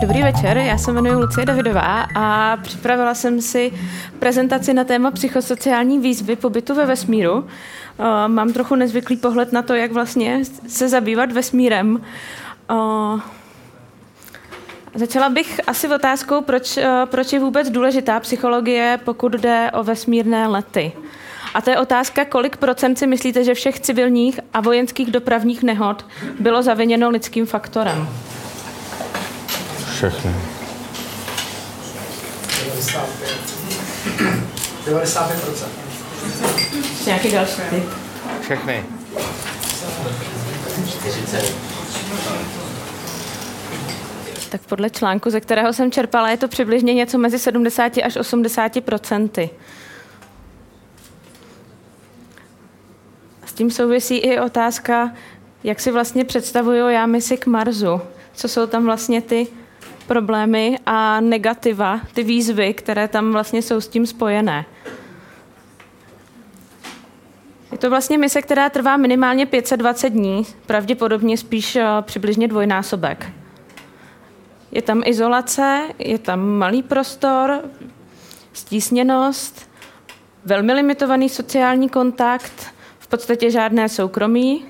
[0.00, 3.72] Dobrý večer, já se jmenuji Lucie Davidová a připravila jsem si
[4.18, 7.46] prezentaci na téma psychosociální výzvy pobytu ve vesmíru.
[7.98, 12.02] Eh, mám trochu nezvyklý pohled na to, jak vlastně se zabývat vesmírem.
[12.70, 13.20] Eh,
[14.94, 20.46] začala bych asi otázkou, proč, eh, proč je vůbec důležitá psychologie, pokud jde o vesmírné
[20.46, 20.92] lety.
[21.54, 26.06] A to je otázka, kolik procent si myslíte, že všech civilních a vojenských dopravních nehod
[26.40, 28.08] bylo zaviněno lidským faktorem?
[29.98, 30.34] Všechny.
[34.86, 35.66] 95%.
[37.06, 37.84] Nějaký další typ?
[38.40, 38.84] Všechny.
[40.88, 41.54] 40.
[44.48, 48.80] Tak podle článku, ze kterého jsem čerpala, je to přibližně něco mezi 70 až 80
[48.84, 49.50] procenty.
[53.46, 55.12] S tím souvisí i otázka,
[55.64, 58.00] jak si vlastně představuju já misi k Marsu.
[58.34, 59.46] Co jsou tam vlastně ty
[60.08, 64.64] problémy a negativa, ty výzvy, které tam vlastně jsou s tím spojené.
[67.72, 73.26] Je to vlastně mise, která trvá minimálně 520 dní, pravděpodobně spíš eh, přibližně dvojnásobek.
[74.72, 77.60] Je tam izolace, je tam malý prostor,
[78.52, 79.70] stísněnost,
[80.44, 84.64] velmi limitovaný sociální kontakt, v podstatě žádné soukromí,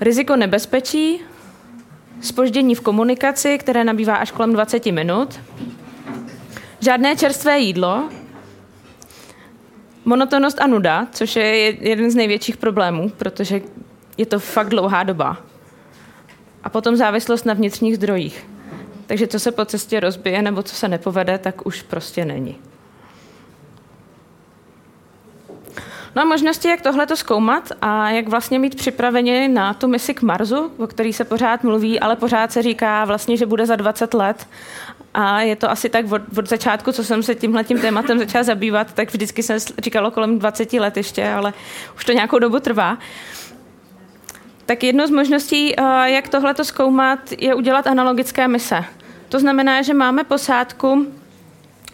[0.00, 1.20] riziko nebezpečí,
[2.22, 5.40] spoždění v komunikaci, které nabývá až kolem 20 minut,
[6.80, 8.08] žádné čerstvé jídlo,
[10.04, 11.44] monotonnost a nuda, což je
[11.88, 13.60] jeden z největších problémů, protože
[14.18, 15.36] je to fakt dlouhá doba.
[16.64, 18.46] A potom závislost na vnitřních zdrojích.
[19.06, 22.58] Takže co se po cestě rozbije nebo co se nepovede, tak už prostě není.
[26.14, 30.14] No a možnosti, jak tohle to zkoumat a jak vlastně mít připraveně na tu misi
[30.14, 33.76] k Marsu, o který se pořád mluví, ale pořád se říká vlastně, že bude za
[33.76, 34.48] 20 let.
[35.14, 38.44] A je to asi tak od, od začátku, co jsem se tímhle tím tématem začala
[38.44, 41.52] zabývat, tak vždycky se říkalo kolem 20 let ještě, ale
[41.96, 42.98] už to nějakou dobu trvá.
[44.66, 48.84] Tak jedno z možností, eh, jak tohle to zkoumat, je udělat analogické mise.
[49.28, 51.06] To znamená, že máme posádku,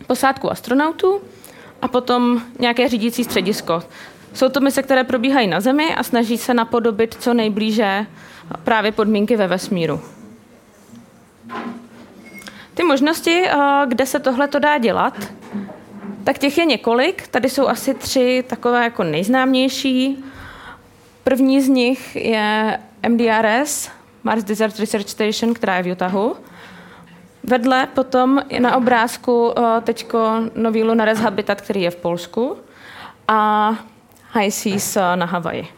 [0.06, 1.20] posádku astronautů,
[1.82, 3.82] a potom nějaké řídící středisko.
[4.34, 8.06] Jsou to mise, které probíhají na Zemi a snaží se napodobit co nejblíže
[8.64, 10.00] právě podmínky ve vesmíru.
[12.74, 13.56] Ty možnosti, eh,
[13.86, 15.14] kde se tohle to dá dělat,
[16.24, 17.28] tak těch je několik.
[17.28, 20.24] Tady jsou asi tři takové jako nejznámější.
[21.24, 22.78] První z nich je
[23.08, 23.90] MDRS,
[24.24, 26.36] Mars Desert Research Station, která je v Utahu.
[27.44, 30.06] Vedle potom je na obrázku eh, teď
[30.54, 32.56] nový Lunares Habitat, který je v Polsku
[33.28, 33.70] a
[34.38, 34.50] High
[34.96, 35.68] eh, na Havaji.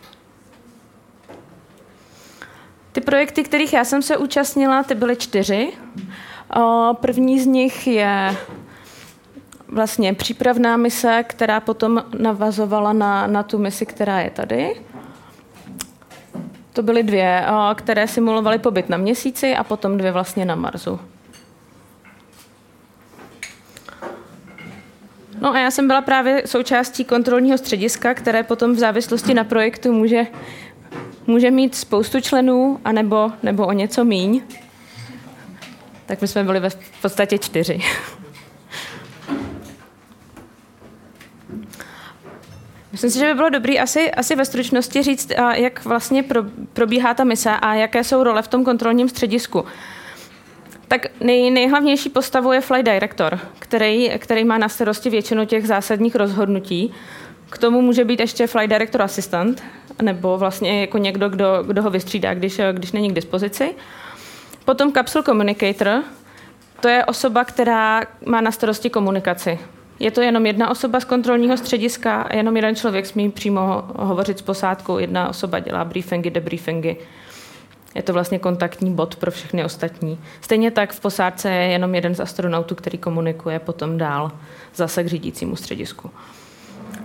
[2.93, 5.72] Ty projekty, kterých já jsem se účastnila, ty byly čtyři.
[5.72, 6.60] Eh,
[6.94, 8.37] první z nich je
[9.69, 14.81] vlastně přípravná mise, která potom navazovala na, na tu misi, která je tady.
[16.72, 17.44] To byly dvě,
[17.75, 21.00] které simulovaly pobyt na měsíci a potom dvě vlastně na Marsu.
[25.41, 29.92] No a já jsem byla právě součástí kontrolního střediska, které potom v závislosti na projektu
[29.92, 30.27] může,
[31.27, 34.42] může mít spoustu členů, anebo, nebo o něco míň.
[36.07, 37.81] Tak my jsme byli ve v podstatě čtyři.
[42.92, 46.25] Myslím si, že by bylo dobré asi, asi ve stručnosti říct, jak vlastně
[46.72, 49.65] probíhá ta mise a jaké jsou role v tom kontrolním středisku.
[50.91, 56.15] Tak nej, nejhlavnější postavou je flight director, který, který má na starosti většinu těch zásadních
[56.15, 56.95] rozhodnutí.
[57.51, 59.63] K tomu může být ještě flight director assistant,
[60.03, 63.75] nebo vlastně jako někdo, kdo, kdo ho vystřídá, když, když není k dispozici.
[64.65, 66.03] Potom capsule communicator,
[66.81, 69.59] to je osoba, která má na starosti komunikaci.
[69.98, 74.39] Je to jenom jedna osoba z kontrolního střediska a jenom jeden člověk smí přímo hovořit
[74.39, 74.98] s posádkou.
[74.98, 76.97] Jedna osoba dělá briefingy, debriefingy.
[77.95, 80.19] Je to vlastně kontaktní bod pro všechny ostatní.
[80.41, 84.33] Stejně tak v posádce je jenom jeden z astronautů, který komunikuje potom dál
[84.75, 86.10] zase k řídícímu středisku.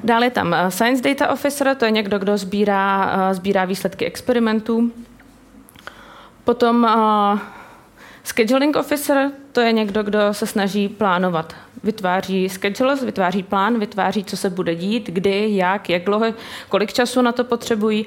[0.03, 4.05] Dále je tam eh, Science Data Officer, to je někdo, kdo sbírá, eh, sbírá výsledky
[4.05, 4.91] experimentů.
[6.43, 7.39] Potom uh,
[8.23, 11.55] Scheduling Officer, to je někdo, kdo se snaží plánovat.
[11.83, 16.25] Vytváří schedules, vytváří plán, vytváří, co se bude dít, kdy, jak, jak dlouho,
[16.69, 18.05] kolik času na to potřebují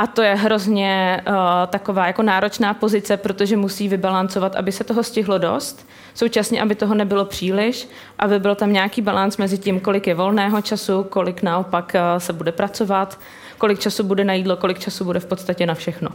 [0.00, 1.34] a to je hrozně uh,
[1.66, 6.94] taková jako náročná pozice, protože musí vybalancovat, aby se toho stihlo dost, současně, aby toho
[6.94, 7.88] nebylo příliš,
[8.18, 12.32] aby byl tam nějaký balans mezi tím, kolik je volného času, kolik naopak uh, se
[12.32, 13.18] bude pracovat,
[13.58, 16.08] kolik času bude na jídlo, kolik času bude v podstatě na všechno.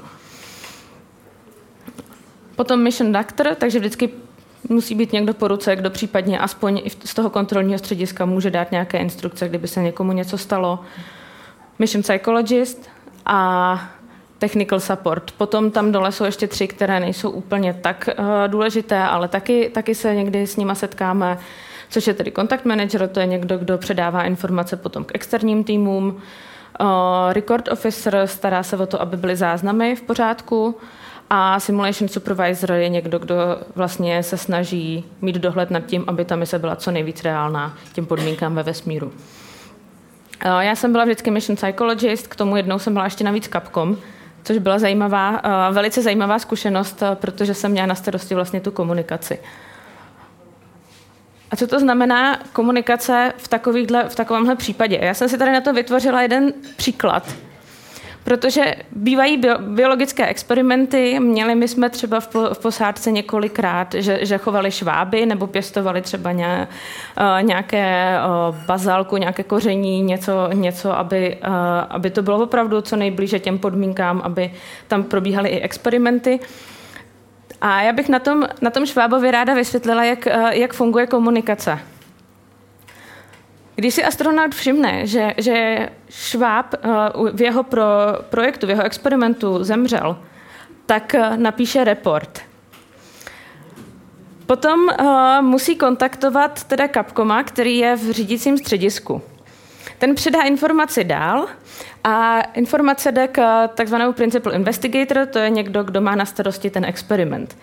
[2.55, 4.09] Potom mission doctor, takže vždycky
[4.69, 8.97] musí být někdo po ruce, kdo případně aspoň z toho kontrolního střediska může dát nějaké
[8.97, 10.79] instrukce, kdyby se někomu něco stalo.
[11.79, 12.94] Mission psychologist,
[13.25, 13.79] a
[14.39, 15.31] technical support.
[15.31, 19.95] Potom tam dole jsou ještě tři, které nejsou úplně tak uh, důležité, ale taky, taky
[19.95, 21.37] se někdy s nima setkáme,
[21.89, 26.07] což je tedy contact manager, to je někdo, kdo předává informace potom k externím týmům.
[26.81, 26.87] Uh,
[27.33, 30.77] record officer stará se o to, aby byly záznamy v pořádku.
[31.29, 33.35] A simulation supervisor je někdo, kdo
[33.75, 38.05] vlastně se snaží mít dohled nad tím, aby ta mise byla co nejvíc reálná těm
[38.05, 39.11] podmínkám ve vesmíru.
[40.39, 43.97] Eh, já jsem byla vždycky mission psychologist, k tomu jednou jsem byla ještě navíc Capcom,
[44.43, 48.71] což byla zajímavá, eh, velice zajímavá zkušenost, eh, protože jsem měla na starosti vlastně tu
[48.71, 49.39] komunikaci.
[51.51, 53.49] A co to znamená komunikace v,
[54.07, 54.99] v takovémhle případě?
[55.01, 57.35] Já jsem si tady na to vytvořila jeden příklad.
[58.25, 62.27] Protože bývají biologické experimenty, měli my jsme třeba v,
[62.61, 66.67] posádce několikrát, že, že chovali šváby nebo pěstovali třeba ně,
[67.17, 68.17] uh, nějaké
[68.49, 71.53] uh, bazálku, nějaké koření, něco, něco aby, uh,
[71.89, 74.53] aby to bylo opravdu co nejblíže těm podmínkám, aby
[74.87, 76.39] tam probíhaly i experimenty.
[77.61, 81.79] A já bych na tom, na tom švábovi ráda vysvětlila, jak, jak funguje komunikace.
[83.75, 86.87] Když si astronaut všimne, že, že Šváb eh,
[87.33, 87.83] v jeho pro,
[88.29, 90.19] projektu, v jeho experimentu zemřel,
[90.85, 92.41] tak eh, napíše report.
[94.45, 99.21] Potom uh, musí kontaktovat teda Capcoma, který je v řídícím středisku.
[99.97, 101.47] Ten předá informaci dál
[102.03, 106.85] a informace jde k takzvanému principal investigator, to je někdo, kdo má na starosti ten
[106.85, 107.57] experiment.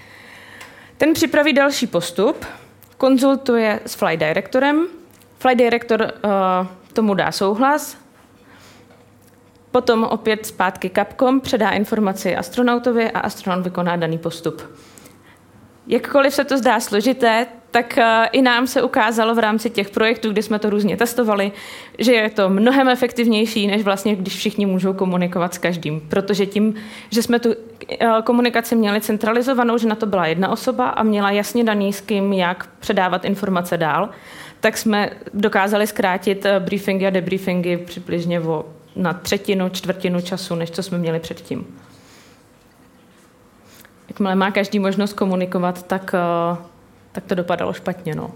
[0.96, 2.46] Ten připraví další postup,
[2.98, 4.86] konzultuje s flight directorem,
[5.42, 7.98] Flight director uh, tomu dá souhlas,
[9.70, 14.62] potom opět zpátky Capcom předá informaci astronautovi a astronaut vykoná daný postup.
[15.86, 20.32] Jakkoliv se to zdá složité, tak uh, i nám se ukázalo v rámci těch projektů,
[20.32, 21.52] kdy jsme to různě testovali,
[21.98, 26.00] že je to mnohem efektivnější, než vlastně, když všichni můžou komunikovat s každým.
[26.08, 26.74] Protože tím,
[27.10, 27.54] že jsme tu uh,
[28.24, 32.32] komunikaci měli centralizovanou, že na to byla jedna osoba a měla jasně daný, s kým
[32.32, 34.10] jak předávat informace dál,
[34.62, 38.64] tak jsme dokázali zkrátit eh, briefingy a debriefingy přibližně o,
[38.96, 41.78] na třetinu, čtvrtinu času, než co jsme měli předtím.
[44.08, 46.56] Jakmile má každý možnost komunikovat, tak, eh,
[47.12, 48.14] tak to dopadalo špatně.
[48.14, 48.30] No.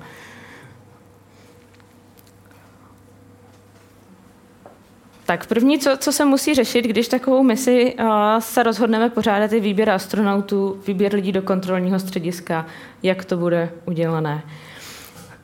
[5.26, 8.06] Tak první, co, co se musí řešit, když takovou misi uh,
[8.38, 12.66] se rozhodneme pořádat, je výběr astronautů, výběr lidí do kontrolního střediska,
[13.02, 14.42] jak to bude udělané.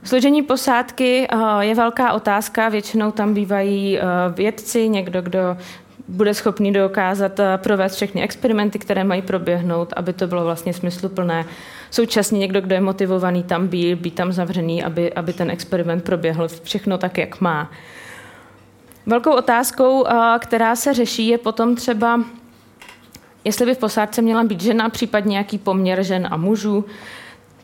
[0.04, 5.56] Složení posádky eh, je velká otázka, většinou tam bývají eh, vědci, někdo, kdo
[6.08, 11.44] bude schopný dokázat eh, provést všechny experimenty, které mají proběhnout, aby to bylo vlastně smysluplné.
[11.90, 16.48] Současně někdo, kdo je motivovaný tam být, být tam zavřený, aby, aby ten experiment proběhl
[16.62, 17.70] všechno tak, jak má.
[19.06, 20.06] Velkou otázkou,
[20.38, 22.20] která se řeší, je potom třeba,
[23.44, 26.84] jestli by v posádce měla být žena, případně nějaký poměr žen a mužů,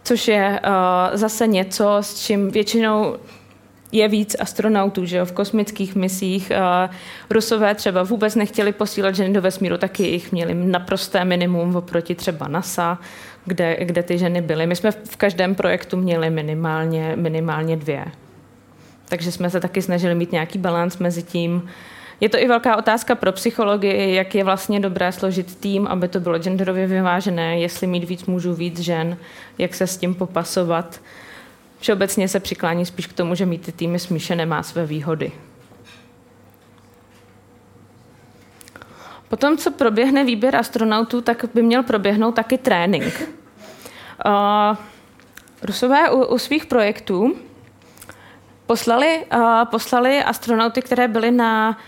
[0.09, 3.17] což je uh, zase něco, s čím většinou
[3.93, 6.53] je víc astronautů, že jo, v kosmických misích.
[6.87, 6.95] Uh,
[7.31, 12.49] Rusové třeba vůbec nechtěli posílat ženy do vesmíru, taky jich měli naprosté minimum oproti třeba
[12.49, 12.99] NASA,
[13.45, 14.67] kde, kde ty ženy byly.
[14.67, 18.05] My jsme v každém projektu měli minimálně, minimálně dvě.
[19.09, 21.69] Takže jsme se taky snažili mít nějaký balans mezi tím,
[22.21, 26.21] je to i velká otázka pro psychologii, jak je vlastně dobré složit tým, aby to
[26.21, 29.17] bylo genderově vyvážené, jestli mít víc mužů, víc žen,
[29.59, 31.01] jak se s tím popasovat.
[31.81, 35.33] Všeobecně se přiklání spíš k tomu, že mít ty týmy smíšené má své výhody.
[39.29, 43.29] Potom, co proběhne výběr astronautů, tak by měl proběhnout taky trénink.
[44.27, 44.77] Uh,
[45.63, 47.37] Rusové u, u svých projektů
[48.67, 51.79] poslali, uh, poslali astronauty, které byly na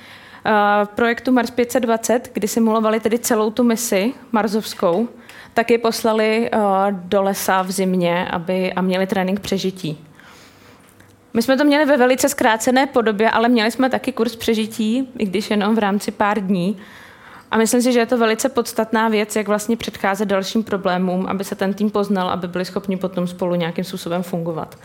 [0.94, 5.09] projektu Mars 520, kdy simulovali tedy celou tu misi marzovskou,
[5.54, 10.06] tak je poslali uh, do lesa v zimě aby, a měli trénink přežití.
[11.35, 15.26] My jsme to měli ve velice zkrácené podobě, ale měli jsme taky kurz přežití, i
[15.26, 16.76] když jenom v rámci pár dní.
[17.50, 21.44] A myslím si, že je to velice podstatná věc, jak vlastně předcházet dalším problémům, aby
[21.44, 24.78] se ten tým poznal, aby byli schopni potom spolu nějakým způsobem fungovat.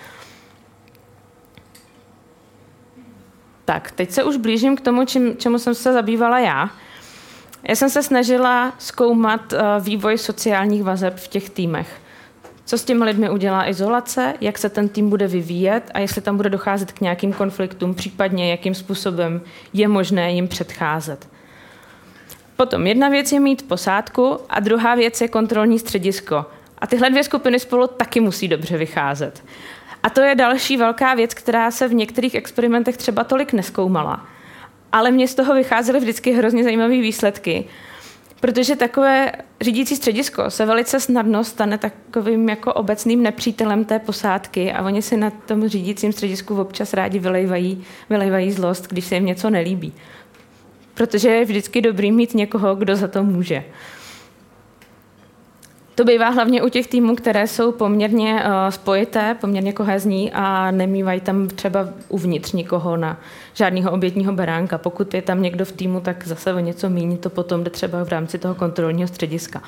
[3.65, 6.69] Tak, teď se už blížím k tomu, čím, čemu jsem se zabývala já.
[7.67, 12.01] Já jsem se snažila zkoumat uh, vývoj sociálních vazeb v těch týmech.
[12.65, 16.37] Co s těmi lidmi udělá izolace, jak se ten tým bude vyvíjet a jestli tam
[16.37, 19.41] bude docházet k nějakým konfliktům, případně jakým způsobem
[19.73, 21.27] je možné jim předcházet.
[22.55, 26.45] Potom jedna věc je mít posádku a druhá věc je kontrolní středisko.
[26.79, 29.43] A tyhle dvě skupiny spolu taky musí dobře vycházet.
[30.05, 34.25] A to je další velká věc, která se v některých experimentech třeba tolik neskoumala.
[34.91, 37.65] Ale mě z toho vycházely vždycky hrozně zajímavé výsledky.
[38.39, 39.31] Protože takové
[39.61, 45.17] řídící středisko se velice snadno stane takovým jako obecným nepřítelem té posádky a oni si
[45.17, 49.93] na tom řídícím středisku občas rádi vylejvají, vylejvají zlost, když se jim něco nelíbí.
[50.93, 53.63] Protože je vždycky dobrý mít někoho, kdo za to může.
[55.95, 61.21] To bývá hlavně u těch týmů, které jsou poměrně uh, spojité, poměrně kohezní a nemývají
[61.21, 63.19] tam třeba uvnitř nikoho na
[63.53, 64.77] žádného obětního beránka.
[64.77, 68.03] Pokud je tam někdo v týmu, tak zase o něco míní, to potom jde třeba
[68.03, 69.61] v rámci toho kontrolního střediska.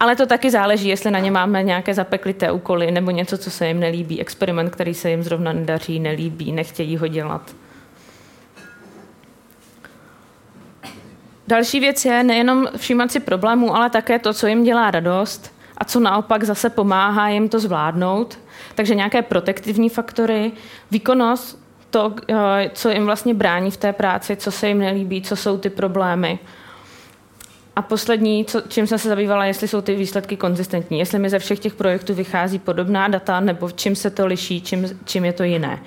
[0.00, 3.68] Ale to taky záleží, jestli na ně máme nějaké zapeklité úkoly nebo něco, co se
[3.68, 7.54] jim nelíbí, experiment, který se jim zrovna nedaří, nelíbí, nechtějí ho dělat.
[11.48, 15.84] Další věc je nejenom všímat si problémů, ale také to, co jim dělá radost a
[15.84, 18.38] co naopak zase pomáhá jim to zvládnout.
[18.74, 20.52] Takže nějaké protektivní faktory,
[20.90, 25.36] výkonnost, to, eh, co jim vlastně brání v té práci, co se jim nelíbí, co
[25.36, 26.38] jsou ty problémy.
[27.76, 31.38] A poslední, co, čím jsem se zabývala, jestli jsou ty výsledky konzistentní, jestli mi ze
[31.38, 35.42] všech těch projektů vychází podobná data, nebo čím se to liší, čím, čím je to
[35.42, 35.82] jiné.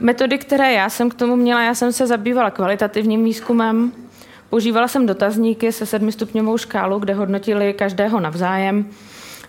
[0.00, 3.92] Metody, které já jsem k tomu měla, já jsem se zabývala kvalitativním výzkumem,
[4.50, 8.86] používala jsem dotazníky se sedmistupňovou škálu, kde hodnotili každého navzájem,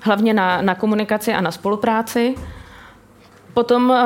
[0.01, 2.35] hlavně na, na komunikaci a na spolupráci.
[3.53, 3.97] Potom uh,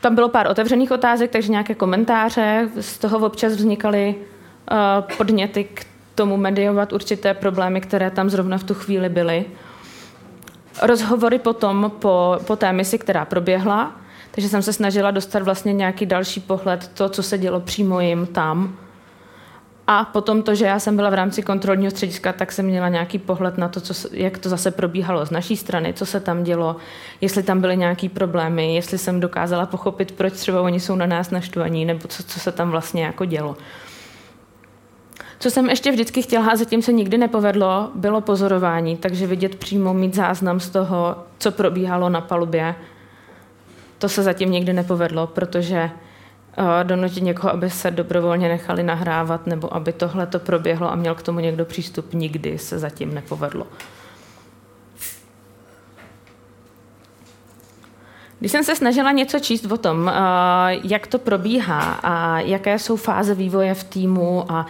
[0.00, 5.86] tam bylo pár otevřených otázek, takže nějaké komentáře, z toho občas vznikaly uh, podněty k
[6.14, 9.44] tomu mediovat určité problémy, které tam zrovna v tu chvíli byly.
[10.82, 13.92] Rozhovory potom po, po té misi, která proběhla,
[14.30, 18.26] takže jsem se snažila dostat vlastně nějaký další pohled, to, co se dělo přímo jim
[18.26, 18.76] tam.
[19.94, 23.18] A potom to, že já jsem byla v rámci kontrolního střediska, tak jsem měla nějaký
[23.18, 26.76] pohled na to, co, jak to zase probíhalo z naší strany, co se tam dělo,
[27.20, 31.30] jestli tam byly nějaké problémy, jestli jsem dokázala pochopit, proč třeba oni jsou na nás
[31.30, 33.56] naštvaní, nebo co, co se tam vlastně jako dělo.
[35.38, 39.94] Co jsem ještě vždycky chtěla a zatím se nikdy nepovedlo, bylo pozorování, takže vidět přímo,
[39.94, 42.74] mít záznam z toho, co probíhalo na palubě,
[43.98, 45.90] to se zatím nikdy nepovedlo, protože
[46.82, 51.22] donutit někoho, aby se dobrovolně nechali nahrávat nebo aby tohle to proběhlo a měl k
[51.22, 53.66] tomu někdo přístup, nikdy se zatím nepovedlo.
[58.38, 60.12] Když jsem se snažila něco číst o tom,
[60.84, 64.66] jak to probíhá a jaké jsou fáze vývoje v týmu a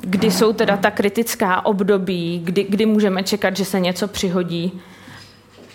[0.00, 4.80] kdy jsou teda ta kritická období, kdy, kdy můžeme čekat, že se něco přihodí,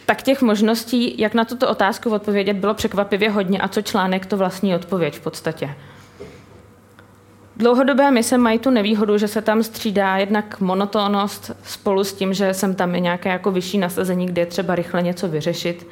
[0.05, 4.38] tak těch možností, jak na tuto otázku odpovědět, bylo překvapivě hodně a co článek to
[4.38, 5.75] vlastní odpověď v podstatě.
[7.57, 12.53] Dlouhodobé mise mají tu nevýhodu, že se tam střídá jednak monotónnost spolu s tím, že
[12.53, 15.88] jsem tam je nějaké jako vyšší nasazení, kde je třeba rychle něco vyřešit.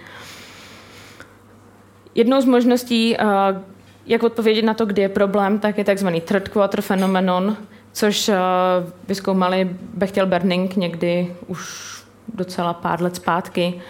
[2.15, 3.25] Jednou z možností, eh,
[4.05, 7.57] jak odpovědět na to, kdy je problém, tak je takzvaný third quarter phenomenon,
[7.91, 8.35] což eh,
[9.07, 11.93] vyskoumali Bechtel Berning někdy už
[12.33, 13.81] docela pár let zpátky.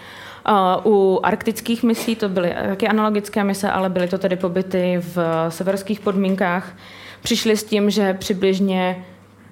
[0.84, 6.00] U arktických misí to byly taky analogické mise, ale byly to tedy pobyty v severských
[6.00, 6.76] podmínkách.
[7.22, 9.04] Přišli s tím, že přibližně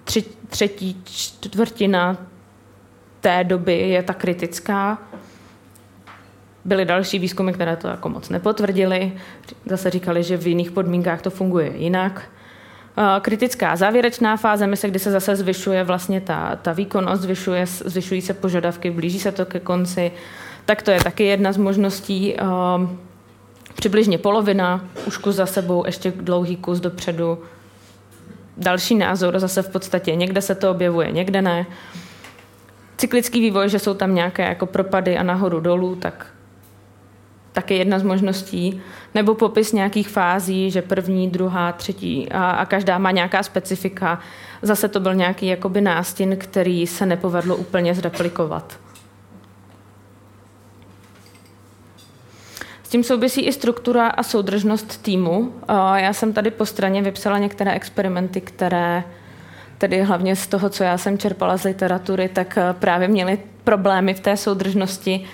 [0.05, 2.17] tři, třetí čtvrtina
[3.21, 4.99] té doby je ta kritická.
[6.65, 9.13] Byly další výzkumy, které to jako moc nepotvrdily.
[9.67, 12.23] Zase říkali, že v jiných podmínkách to funguje jinak.
[13.21, 18.35] Kritická závěrečná fáze mise, kdy se zase zvyšuje vlastně ta, ta výkonnost, zvyšuje, zvyšují se
[18.35, 20.13] požadavky, blíží se to ke konci
[20.65, 22.35] tak to je taky jedna z možností.
[22.37, 22.99] Ehm,
[23.75, 27.39] přibližně polovina, už kus za sebou, ještě dlouhý kus dopředu.
[28.57, 31.67] Další názor zase v podstatě, někde se to objevuje, někde ne.
[32.97, 36.27] cyklický vývoj, že jsou tam nějaké jako propady a nahoru dolů, tak
[37.53, 38.83] taky jedna z možností,
[39.15, 44.19] nebo popis nějakých fází, že první, druhá, třetí a, a každá má nějaká specifika.
[44.63, 48.79] Zase to byl nějaký jakoby nástin, který se nepovedlo úplně zreplikovat.
[52.93, 55.53] Tím souvisí i struktura a soudržnost týmu.
[55.97, 59.05] Já jsem tady po straně vypsala některé experimenty, které
[59.79, 64.21] tedy hlavně z toho, co já jsem čerpala z literatury, tak právě měly problémy v
[64.21, 65.25] té soudržnosti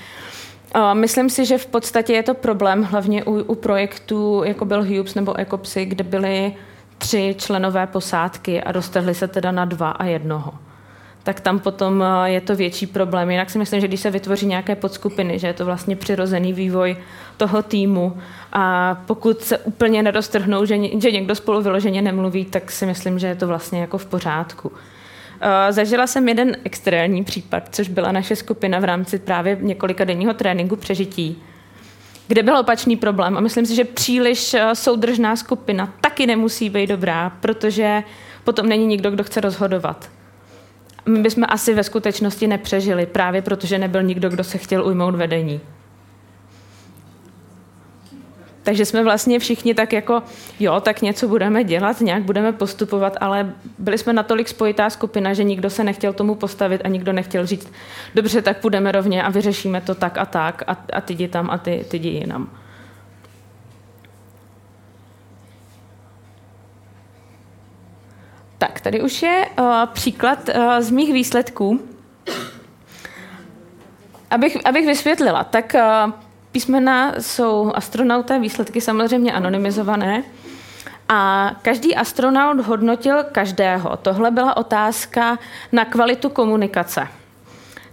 [0.93, 5.15] Myslím si, že v podstatě je to problém hlavně u, u projektů, jako byl Hubes
[5.15, 6.55] nebo Ecopsy, kde byly
[6.99, 10.53] tři členové posádky a dostali se teda na dva a jednoho.
[11.28, 13.30] Tak tam potom eh, je to větší problém.
[13.30, 16.97] Jinak si myslím, že když se vytvoří nějaké podskupiny, že je to vlastně přirozený vývoj
[17.37, 18.18] toho týmu
[18.52, 23.26] a pokud se úplně nedoztrhnou, že, že někdo spolu vyloženě nemluví, tak si myslím, že
[23.26, 24.73] je to vlastně jako v pořádku.
[25.40, 30.35] Eh, zažila jsem jeden extrémní případ, což byla naše skupina v rámci právě několika denního
[30.35, 31.42] tréninku přežití,
[32.28, 33.37] kde byl opačný problém.
[33.37, 38.02] A myslím si, že příliš eh, soudržná skupina taky nemusí být dobrá, protože
[38.44, 40.18] potom není nikdo, kdo chce rozhodovat.
[41.07, 45.61] My bychom asi ve skutečnosti nepřežili, právě protože nebyl nikdo, kdo se chtěl ujmout vedení.
[48.69, 50.23] Takže jsme vlastně všichni tak jako,
[50.61, 55.45] jo, tak něco budeme dělat, nějak budeme postupovat, ale byli jsme natolik spojitá skupina, že
[55.45, 57.73] nikdo se nechtěl tomu postavit a nikdo nechtěl říct,
[58.14, 61.50] dobře, tak půjdeme rovně a vyřešíme to tak a tak a, a ty jdi tam
[61.50, 62.50] a ty, ty jdi jinam.
[68.59, 71.81] Tak, tady už je uh, příklad uh, z mých výsledků.
[74.31, 76.12] Abych, abych vysvětlila, tak uh,
[76.53, 80.23] Písmena jsou astronauté, výsledky samozřejmě anonymizované.
[81.09, 83.97] A každý astronaut hodnotil každého.
[83.97, 85.38] Tohle byla otázka
[85.73, 87.09] na kvalitu komunikace.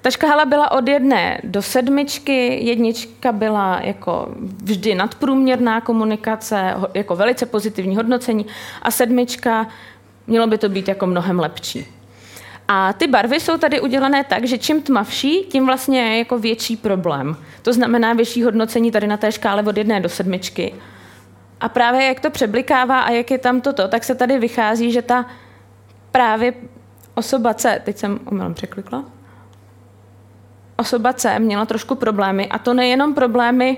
[0.02, 7.46] Ta škála byla od jedné do sedmičky, jednička byla jako vždy nadprůměrná komunikace, jako velice
[7.46, 8.46] pozitivní hodnocení
[8.82, 9.68] a sedmička
[10.28, 11.88] mělo by to být jako mnohem lepší.
[12.68, 16.78] A ty barvy jsou tady udělané tak, že čím tmavší, tím vlastně je jako větší
[16.78, 17.38] problém.
[17.62, 20.74] To znamená větší hodnocení tady na té škále od jedné do sedmičky.
[21.60, 25.02] A právě jak to přeblikává a jak je tam toto, tak se tady vychází, že
[25.02, 25.26] ta
[26.12, 26.54] právě
[27.16, 29.04] osoba C, teď jsem umělem překlikla,
[30.78, 33.78] osoba C měla trošku problémy a to nejenom problémy,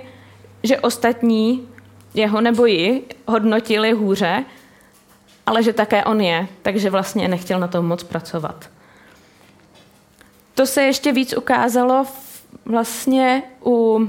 [0.64, 1.68] že ostatní
[2.14, 4.46] jeho nebo ji hodnotili hůře,
[5.48, 8.70] ale že také on je, takže vlastně nechtěl na tom moc pracovat.
[10.54, 12.06] To se ještě víc ukázalo
[12.66, 14.08] vlastně u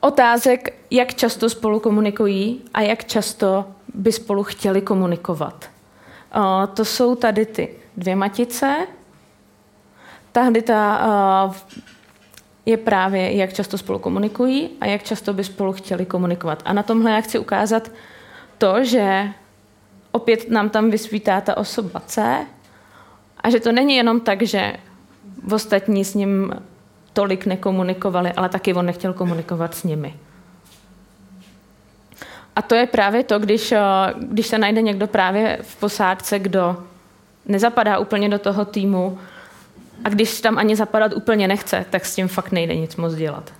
[0.00, 5.70] otázek, jak často spolu komunikují a jak často by spolu chtěli komunikovat.
[6.74, 8.76] To jsou tady ty dvě matice.
[10.32, 11.54] Tady ta
[12.66, 16.62] je právě, jak často spolu komunikují a jak často by spolu chtěli komunikovat.
[16.64, 17.90] A na tomhle já chci ukázat
[18.58, 19.28] to, že
[20.12, 22.46] opět nám tam vysvítá ta osoba C,
[23.42, 24.72] a že to není jenom tak, že
[25.52, 26.52] ostatní s ním
[27.12, 30.14] tolik nekomunikovali, ale taky on nechtěl komunikovat s nimi.
[32.56, 33.80] A to je právě to, když, eh,
[34.18, 36.76] když se najde někdo právě v posádce, kdo
[37.46, 39.18] nezapadá úplně do toho týmu
[40.04, 43.52] a když tam ani zapadat úplně nechce, tak s tím fakt nejde nic moc dělat.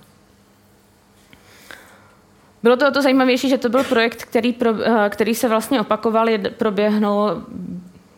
[2.63, 5.81] Bylo to o to zajímavější, že to byl projekt, který, pro, eh, který se vlastně
[5.81, 7.43] opakoval, proběhnul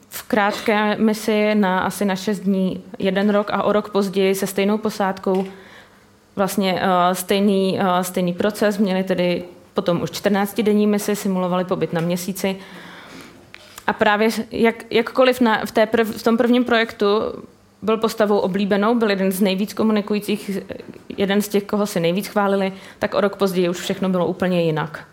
[0.10, 4.48] v krátké misi na asi na 6 dní, jeden rok a o rok později se
[4.48, 5.46] stejnou posádkou
[6.36, 8.78] vlastně uh, stejný, uh, stejný proces.
[8.78, 12.58] Měli tedy potom už 14-denní misi, simulovali pobyt na měsíci.
[13.88, 17.08] A právě jak, jakkoliv na, v, té prv, v tom prvním projektu
[17.84, 20.60] byl postavou oblíbenou, byl jeden z nejvíc komunikujících,
[21.18, 24.64] jeden z těch, koho si nejvíc chválili, tak o rok později už všechno bylo úplně
[24.64, 25.08] jinak.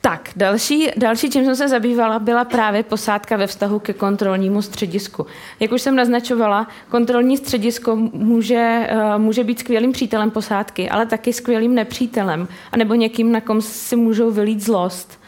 [0.00, 5.26] Tak, další, další, čím jsem se zabývala, byla právě posádka ve vztahu ke kontrolnímu středisku.
[5.60, 11.32] Jak už jsem naznačovala, kontrolní středisko může, uh, může být skvělým přítelem posádky, ale taky
[11.32, 15.18] skvělým nepřítelem, anebo někým, na kom si můžou vylít zlost.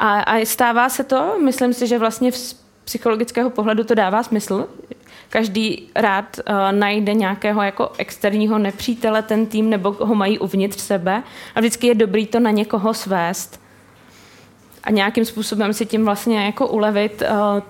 [0.00, 4.68] A, a stává se to, myslím si, že vlastně z psychologického pohledu to dává smysl,
[5.28, 11.22] každý rád uh, najde nějakého jako externího nepřítele, ten tým, nebo ho mají uvnitř sebe.
[11.54, 13.60] A vždycky je dobrý to na někoho svést
[14.84, 17.22] a nějakým způsobem si tím vlastně jako ulevit.
[17.22, 17.62] Uh,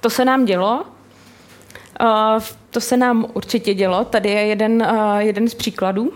[0.00, 0.84] to se nám dělo.
[2.00, 4.04] Uh, to se nám určitě dělo.
[4.04, 6.12] Tady je jeden, uh, jeden z příkladů.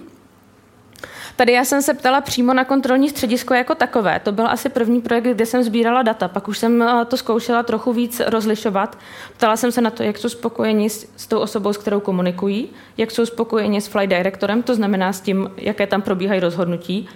[1.37, 4.20] Tady já jsem se ptala přímo na kontrolní středisko jako takové.
[4.20, 6.29] To byl asi první projekt, kde jsem sbírala data.
[6.29, 8.99] Pak už jsem eh, to zkoušela trochu víc rozlišovat.
[9.37, 12.68] Ptala jsem se na to, jak jsou spokojeni s, s tou osobou, s kterou komunikují,
[12.96, 17.09] jak jsou spokojeni s flight directorem, to znamená s tím, jaké tam probíhají rozhodnutí,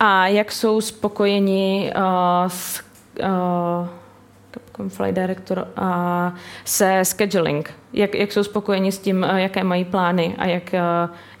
[0.00, 2.02] a jak jsou spokojeni uh,
[2.48, 2.82] s
[3.22, 10.34] uh, Flight Director a se scheduling, jak, jak jsou spokojeni s tím, jaké mají plány
[10.38, 10.74] a jak,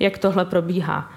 [0.00, 1.10] jak tohle probíhá.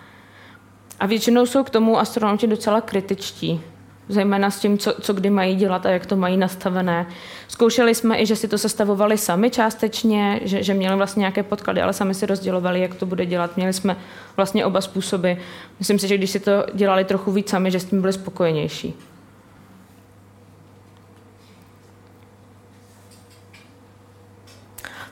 [1.04, 3.62] A většinou jsou k tomu astronauti docela kritičtí,
[4.10, 7.08] zejména s tím, co, co kdy mají dělat a jak to mají nastavené.
[7.48, 11.82] Zkoušeli jsme i, že si to sestavovali sami částečně, že, že měli vlastně nějaké podklady,
[11.82, 13.56] ale sami si rozdělovali, jak to bude dělat.
[13.58, 13.98] Měli jsme
[14.36, 15.32] vlastně oba způsoby.
[15.80, 18.94] Myslím si, že když si to dělali trochu víc sami, že s tím byli spokojenější.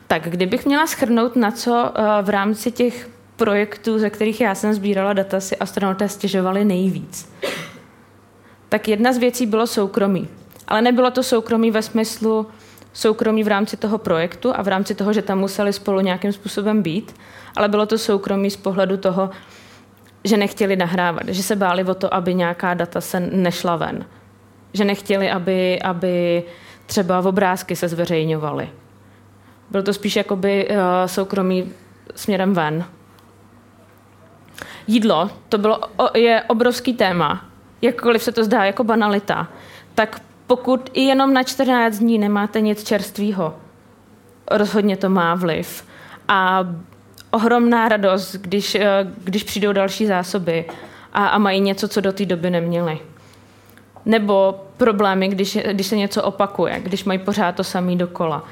[0.08, 3.10] Tak, kdybych měla schrnout, na co eh, v rámci těch
[3.42, 7.34] projektů, ze kterých já jsem sbírala data, si astronauté stěžovali nejvíc.
[8.70, 10.28] Tak jedna z věcí bylo soukromí.
[10.68, 12.48] Ale nebylo to soukromí ve smyslu
[12.94, 16.82] soukromí v rámci toho projektu a v rámci toho, že tam museli spolu nějakým způsobem
[16.82, 17.16] být,
[17.56, 19.30] ale bylo to soukromí z pohledu toho,
[20.24, 24.06] že nechtěli nahrávat, že se báli o to, aby nějaká data se nešla ven.
[24.74, 26.44] Že nechtěli, aby, aby
[26.86, 28.70] třeba obrázky se zveřejňovaly.
[29.70, 30.76] Bylo to spíš jakoby uh,
[31.06, 31.72] soukromí
[32.16, 32.86] směrem ven.
[34.88, 35.80] Jídlo, to bylo,
[36.16, 37.46] je obrovský téma.
[37.82, 39.48] Jakkoliv se to zdá jako banalita,
[39.96, 43.56] tak pokud i jenom na 14 dní nemáte nic čerstvého,
[44.52, 45.86] rozhodně to má vliv.
[46.28, 46.68] A
[47.32, 50.66] ohromná radost, když, eh, když přijdou další zásoby
[51.14, 53.00] a, a mají něco, co do té doby neměli.
[54.06, 58.44] Nebo problémy, když, když se něco opakuje, když mají pořád to samý dokola.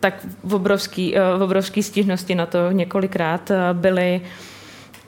[0.00, 4.20] Tak v obrovský, eh, v obrovský stížnosti na to několikrát eh, byly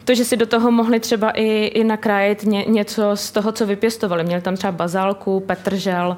[0.05, 3.67] to, že si do toho mohli třeba i, i nakrájet ně, něco z toho, co
[3.67, 4.25] vypěstovali.
[4.25, 6.17] Měli tam třeba bazálku, petržel,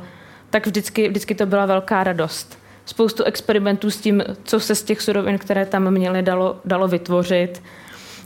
[0.51, 2.59] tak vždycky, vždycky to byla velká radost.
[2.87, 7.63] Spoustu experimentů s tím, co se z těch surovin, které tam měli, dalo, dalo vytvořit.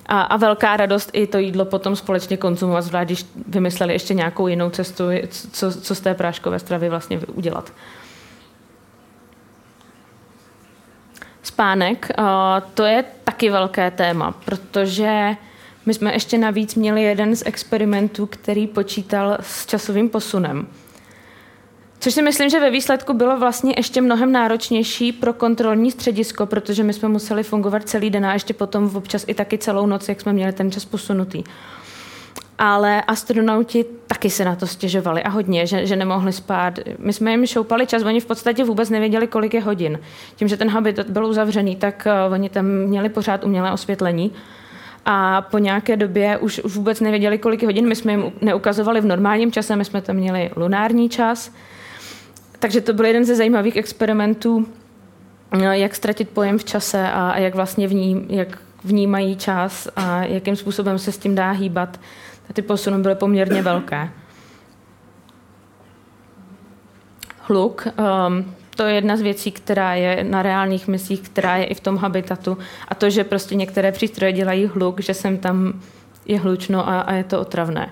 [0.06, 4.48] A, a velká radost i to jídlo potom společně konzumovat, zvlášť když vymysleli ještě nějakou
[4.48, 5.04] jinou cestu,
[5.52, 7.72] co, co z té práškové stravy vlastně udělat.
[11.42, 12.08] Spánek,
[12.74, 15.36] to je taky velké téma, protože
[15.88, 20.66] my jsme ještě navíc měli jeden z experimentů, který počítal s časovým posunem.
[21.98, 26.84] Což si myslím, že ve výsledku bylo vlastně ještě mnohem náročnější pro kontrolní středisko, protože
[26.84, 30.20] my jsme museli fungovat celý den a ještě potom občas i taky celou noc, jak
[30.20, 31.44] jsme měli ten čas posunutý.
[32.58, 36.78] Ale astronauti taky se na to stěžovali a hodně, že, že nemohli spát.
[36.98, 40.00] My jsme jim šoupali čas, oni v podstatě vůbec nevěděli, kolik je hodin.
[40.36, 44.32] Tím, že ten habitat byl uzavřený, tak uh, oni tam měli pořád umělé osvětlení
[45.10, 47.88] a po nějaké době už, už vůbec nevěděli, kolik hodin.
[47.88, 51.52] My jsme jim neukazovali v normálním čase, my jsme tam měli lunární čas.
[52.58, 54.68] Takže to byl jeden ze zajímavých experimentů,
[55.52, 60.24] no, jak ztratit pojem v čase a, a jak vlastně vním, jak vnímají čas a
[60.24, 62.00] jakým způsobem se s tím dá hýbat.
[62.52, 64.10] Ty posuny byly poměrně velké.
[67.40, 67.88] Hluk.
[68.26, 71.80] Um, to je jedna z věcí, která je na reálných misích, která je i v
[71.80, 72.58] tom habitatu.
[72.88, 75.80] A to, že prostě některé přístroje dělají hluk, že sem tam
[76.26, 77.90] je hlučno a, a je to otravné.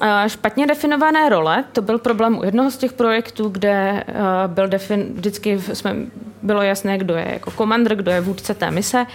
[0.00, 4.14] A špatně definované role, to byl problém u jednoho z těch projektů, kde uh,
[4.52, 5.96] byl defin, vždycky jsme,
[6.42, 9.06] bylo jasné, kdo je jako komandr, kdo je vůdce té mise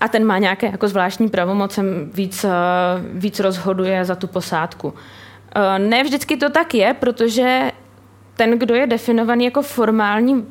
[0.00, 2.50] a ten má nějaké jako zvláštní pravomocem, víc, uh,
[3.12, 4.88] víc rozhoduje za tu posádku.
[4.88, 4.94] Uh,
[5.78, 7.70] ne vždycky to tak je, protože
[8.40, 10.46] ten, kdo je definovaný jako formální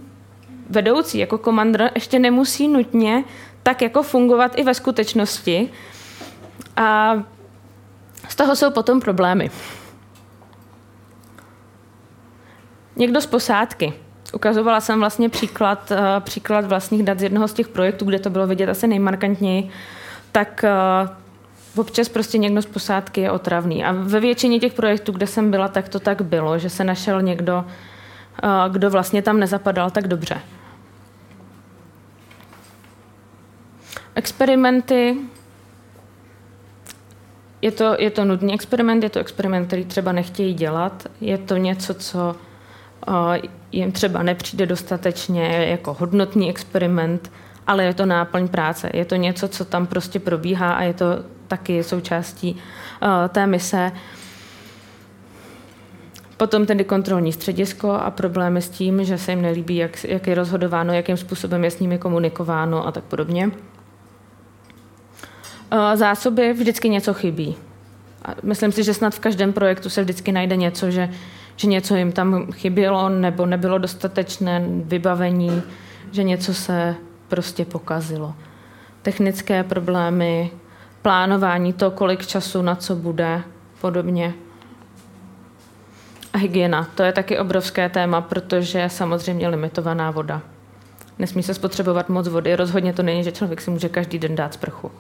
[0.70, 3.24] vedoucí, jako komandr, ještě nemusí nutně
[3.64, 5.70] tak jako fungovat i ve skutečnosti.
[6.78, 7.14] A
[8.30, 9.52] z toho jsou potom problémy.
[12.96, 13.94] Někdo z posádky.
[14.34, 18.30] Ukazovala jsem vlastně příklad, eh, příklad vlastních dat z jednoho z těch projektů, kde to
[18.30, 19.70] bylo vidět asi nejmarkantněji.
[20.32, 20.70] Tak eh,
[21.80, 23.84] občas prostě někdo z posádky je otravný.
[23.84, 27.22] A ve většině těch projektů, kde jsem byla, tak to tak bylo, že se našel
[27.22, 27.66] někdo,
[28.44, 30.42] eh, kdo vlastně tam nezapadal tak dobře.
[34.16, 35.18] Experimenty.
[37.62, 41.08] Je to, je to nudný experiment, je to experiment, který třeba nechtějí dělat.
[41.22, 42.36] Je to něco, co
[43.08, 43.16] uh,
[43.72, 47.32] jim třeba nepřijde dostatečně jako hodnotný experiment,
[47.68, 48.90] ale je to náplň práce.
[48.94, 51.06] Je to něco, co tam prostě probíhá a je to
[51.50, 53.92] taky součástí uh, té mise.
[56.38, 60.36] Potom tedy kontrolní středisko a problémy s tím, že se jim nelíbí, jak, jak je
[60.36, 63.52] rozhodováno, jakým způsobem je s nimi komunikováno a tak podobně.
[65.96, 67.56] Zásoby vždycky něco chybí.
[68.26, 71.10] A myslím si, že snad v každém projektu se vždycky najde něco, že,
[71.56, 75.62] že něco jim tam chybělo nebo nebylo dostatečné vybavení,
[76.12, 76.96] že něco se
[77.28, 78.34] prostě pokazilo.
[79.02, 80.52] Technické problémy,
[81.02, 83.42] plánování to, kolik času na co bude,
[83.82, 84.34] podobně.
[86.34, 90.42] A hygiena, to je taky obrovské téma, protože samozřejmě limitovaná voda.
[91.20, 92.56] Nesmí se spotřebovat moc vody.
[92.56, 94.92] Rozhodně to není, že člověk si může každý den dát sprchu.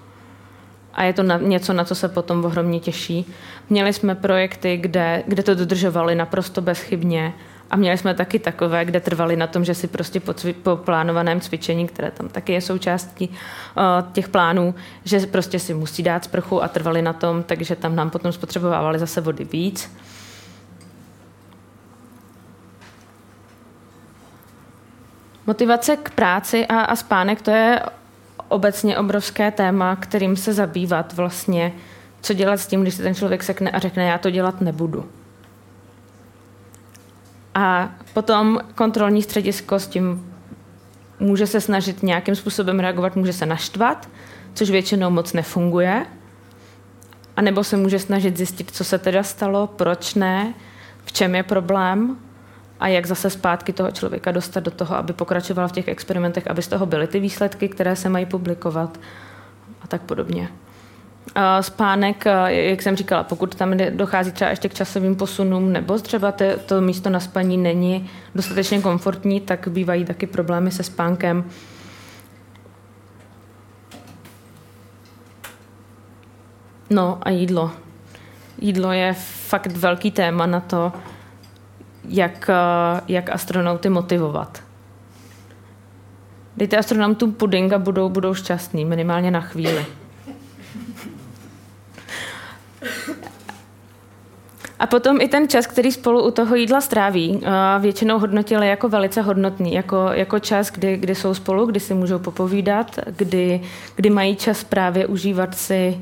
[0.93, 3.33] A je to na, něco, na co se potom ohromně těší.
[3.69, 7.33] Měli jsme projekty, kde, kde to dodržovali naprosto bezchybně
[7.71, 10.75] a měli jsme taky takové, kde trvali na tom, že si prostě po, cvi, po
[10.75, 16.23] plánovaném cvičení, které tam taky je součástí uh, těch plánů, že prostě si musí dát
[16.23, 19.95] sprchu a trvali na tom, takže tam nám potom spotřebovávali zase vody víc.
[25.47, 27.81] Motivace k práci a, a spánek, to je
[28.47, 31.73] obecně obrovské téma, kterým se zabývat vlastně,
[32.21, 35.05] co dělat s tím, když se ten člověk sekne a řekne, já to dělat nebudu.
[37.55, 40.33] A potom kontrolní středisko s tím
[41.19, 44.09] může se snažit nějakým způsobem reagovat, může se naštvat,
[44.53, 46.05] což většinou moc nefunguje.
[47.35, 50.53] A nebo se může snažit zjistit, co se teda stalo, proč ne,
[51.05, 52.17] v čem je problém
[52.79, 56.61] a jak zase zpátky toho člověka dostat do toho, aby pokračoval v těch experimentech, aby
[56.61, 58.99] z toho byly ty výsledky, které se mají publikovat
[59.81, 60.49] a tak podobně.
[61.61, 66.45] Spánek, jak jsem říkala, pokud tam dochází třeba ještě k časovým posunům, nebo třeba to,
[66.65, 71.43] to místo na spaní není dostatečně komfortní, tak bývají taky problémy se spánkem.
[76.89, 77.71] No a jídlo.
[78.61, 79.13] Jídlo je
[79.47, 80.93] fakt velký téma na to,
[82.07, 82.49] jak,
[83.07, 84.63] jak astronauty motivovat.
[86.57, 89.85] Dejte astronautům puding a budou, budou šťastní, minimálně na chvíli.
[94.79, 97.41] A potom i ten čas, který spolu u toho jídla stráví,
[97.79, 102.19] většinou hodnotili jako velice hodnotný, jako, jako čas, kdy, kdy jsou spolu, kdy si můžou
[102.19, 103.61] popovídat, kdy,
[103.95, 106.01] kdy mají čas právě užívat si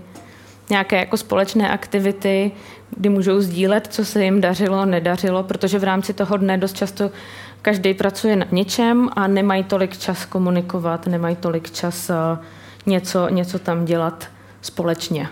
[0.69, 2.51] nějaké jako společné aktivity,
[2.89, 7.11] kdy můžou sdílet, co se jim dařilo, nedařilo, protože v rámci toho dne dost často
[7.61, 12.11] každý pracuje na něčem a nemají tolik čas komunikovat, nemají tolik čas
[12.85, 14.27] něco, něco tam dělat
[14.61, 15.29] společně.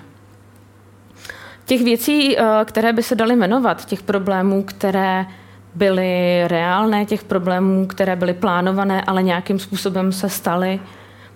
[1.65, 5.25] Těch věcí, eh, které by se daly jmenovat, těch problémů, které
[5.75, 10.79] byly reálné, těch problémů, které byly plánované, ale nějakým způsobem se staly.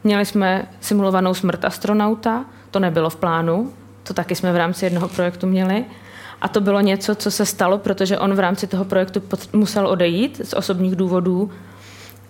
[0.04, 5.08] Měli jsme simulovanou smrt astronauta, to nebylo v plánu, to taky jsme v rámci jednoho
[5.08, 5.86] projektu měli.
[6.42, 9.22] A to bylo něco, co se stalo, protože on v rámci toho projektu
[9.54, 11.52] musel odejít z osobních důvodů.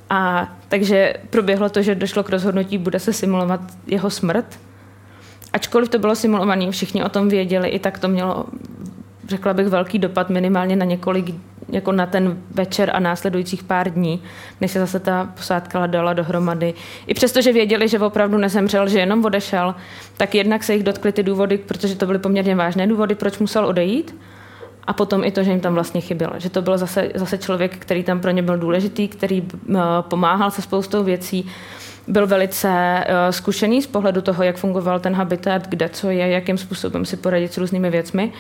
[0.10, 4.60] A takže proběhlo to, že došlo k rozhodnutí, bude se simulovat jeho smrt
[5.54, 8.46] ačkoliv to bylo simulované, všichni o tom věděli, i tak to mělo,
[9.28, 11.36] řekla bych, velký dopad minimálně na několik,
[11.70, 14.24] jako na ten večer a následujících pár dní,
[14.62, 16.74] než se zase ta posádka dala dohromady.
[17.08, 19.76] I přesto, že věděli, že opravdu nezemřel, že jenom odešel,
[20.18, 23.66] tak jednak se jich dotkly ty důvody, protože to byly poměrně vážné důvody, proč musel
[23.66, 24.16] odejít.
[24.88, 26.34] A potom i to, že jim tam vlastně chybělo.
[26.38, 30.52] Že to byl zase, zase člověk, který tam pro ně byl důležitý, který uh, pomáhal
[30.52, 31.46] se spoustou věcí
[32.10, 36.58] byl velice uh, zkušený z pohledu toho, jak fungoval ten habitat, kde co je, jakým
[36.58, 38.34] způsobem si poradit s různými věcmi.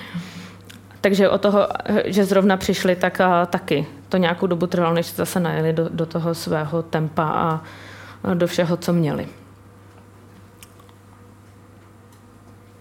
[1.01, 1.67] Takže o toho,
[2.05, 5.89] že zrovna přišli, tak uh, taky to nějakou dobu trvalo, než se zase najeli do,
[5.89, 7.61] do toho svého tempa a
[8.23, 9.27] uh, do všeho, co měli.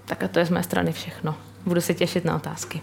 [0.04, 1.34] Tak a to je z mé strany všechno.
[1.66, 2.82] Budu se těšit na otázky.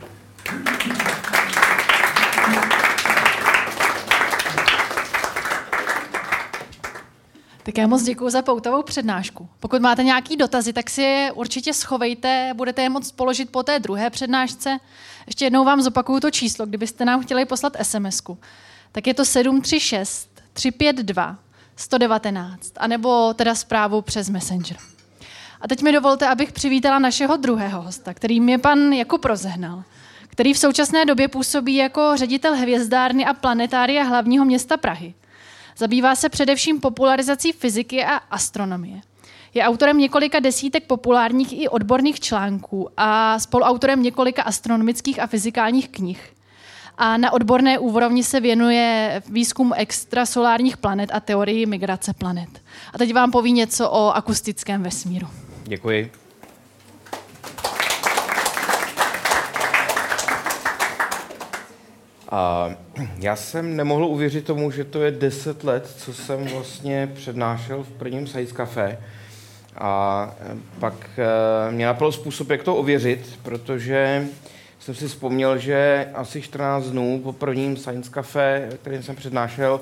[7.65, 9.47] Tak já moc děkuji za poutovou přednášku.
[9.59, 13.79] Pokud máte nějaký dotazy, tak si je určitě schovejte, budete je moct položit po té
[13.79, 14.77] druhé přednášce.
[15.27, 18.37] Ještě jednou vám zopakuju to číslo, kdybyste nám chtěli poslat sms -ku.
[18.91, 21.37] Tak je to 736 352
[21.75, 24.77] 119, anebo teda zprávu přes Messenger.
[25.61, 29.83] A teď mi dovolte, abych přivítala našeho druhého hosta, kterým je pan Jakub Rozehnal,
[30.27, 35.13] který v současné době působí jako ředitel hvězdárny a planetária hlavního města Prahy–
[35.77, 39.01] Zabývá se především popularizací fyziky a astronomie.
[39.53, 46.33] Je autorem několika desítek populárních i odborných článků a spoluautorem několika astronomických a fyzikálních knih.
[46.97, 52.49] A na odborné úrovni se věnuje výzkumu extrasolárních planet a teorii migrace planet.
[52.93, 55.27] A teď vám poví něco o akustickém vesmíru.
[55.63, 56.24] Děkuji.
[62.29, 62.71] A
[63.19, 67.91] já jsem nemohl uvěřit tomu, že to je 10 let, co jsem vlastně přednášel v
[67.91, 68.97] prvním Science Café.
[69.77, 70.31] A
[70.79, 70.93] pak
[71.69, 74.27] mě napadl způsob, jak to ověřit, protože
[74.79, 79.79] jsem si vzpomněl, že asi 14 dnů po prvním Science Cafe, kterým jsem přednášel,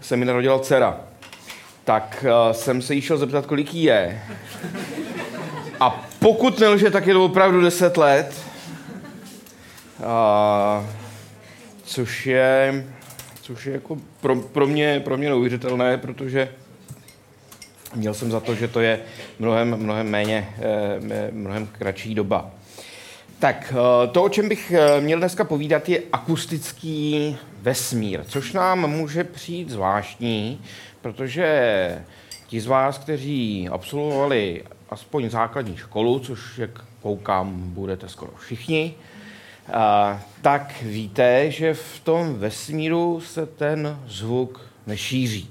[0.00, 1.00] se mi narodila dcera.
[1.84, 4.22] Tak uh, jsem se jí šel zeptat, kolik jí je.
[5.80, 8.34] A pokud nelže, tak je to opravdu 10 let.
[9.98, 11.03] Uh,
[11.84, 12.84] což je,
[13.42, 16.48] což je jako pro, pro, mě, pro mě neuvěřitelné, protože
[17.94, 19.00] měl jsem za to, že to je
[19.38, 20.48] mnohem, mnohem méně,
[21.10, 22.50] eh, mnohem kratší doba.
[23.38, 28.90] Tak eh, to, o čem bych eh, měl dneska povídat, je akustický vesmír, což nám
[28.90, 30.60] může přijít zvláštní,
[31.00, 32.04] protože
[32.46, 36.70] ti z vás, kteří absolvovali aspoň základní školu, což jak
[37.02, 38.94] koukám, budete skoro všichni,
[40.42, 45.50] tak víte, že v tom vesmíru se ten zvuk nešíří.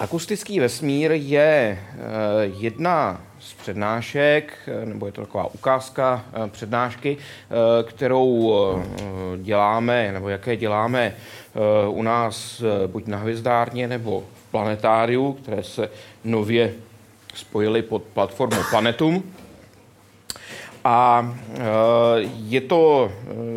[0.00, 1.78] Akustický vesmír je
[2.42, 4.52] jedna z přednášek,
[4.84, 8.82] nebo je to taková ukázka eh, přednášky, eh, kterou eh,
[9.42, 11.14] děláme, nebo jaké děláme
[11.88, 15.90] u nás buď na Hvězdárně, nebo v Planetáriu, které se
[16.24, 16.72] nově
[17.34, 19.22] spojily pod platformu Planetum.
[20.90, 21.34] A
[22.46, 23.12] je to,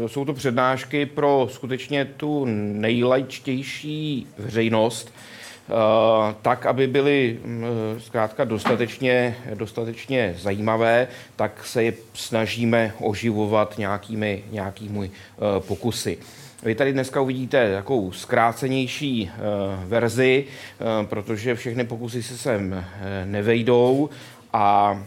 [0.08, 5.14] jsou to přednášky pro skutečně tu nejlajčtější veřejnost,
[5.72, 7.64] Eh, tak, aby byly mm,
[7.98, 16.18] zkrátka dostatečně, dostatečně zajímavé, tak se je snažíme oživovat nějakými, nějakými eh, pokusy.
[16.64, 19.40] Vy tady dneska uvidíte takovou zkrácenější eh,
[19.86, 20.46] verzi,
[21.04, 22.86] protože všechny pokusy se sem
[23.26, 24.10] nevejdou
[24.54, 24.98] a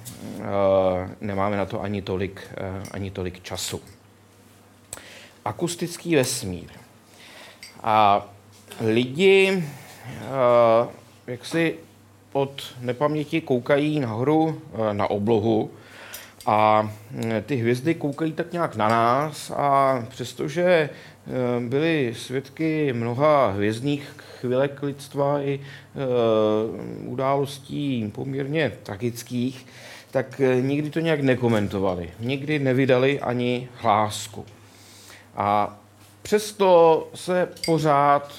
[1.21, 2.49] nemáme na to ani tolik,
[2.91, 3.81] ani tolik času.
[5.45, 6.69] Akustický vesmír.
[7.83, 8.27] A
[8.81, 9.65] lidi
[10.07, 10.89] Eh,
[11.27, 11.77] jak si
[12.33, 15.71] od nepaměti koukají nahoru eh, na oblohu
[16.47, 16.91] a
[17.29, 20.91] eh, ty hvězdy koukají tak nějak na nás a přestože
[21.69, 24.11] byli svědky mnoha hvězdných
[24.41, 25.61] chvilek lidstva i
[27.07, 29.67] událostí poměrně tragických,
[30.11, 32.11] tak nikdy to nějak nekomentovali.
[32.21, 34.45] Nikdy nevydali ani hlásku.
[35.37, 35.79] A
[36.23, 38.33] přesto se pořád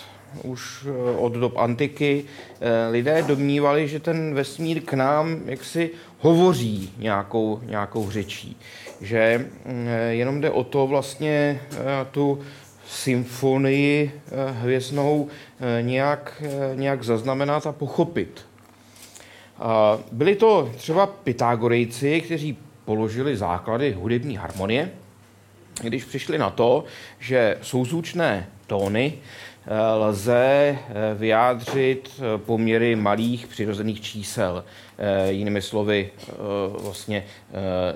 [0.44, 2.24] už eh, od dob antiky
[2.62, 8.58] eh, lidé domnívali, že ten vesmír k nám jaksi hovoří nějakou, nějakou řečí.
[9.02, 11.62] Že mm, eh, jenom jde o to vlastně
[12.12, 12.40] tu
[12.88, 14.12] symfonii
[14.52, 15.28] hvězdnou
[15.82, 16.44] nějak,
[16.76, 18.46] nějak zaznamenat a pochopit.
[20.12, 24.92] Byli to třeba Pythagorejci, kteří položili základy hudební harmonie,
[25.82, 26.84] když přišli na to,
[27.20, 29.14] že souzvučné tóny
[29.96, 34.64] lze eh, vyjádřit eh, poměry malých přirozených čísel.
[34.98, 36.12] Eh, jinými slovy,
[36.82, 37.26] vlastně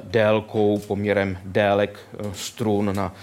[0.03, 1.99] délkou, poměrem délek
[2.33, 3.13] strun na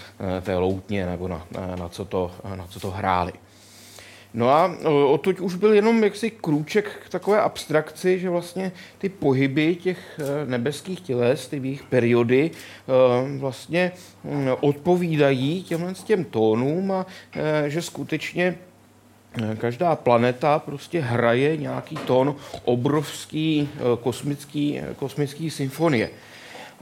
[0.41, 1.47] té loutně nebo na,
[1.79, 3.33] na, co, to, na co to hráli.
[4.33, 9.75] No a odtud už byl jenom jaksi krůček k takové abstrakci, že vlastně ty pohyby
[9.75, 13.91] těch e, nebeských těles, ty jejich periody e, vlastně
[14.23, 18.57] mm, odpovídají těmhle těm tónům a e, že skutečně
[19.57, 23.69] každá planeta prostě hraje nějaký tón obrovský
[24.01, 26.09] kosmický, kosmický symfonie.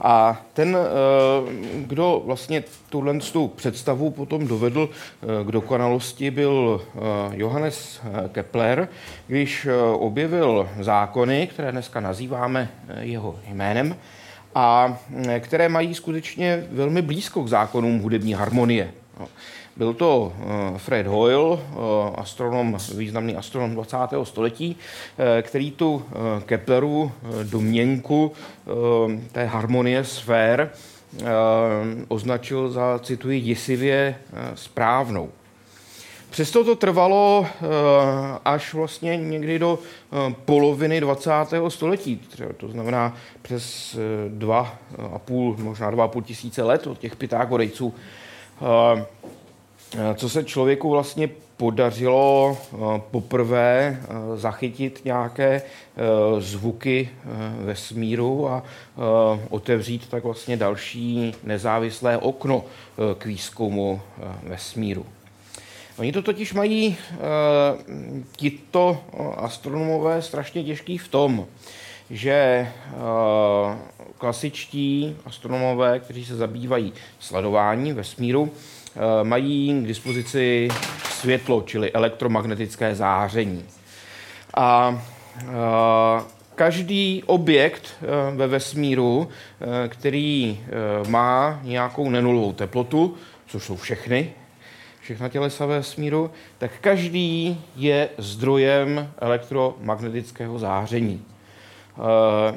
[0.00, 1.52] A ten, eh,
[1.86, 7.00] kdo vlastně tuhle tu představu potom dovedl eh, k dokonalosti, byl eh,
[7.32, 8.00] Johannes
[8.32, 8.88] Kepler,
[9.26, 12.68] když objevil zákony, které dneska nazýváme
[13.00, 13.96] jeho jménem,
[14.54, 14.98] a
[15.40, 18.92] které mají skutečně velmi blízko k zákonům hudební harmonie.
[19.76, 21.76] Byl to eh, Fred Hoyle, eh,
[22.14, 24.24] astronom, významný astronom 20.
[24.24, 24.76] století,
[25.18, 26.04] eh, který tu
[26.46, 28.32] Kepleru domněnku
[29.32, 30.70] té harmonie sfér
[32.08, 34.16] označil za, cituji, děsivě
[34.54, 35.30] správnou.
[36.30, 37.46] Přesto to trvalo
[38.44, 39.78] až vlastně někdy do
[40.44, 41.30] poloviny 20.
[41.70, 42.20] století,
[42.56, 43.96] to znamená přes
[44.28, 44.78] dva
[45.14, 47.94] a půl, možná dva a půl tisíce let od těch Pythagorejců
[50.14, 52.76] co se člověku vlastně podařilo eh,
[53.10, 55.62] poprvé eh, zachytit nějaké
[56.38, 57.08] zvuky
[57.60, 58.62] vesmíru a
[59.50, 62.64] otevřít tak vlastně další nezávislé okno
[63.18, 64.00] k výzkumu
[64.42, 65.06] vesmíru.
[65.98, 66.96] Oni to totiž mají
[68.36, 68.98] tito
[69.36, 71.46] astronomové strašně těžký v tom,
[72.10, 72.68] že
[74.18, 78.52] klasičtí astronomové, kteří se zabývají sledováním vesmíru,
[78.96, 80.68] Eh, mají k dispozici
[81.10, 83.64] světlo, čili elektromagnetické záření.
[84.56, 85.00] A
[86.54, 87.94] každý objekt
[88.34, 89.28] ve vesmíru,
[89.88, 90.60] který
[91.08, 93.14] má nějakou nenulovou teplotu,
[93.46, 94.32] což jsou všechny,
[95.00, 101.24] všechna tělesa ve vesmíru, tak každý je zdrojem elektromagnetického záření.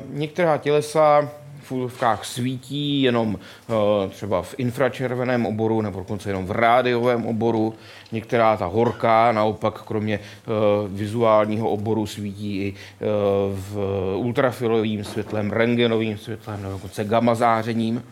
[0.10, 1.30] Některá tělesa
[1.70, 7.74] v úlovkách svítí jenom eh, třeba v infračerveném oboru nebo dokonce jenom v rádiovém oboru.
[8.12, 10.50] Některá ta horká naopak kromě eh,
[10.88, 13.06] vizuálního oboru svítí i eh,
[13.52, 13.78] v
[14.16, 18.04] ultrafilovým světlem, rengenovým světlem nebo dokonce gamma zářením.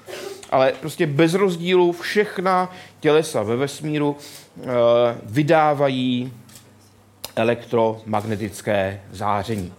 [0.50, 4.16] Ale prostě bez rozdílu všechna tělesa ve vesmíru
[5.24, 6.34] vydávají
[7.36, 9.74] elektromagnetické záření.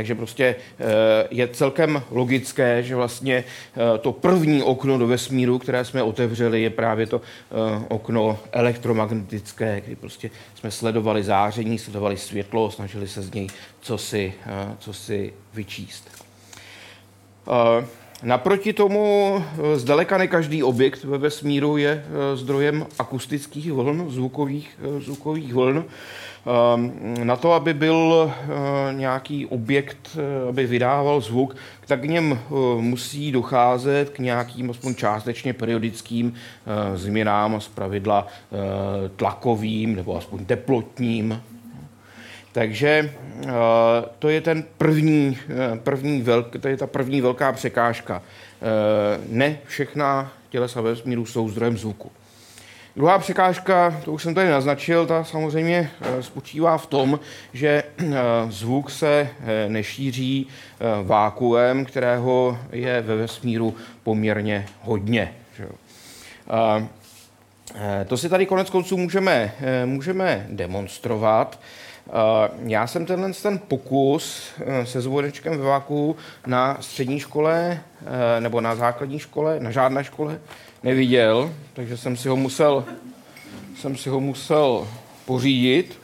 [0.00, 0.84] Takže prostě eh,
[1.30, 6.70] je celkem logické, že vlastně eh, to první okno do vesmíru, které jsme otevřeli, je
[6.70, 13.32] právě to eh, okno elektromagnetické, kdy prostě jsme sledovali záření, sledovali světlo, snažili se z
[13.32, 13.46] něj
[13.80, 14.32] co si,
[14.78, 16.10] co si vyčíst.
[18.22, 19.44] Naproti tomu
[19.74, 25.84] zdaleka ne každý objekt ve vesmíru je zdrojem akustických vln, zvukových, zvukových vln.
[26.46, 28.48] Ehm, na to, aby byl eh,
[28.92, 34.94] nějaký objekt, eh, aby vydával zvuk, tak k něm eh, musí docházet k nějakým aspoň
[34.94, 36.34] částečně periodickým
[36.94, 38.26] změnám, z pravidla
[39.16, 41.42] tlakovým nebo aspoň teplotním.
[42.52, 43.12] Takže
[44.18, 45.38] to je ten první,
[45.76, 48.22] první velk, to je ta první velká překážka.
[49.28, 52.10] Ne všechna tělesa vesmíru jsou zdrojem zvuku.
[52.96, 57.20] Druhá překážka, to už jsem tady naznačil, ta samozřejmě eh, spočívá v tom,
[57.52, 58.14] že eh,
[58.48, 60.46] zvuk se eh, nešíří
[61.02, 65.34] vákuem, kterého je ve vesmíru poměrně hodně.
[68.06, 71.60] To si tady konec konců můžeme, můžeme demonstrovat.
[72.62, 74.52] Já jsem tenhle ten pokus
[74.84, 76.16] se zvonečkem ve váku
[76.46, 77.80] na střední škole
[78.40, 80.40] nebo na základní škole, na žádné škole
[80.82, 82.84] neviděl, takže jsem si ho musel,
[83.76, 84.88] jsem si ho musel
[85.24, 86.00] pořídit.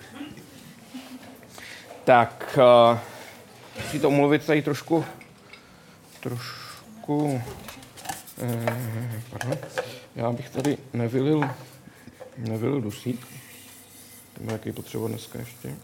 [2.05, 2.59] Tak
[2.93, 2.99] uh,
[3.91, 5.05] si to mluvit tady trošku,
[6.21, 7.43] trošku,
[8.43, 9.59] eh, pardon,
[10.17, 11.51] já bych tady nevylil,
[12.37, 13.27] nevylil dusík.
[14.35, 15.75] To jaký potřeba dneska ještě.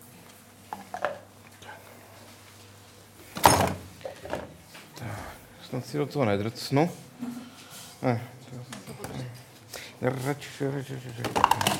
[4.95, 5.19] Tak,
[5.69, 6.91] snad si do toho nedrcnu.
[8.03, 8.21] Eh,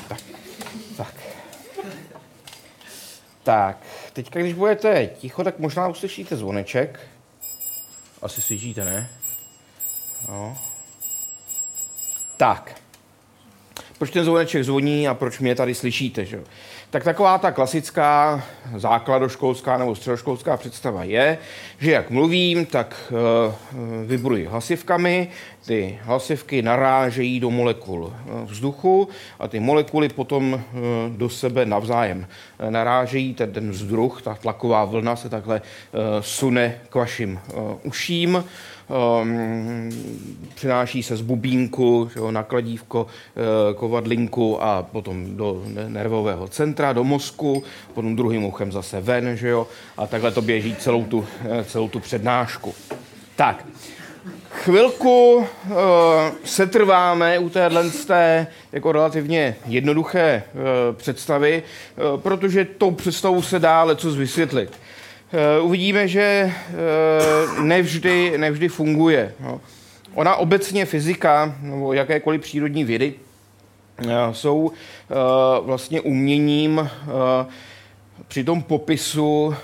[0.07, 0.21] tak,
[0.97, 1.13] tak.
[3.43, 3.77] Tak,
[4.13, 6.99] teďka, když budete ticho, tak možná uslyšíte zvoneček.
[8.21, 9.09] Asi slyšíte, ne?
[10.29, 10.57] No.
[12.37, 12.81] Tak.
[13.97, 16.43] Proč ten zvoneček zvoní a proč mě tady slyšíte, že?
[16.93, 18.43] Tak taková ta klasická
[18.75, 21.37] základoškolská nebo středoškolská představa je,
[21.79, 23.53] že jak mluvím, tak uh,
[24.05, 25.27] vybruji hlasivkami,
[25.65, 29.07] ty hlasivky narážejí do molekul eh, vzduchu
[29.39, 30.61] a ty molekuly potom
[31.09, 32.27] do sebe navzájem
[32.69, 35.61] narážejí, ten, vzduch, ta tlaková vlna se takhle
[36.21, 37.39] sune k vašim
[37.83, 38.43] uším
[40.55, 47.03] přináší se z bubínku jo, na kladívko, uh, kovadlinku a potom do nervového centra, do
[47.03, 47.63] mozku,
[47.93, 49.67] potom druhým uchem zase ven, že jo,
[49.97, 52.73] a takhle to běží celou tu, eh, celou tu přednášku.
[53.35, 53.65] Tak,
[54.51, 55.45] chvilku uh,
[56.43, 63.59] se trváme u téhle té jako relativně jednoduché uh, představy, uh, protože tou představou se
[63.59, 64.82] dá leco vysvětlit.
[65.35, 69.33] Eh, uvidíme, že eh, nevždy, nevždy funguje.
[69.39, 69.61] No.
[70.13, 73.13] Ona obecně fyzika nebo jakékoliv přírodní vědy
[73.99, 74.71] eh, jsou
[75.61, 76.89] vlastně uměním
[78.27, 79.55] při tom popisu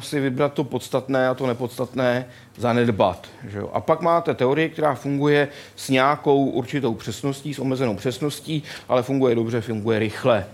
[0.00, 3.26] si vybrat to podstatné a to nepodstatné zanedbat.
[3.48, 3.70] Že jo?
[3.72, 9.34] A pak máte teorii, která funguje s nějakou určitou přesností, s omezenou přesností, ale funguje
[9.34, 10.46] dobře, funguje rychle.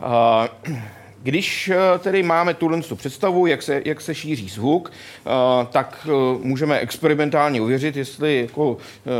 [0.00, 0.48] A,
[1.26, 5.30] když eh, tedy máme tuhle představu, jak se, jak se šíří zvuk, eh,
[5.70, 8.76] tak eh, můžeme experimentálně uvěřit, jestli jako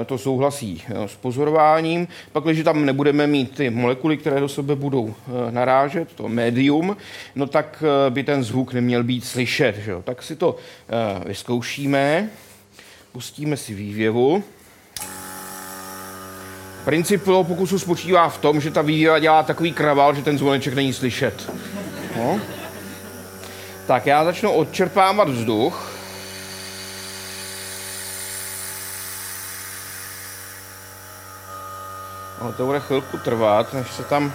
[0.06, 2.08] to souhlasí s pozorováním.
[2.32, 5.14] Pak, když tam nebudeme mít ty molekuly, které do sebe budou
[5.50, 6.96] narážet, to médium,
[7.34, 9.76] no tak by ten zvuk neměl být slyšet.
[9.76, 10.02] Že jo?
[10.02, 10.56] Tak si to
[11.26, 12.30] vyzkoušíme,
[13.12, 14.44] pustíme si vývěvu.
[16.86, 20.74] Princip toho pokusu spočívá v tom, že ta vývěva dělá takový kraval, že ten zvoneček
[20.74, 21.52] není slyšet.
[22.16, 22.40] No.
[23.86, 25.92] Tak já začnu odčerpávat vzduch.
[32.40, 34.32] Ale to bude chvilku trvat, než se tam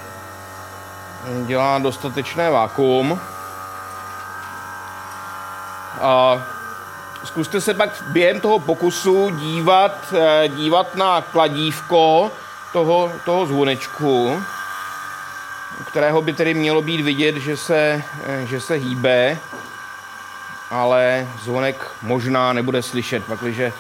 [1.48, 3.20] dělá dostatečné vákuum.
[6.02, 6.44] A
[7.24, 12.32] zkuste se pak během toho pokusu dívat, eh, dívat na kladívko
[12.74, 14.44] toho, toho zvonečku,
[15.88, 19.38] kterého by tedy mělo být vidět, že se, eh, že se hýbe,
[20.70, 23.74] ale zvonek možná nebude slyšet, pakliže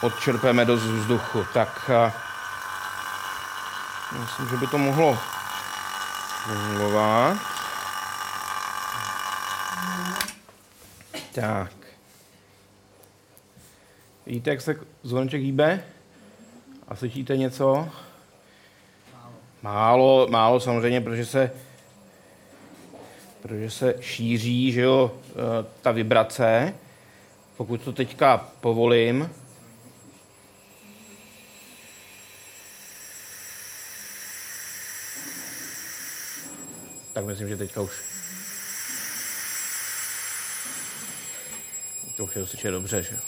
[0.00, 1.46] odčerpeme do vzduchu.
[1.52, 2.12] Tak eh,
[4.20, 5.18] myslím, že by to mohlo
[6.44, 7.36] fungovat.
[11.34, 11.72] Tak.
[14.26, 15.84] Vidíte, jak se zvoneček hýbe?
[16.88, 17.88] A slyšíte něco?
[19.62, 21.50] Málo, málo samozřejmě, protože se,
[23.42, 26.74] protože se šíří, že jo, eh, ta vibrace.
[27.56, 29.30] Pokud to teďka povolím,
[37.12, 37.92] tak myslím, že teďka už
[42.16, 43.18] to už je dostatečně dobře, že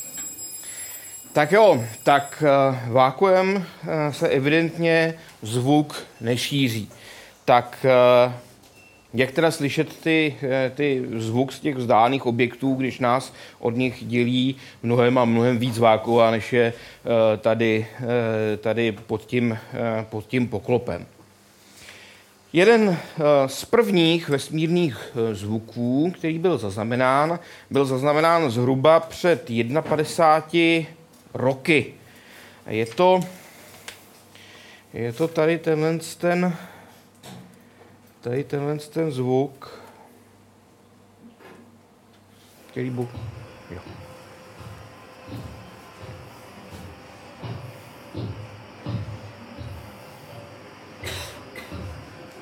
[1.32, 3.64] tak jo, tak uh, vákuem uh,
[4.10, 6.88] se evidentně zvuk nešíří.
[7.44, 7.86] Tak
[8.26, 8.32] uh,
[9.14, 10.36] jak teda slyšet ty,
[10.74, 15.78] ty zvuk z těch vzdálených objektů, když nás od nich dělí mnohem a mnohem víc
[15.78, 16.72] vákua, než je
[17.38, 17.86] tady,
[18.60, 19.58] tady pod, tím,
[20.02, 21.06] pod tím poklopem.
[22.52, 22.98] Jeden
[23.46, 27.38] z prvních vesmírných zvuků, který byl zaznamenán,
[27.70, 29.50] byl zaznamenán zhruba před
[29.88, 30.86] 51
[31.34, 31.86] roky.
[32.66, 33.20] Je to,
[34.92, 36.56] je to tady tenhle ten,
[38.20, 39.80] tady tenhle ten zvuk,
[42.70, 43.08] který bu...
[43.70, 43.80] Jo.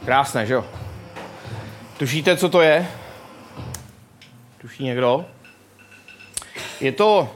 [0.04, 0.64] Krásné, že jo?
[1.98, 2.88] Tušíte, co to je?
[4.60, 5.26] Tuší někdo?
[6.80, 7.28] Je to uh,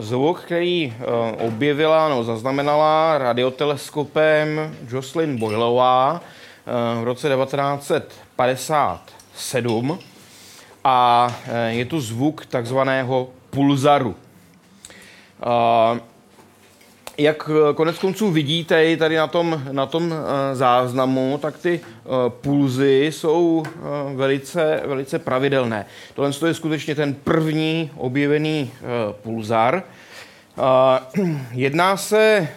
[0.00, 0.94] zvuk, který uh,
[1.46, 6.18] objevila no, zaznamenala radioteleskopem Jocelyn Boylová uh,
[7.00, 9.98] v roce 1957
[10.84, 11.34] a uh,
[11.68, 14.16] je to zvuk takzvaného pulzaru.
[15.44, 15.98] Uh,
[17.18, 22.08] jak eh, konec konců vidíte tady na tom, na tom eh, záznamu, tak ty eh,
[22.28, 23.62] pulzy jsou
[24.14, 25.86] velice, velice pravidelné.
[26.14, 28.70] Tohle je skutečně ten první objevený
[29.10, 29.82] pulzar.
[31.52, 32.48] Jedná se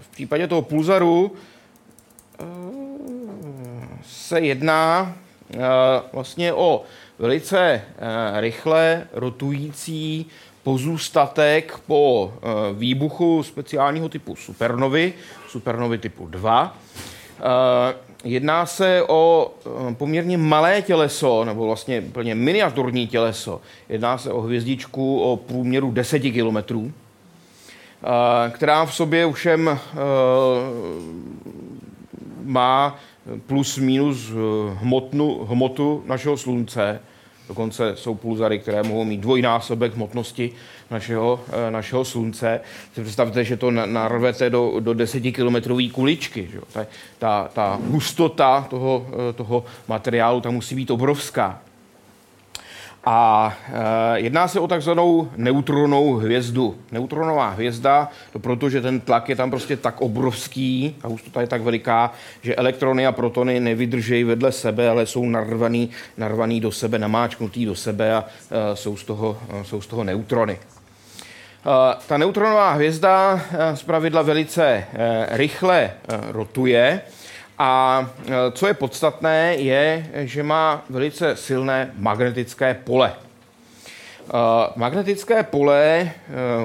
[0.00, 1.32] v případě toho pulzaru
[4.06, 5.14] se jedná
[6.12, 6.82] vlastně o
[7.18, 7.82] velice
[8.40, 10.26] rychle rotující
[10.64, 15.12] pozůstatek po eh, výbuchu speciálního typu supernovy,
[15.48, 16.76] supernovy typu 2.
[17.38, 17.42] Eh,
[18.24, 19.54] jedná se o
[19.90, 23.60] eh, poměrně malé těleso, nebo vlastně plně miniaturní těleso.
[23.88, 26.92] Jedná se o hvězdičku o průměru 10 kilometrů,
[28.50, 29.78] která v sobě všem
[32.42, 32.96] má
[33.46, 34.32] plus minus
[34.74, 37.00] hmotnu, hmotu našeho slunce
[37.48, 40.50] Dokonce jsou pulzary, které mohou mít dvojnásobek hmotnosti
[40.90, 42.60] našeho, eh, našeho slunce.
[42.94, 46.48] Si představte, že to narvete do, do desetikilometrové kuličky.
[46.52, 46.60] Že?
[46.72, 46.86] Ta,
[47.18, 51.60] ta, ta hustota toho, eh, toho materiálu tam musí být obrovská.
[53.06, 53.52] A
[54.14, 56.76] e, jedná se o takzvanou neutronovou hvězdu.
[56.92, 61.46] Neutronová hvězda, to proto, že ten tlak je tam prostě tak obrovský, a hustota je
[61.46, 66.98] tak veliká, že elektrony a protony nevydržejí vedle sebe, ale jsou narvaný, narvaný do sebe,
[66.98, 70.58] namáčknutý do sebe a e, jsou, z toho, e, jsou z toho neutrony.
[72.06, 73.40] Ta neutronová hvězda
[73.74, 74.84] zpravidla velice
[75.30, 75.90] rychle
[76.30, 77.00] rotuje,
[77.58, 83.12] a e, co je podstatné, je, že má velice silné magnetické pole.
[83.12, 83.18] E,
[84.76, 86.12] magnetické pole e,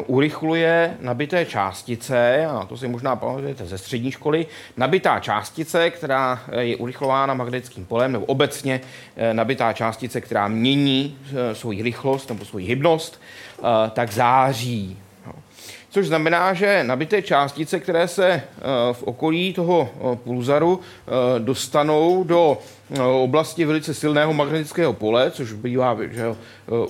[0.08, 4.46] urychluje nabité částice, a to si možná pamatujete ze střední školy,
[4.78, 8.82] nabitá částice, která je urychlována magnetickým polem, nebo obecně
[9.34, 11.18] nabitá částice, která mění
[11.54, 13.22] svoji rychlost nebo svoji hybnost,
[13.94, 14.98] tak září
[15.90, 18.44] což znamená, že nabité částice, které se eh,
[18.94, 22.58] v okolí toho eh, pulzaru eh, dostanou do
[23.22, 26.36] oblasti velice silného magnetického pole, což bývá že,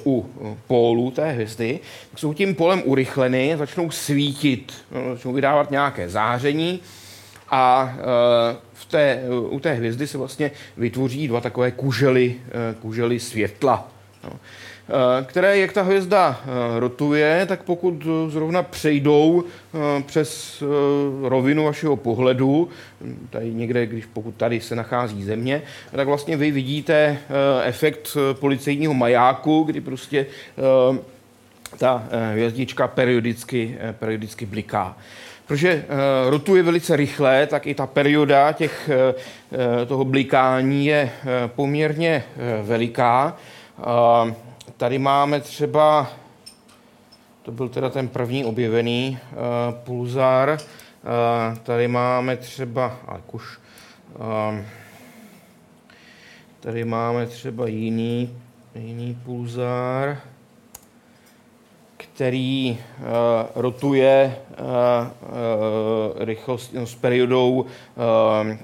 [0.05, 0.29] u
[0.67, 1.79] pólu té hvězdy,
[2.09, 4.73] tak jsou tím polem urychleny, začnou svítit,
[5.13, 6.79] začnou vydávat nějaké záření
[7.49, 7.93] a
[8.73, 12.35] v té, u té hvězdy se vlastně vytvoří dva takové kužely,
[12.81, 13.91] kužely světla.
[14.89, 15.25] No.
[15.25, 16.41] Které, jak ta hvězda
[16.77, 19.43] rotuje, tak pokud zrovna přejdou
[20.05, 20.63] přes
[21.23, 22.69] rovinu vašeho pohledu,
[23.29, 25.61] tady někde, když pokud tady se nachází země,
[25.91, 27.17] tak vlastně vy vidíte
[27.63, 30.25] efekt policejního majáku, kdy prostě
[31.77, 34.97] ta hvězdička periodicky, periodicky bliká
[35.47, 35.85] protože
[36.29, 38.89] rotuje velice rychle, tak i ta perioda těch,
[39.87, 41.09] toho blikání je
[41.47, 42.23] poměrně
[42.63, 43.37] veliká.
[44.79, 46.09] Tady máme třeba,
[47.41, 49.37] to byl teda ten první objevený uh,
[49.75, 53.59] pulzár, uh, tady máme třeba, ale kuž,
[54.15, 54.59] uh,
[56.59, 58.37] tady máme třeba jiný,
[58.75, 60.17] jiný pulzár,
[62.19, 63.05] který uh,
[63.55, 67.65] rotuje uh, uh, rychlost no, s periodou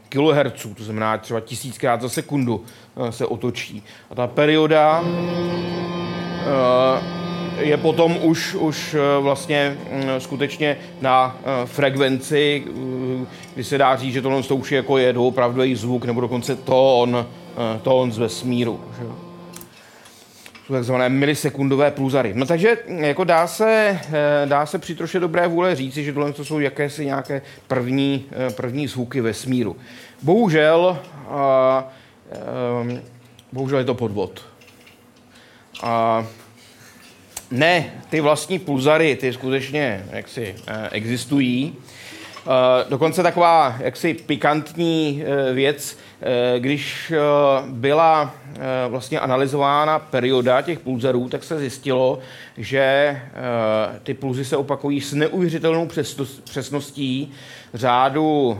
[0.10, 2.64] kilohertzů, to znamená třeba tisíckrát za sekundu
[3.10, 3.84] se otočí.
[4.12, 5.04] A ta perioda
[7.58, 12.64] je potom už, už vlastně uh, skutečně na frekvenci,
[13.54, 17.26] kdy se dá říct, že tohle už je jako je doopravdový zvuk, nebo dokonce tón,
[17.82, 18.80] tón z vesmíru.
[19.00, 19.25] Že?
[20.74, 22.34] Takzvané milisekundové pulzary.
[22.36, 26.34] No takže jako dá se, eh, dá se při troše dobré vůle říci, že tohle
[26.34, 29.76] jsou jakési nějaké první, eh, první zvuky vesmíru.
[30.22, 31.00] Bohužel,
[31.30, 31.88] a,
[32.32, 33.02] ehm,
[33.52, 34.42] bohužel je to podvod.
[35.84, 36.26] A,
[37.52, 41.76] ne, ty vlastní pulzary, ty skutečně jaksi eh, existují.
[42.90, 45.98] Dokonce taková jaksi pikantní věc,
[46.58, 47.14] když
[47.68, 48.36] byla
[48.88, 52.20] vlastně analyzována perioda těch pulzarů, tak se zjistilo,
[52.58, 53.18] že
[54.04, 55.90] ty pulzy se opakují s neuvěřitelnou
[56.44, 57.34] přesností
[57.74, 58.60] řádu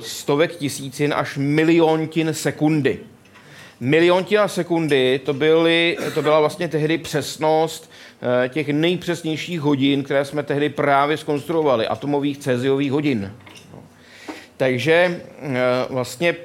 [0.00, 2.98] stovek tisícin až miliontin sekundy.
[3.80, 7.90] Miliontina sekundy to, byly, to byla vlastně tehdy přesnost
[8.48, 13.32] těch nejpřesnějších hodin, které jsme tehdy právě skonstruovali, atomových ceziových hodin.
[14.56, 15.20] Takže
[15.90, 16.36] vlastně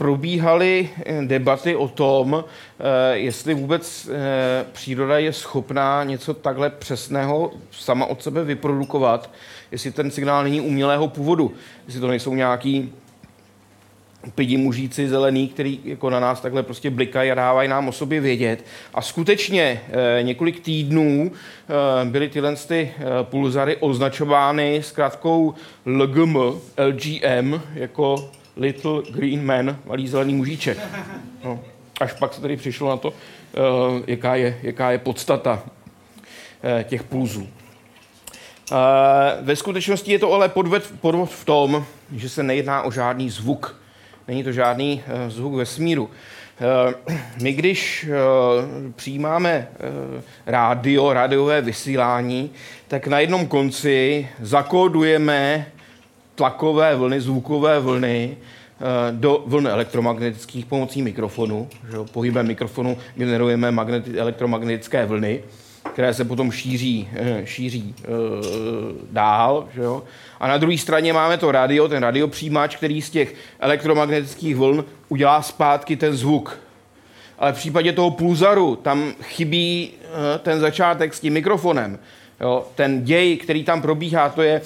[0.00, 7.52] probíhaly eh, debaty o tom, eh, jestli vůbec eh, příroda je schopná něco takhle přesného
[7.70, 9.30] sama od sebe vyprodukovat,
[9.72, 11.52] jestli ten signál není umělého původu,
[11.86, 12.92] jestli to nejsou nějaký
[14.34, 18.20] pidi mužíci zelený, který jako na nás takhle prostě blikají a dávají nám o sobě
[18.20, 18.64] vědět.
[18.94, 19.80] A skutečně
[20.22, 21.32] několik týdnů
[22.04, 22.92] byly tyhle ty
[23.22, 25.54] pulzary označovány zkrátkou
[25.86, 26.36] LGM,
[26.76, 28.30] LGM, jako
[28.60, 30.78] Little Green Man, malý zelený mužíček.
[31.44, 31.60] No,
[32.00, 33.14] až pak se tady přišlo na to, uh,
[34.06, 37.40] jaká, je, jaká je podstata uh, těch pulzů.
[37.40, 37.48] Uh,
[39.40, 43.80] ve skutečnosti je to ale podvod, podvod v tom, že se nejedná o žádný zvuk.
[44.28, 46.10] Není to žádný zvuk vesmíru.
[47.42, 48.08] My, když
[48.96, 49.68] přijímáme
[50.46, 52.50] rádio, rádiové vysílání,
[52.88, 55.66] tak na jednom konci zakódujeme
[56.40, 61.68] tlakové vlny, zvukové vlny eh, do vln elektromagnetických pomocí mikrofonu.
[61.90, 61.96] Že?
[62.12, 65.42] Pohybem mikrofonu generujeme magneti- elektromagnetické vlny,
[65.92, 68.06] které se potom šíří, eh, šíří e,
[69.12, 69.68] dál.
[69.74, 70.02] Že jo?
[70.40, 75.42] A na druhé straně máme to radio, ten radiopřijímač, který z těch elektromagnetických vln udělá
[75.42, 76.58] zpátky ten zvuk.
[77.38, 79.90] Ale v případě toho pulzaru tam chybí
[80.42, 81.98] ten začátek s tím mikrofonem.
[82.40, 82.66] Jo?
[82.74, 84.60] Ten děj, který tam probíhá, to je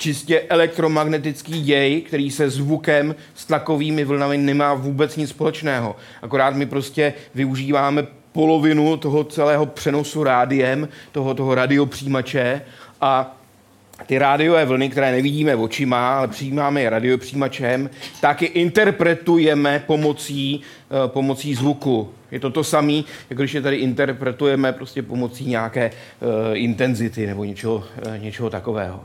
[0.00, 5.96] čistě elektromagnetický děj, který se zvukem s tlakovými vlnami nemá vůbec nic společného.
[6.22, 12.62] Akorát my prostě využíváme polovinu toho celého přenosu rádiem, toho, toho radiopřijímače
[13.00, 13.36] a
[14.06, 17.90] ty rádiové vlny, které nevidíme očima, ale přijímáme je radiopřijímačem,
[18.20, 22.10] taky interpretujeme pomocí, uh, pomocí zvuku.
[22.30, 22.92] Je to to samé,
[23.30, 29.04] jako když je tady interpretujeme prostě pomocí nějaké uh, intenzity nebo něčeho, uh, něčeho takového.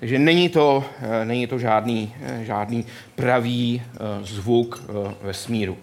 [0.00, 4.82] Takže není to, eh, není to žádný, eh, žádný pravý eh, zvuk
[5.22, 5.76] vesmíru.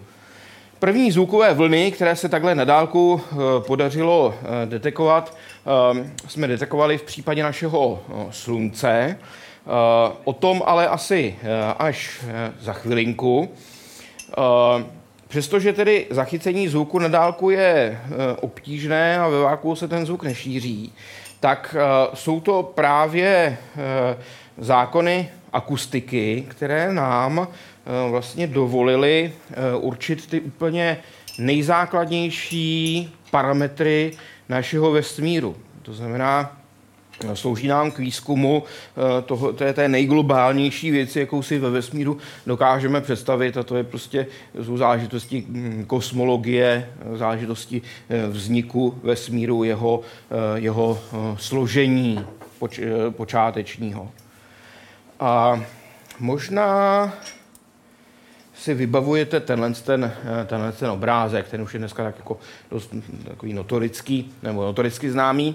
[0.78, 3.20] První zvukové vlny, které se takhle na dálku
[3.66, 4.34] podařilo
[4.64, 5.36] detekovat,
[6.28, 9.18] jsme detekovali v případě našeho slunce.
[10.24, 11.36] O tom ale asi
[11.78, 12.24] až
[12.60, 13.48] za chvilinku.
[15.28, 18.00] Přestože tedy zachycení zvuku na dálku je
[18.40, 20.92] obtížné a ve váku se ten zvuk nešíří,
[21.44, 23.28] tak eh, jsou to právě
[23.76, 24.16] eh,
[24.58, 29.32] zákony akustiky, které nám eh, vlastně dovolily
[29.76, 30.96] určit ty úplně
[31.38, 34.12] nejzákladnější parametry
[34.48, 35.56] našeho vesmíru.
[35.82, 36.56] To znamená,
[37.34, 38.62] Slouží nám k výzkumu
[38.96, 43.84] eh, toho, té, té nejglobálnější věci, jakou si ve vesmíru dokážeme představit, a to je
[43.84, 44.26] prostě
[44.62, 50.00] jsou záležitosti hm, kosmologie, záležitosti eh, vzniku vesmíru, jeho,
[50.30, 50.98] eh, jeho
[51.36, 52.26] složení
[52.58, 54.10] poč, počátečního.
[55.20, 55.62] A
[56.20, 57.12] možná
[58.54, 60.12] si vybavujete tenhle ten,
[60.46, 62.38] tenhle ten obrázek, ten už je dneska tak jako
[62.70, 62.94] dost
[63.24, 65.54] takový notorický, nebo notoricky známý.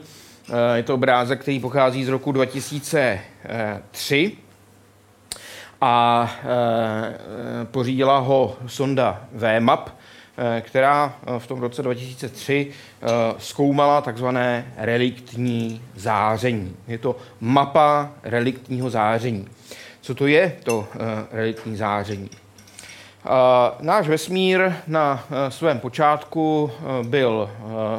[0.51, 4.31] Eh, je to obrázek, který pochází z roku 2003
[5.81, 9.89] a eh, pořídila ho sonda VMAP,
[10.37, 12.71] eh, která v tom roce 2003
[13.37, 16.75] zkoumala takzvané reliktní záření.
[16.87, 19.47] Je to mapa reliktního záření.
[20.01, 20.87] Co to je to
[21.31, 22.29] reliktní záření?
[23.79, 26.71] Náš vesmír na svém počátku
[27.03, 27.49] byl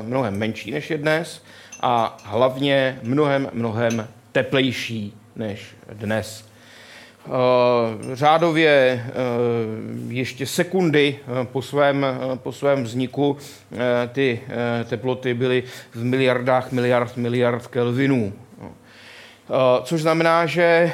[0.02, 1.42] mnohem menší než je dnes
[1.80, 6.50] a hlavně mnohem, mnohem teplejší než dnes.
[7.26, 9.12] Eh, řádově eh,
[10.08, 12.06] ještě sekundy eh, po svém,
[12.36, 13.36] po svém vzniku
[14.12, 14.40] ty
[14.88, 15.62] teploty byly
[15.94, 18.32] v miliardách miliard miliard kelvinů.
[19.82, 20.92] Což znamená, že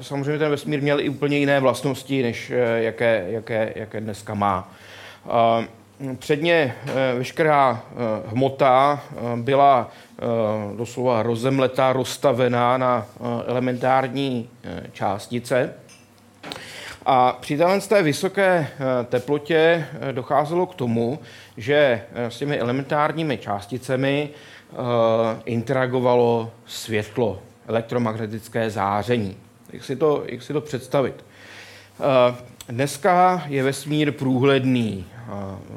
[0.00, 4.72] samozřejmě ten vesmír měl i úplně jiné vlastnosti, než jaké, jaké, jaké dneska má.
[6.18, 7.94] Předně eh, veškerá eh,
[8.26, 9.90] hmota eh, byla
[10.76, 13.06] doslova rozemletá, rozstavená na
[13.46, 14.48] elementární
[14.92, 15.74] částice.
[17.06, 18.68] A při té vysoké
[19.08, 21.18] teplotě docházelo k tomu,
[21.56, 24.30] že s těmi elementárními částicemi
[25.44, 29.36] interagovalo světlo, elektromagnetické záření.
[29.72, 31.24] Jak si to, jak si to představit?
[32.68, 35.04] Dneska je vesmír průhledný.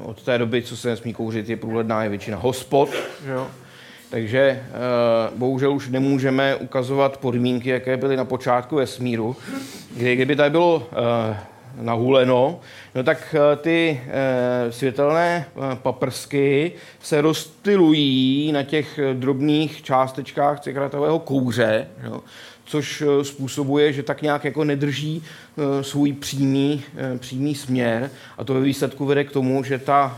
[0.04, 2.90] Od té doby, co se nesmí kouřit, je průhledná je většina hospod.
[3.28, 3.48] Jo?
[4.10, 4.62] Takže eh,
[5.36, 9.36] bohužel už nemůžeme ukazovat podmínky, jaké byly na počátku vesmíru,
[9.96, 11.38] kdy kdyby tady bylo eh,
[11.82, 12.60] nahuleno,
[12.96, 14.02] no tak eh, ty
[14.70, 16.72] světelné paprsky
[17.02, 21.88] se rozstylují na těch drobných částečkách cigaretového kouře.
[22.04, 22.22] Jo?
[22.70, 28.44] Což eh, způsobuje, že tak nějak jako nedrží eh, svůj přímý, eh, přímý směr a
[28.44, 30.18] to ve výsledku vede k tomu, že, ta,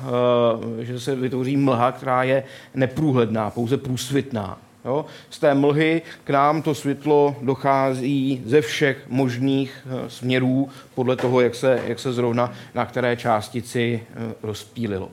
[0.80, 2.44] že se vytvoří mlha, která je
[2.76, 4.58] neprůhledná, pouze průsvitná.
[4.86, 5.06] Jo?
[5.30, 11.56] Z té mlhy k nám to světlo dochází ze všech možných směrů podle toho, jak
[11.56, 14.04] se, jak se zrovna na které částici
[14.44, 15.10] rozpílilo.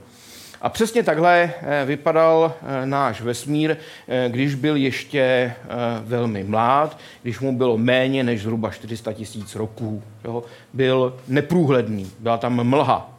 [0.62, 3.76] A přesně takhle eh, vypadal eh, náš vesmír,
[4.08, 5.54] eh, když byl ještě
[6.02, 10.02] velmi mlád, když mu bylo méně než zhruba 400 tisíc roků.
[10.24, 10.42] Jo.
[10.72, 13.10] Byl neprůhledný, byla tam mlha,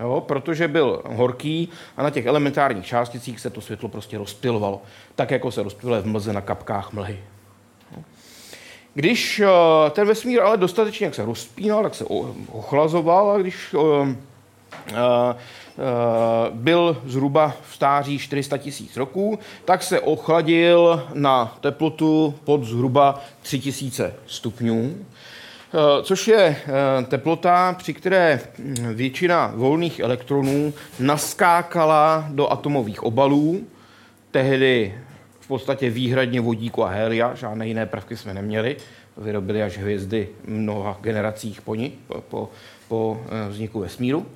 [0.00, 4.82] jo, protože byl horký a na těch elementárních částicích se to světlo prostě rozptilovalo,
[5.14, 7.18] tak jako se rozptiluje v mlze na kapkách mlhy.
[8.94, 9.42] Když
[9.90, 12.04] ten vesmír ale dostatečně jak se rozpínal, tak se
[12.52, 13.74] ochlazoval a když
[16.52, 24.14] byl zhruba v stáří 400 tisíc roků, tak se ochladil na teplotu pod zhruba 3000
[24.26, 28.40] stupňů, eh, což je eh, teplota, při které
[28.94, 33.66] většina volných elektronů naskákala do atomových obalů,
[34.30, 34.94] tehdy
[35.40, 38.76] v podstatě výhradně vodíku a helia, žádné jiné prvky jsme neměli,
[39.16, 42.50] vyrobili až hvězdy mnoha generacích po, ní, po, po,
[42.88, 44.26] po vzniku vesmíru.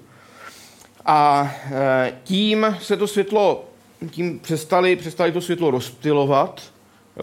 [1.11, 3.65] A e, tím se to světlo,
[4.11, 6.63] tím přestali, přestali to světlo rozptilovat,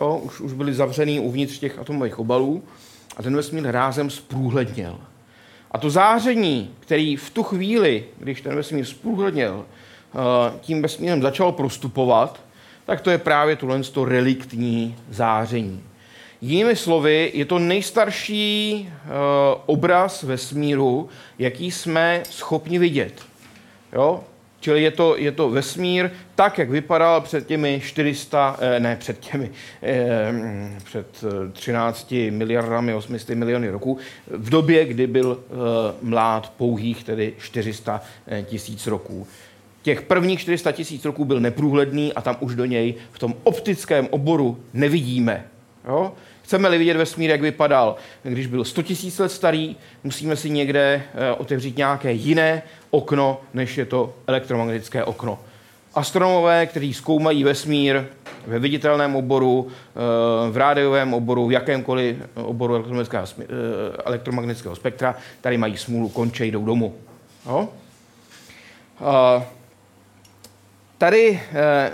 [0.01, 2.63] jo, už, už byly zavřený uvnitř těch atomových obalů
[3.17, 4.97] a ten vesmír rázem zprůhledněl.
[5.71, 11.51] A to záření, který v tu chvíli, když ten vesmír zprůhledněl, e, tím vesmírem začal
[11.51, 12.39] prostupovat,
[12.85, 15.83] tak to je právě tohle to reliktní záření.
[16.41, 19.09] Jinými slovy, je to nejstarší uh,
[19.65, 21.09] obraz vesmíru,
[21.39, 23.21] jaký jsme schopni vidět.
[23.95, 24.23] Jo?
[24.59, 29.19] Čili je to, je to vesmír tak, jak vypadal před těmi 400, eh, ne před
[29.19, 29.51] těmi,
[29.83, 30.33] eh,
[30.83, 35.53] před 13 miliardami, 800 miliony roků, v době, kdy byl eh,
[36.01, 38.01] mlád pouhých, tedy 400
[38.45, 39.27] tisíc roků.
[39.81, 44.07] Těch prvních 400 tisíc roků byl neprůhledný a tam už do něj v tom optickém
[44.11, 45.45] oboru nevidíme.
[45.87, 46.13] Jo?
[46.45, 51.31] Chceme-li vidět vesmír, jak vypadal, když byl 100 000 let starý, musíme si někde eh,
[51.31, 52.61] otevřít nějaké jiné
[52.95, 55.39] okno, než je to elektromagnetické okno.
[55.95, 58.03] Astronomové, kteří zkoumají vesmír
[58.47, 63.45] ve viditelném oboru, eh, v rádiovém oboru, v jakémkoliv oboru elektromagnetického, eh,
[64.05, 66.95] elektromagnetického spektra, tady mají smůlu, končej, jdou domů.
[67.45, 67.69] Jo?
[70.97, 71.41] tady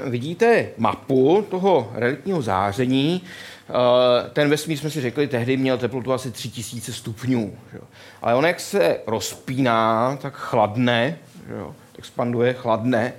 [0.06, 3.22] vidíte mapu toho reliktního záření.
[4.34, 7.58] Ten vesmír, jsme si řekli, tehdy měl teplotu asi 3000 stupňů.
[8.22, 11.18] Ale on, jak se rozpíná, tak chladne,
[11.98, 13.14] expanduje, chladne.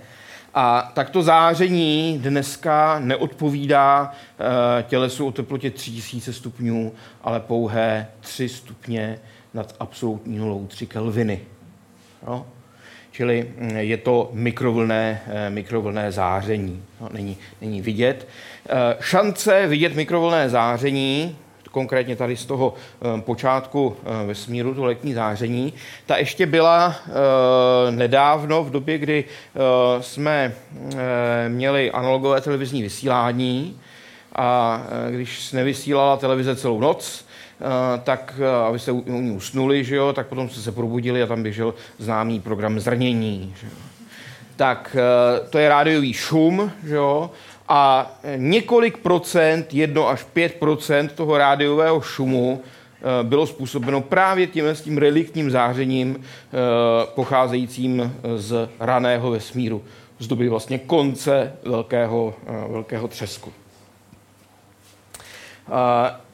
[0.54, 4.12] A takto záření dneska neodpovídá
[4.78, 6.92] e, tělesu o teplotě 3000 stupňů,
[7.22, 9.18] ale pouhé 3 stupně
[9.54, 11.40] nad absolutní nulou, 3 kelviny.
[12.26, 12.46] Jo?
[13.12, 16.82] Čili mm, je to mikrovlné, e, mikrovlné záření.
[17.00, 18.28] No, není, není vidět.
[18.68, 21.36] E, šance vidět mikrovlné záření
[21.72, 25.72] konkrétně tady z toho eh, počátku eh, vesmíru, to letní záření,
[26.06, 29.24] ta ještě byla eh, nedávno v době, kdy
[30.00, 30.54] jsme
[31.48, 33.80] měli analogové televizní vysílání
[34.36, 37.24] a když nevysílala televize celou noc,
[38.04, 41.74] tak abyste u ní usnuli, že jo, tak potom jste se probudili a tam běžel
[41.98, 43.54] známý program zrnění.
[43.60, 43.72] Že jo.
[44.56, 44.96] Tak
[45.50, 47.30] to je rádiový šum, že jo,
[47.74, 54.66] a několik procent, jedno až pět procent toho rádiového šumu eh, bylo způsobeno právě tím,
[54.66, 56.56] s tím reliktním zářením eh,
[57.14, 59.84] pocházejícím z raného vesmíru,
[60.18, 63.52] z doby vlastně konce velkého, eh, velkého třesku.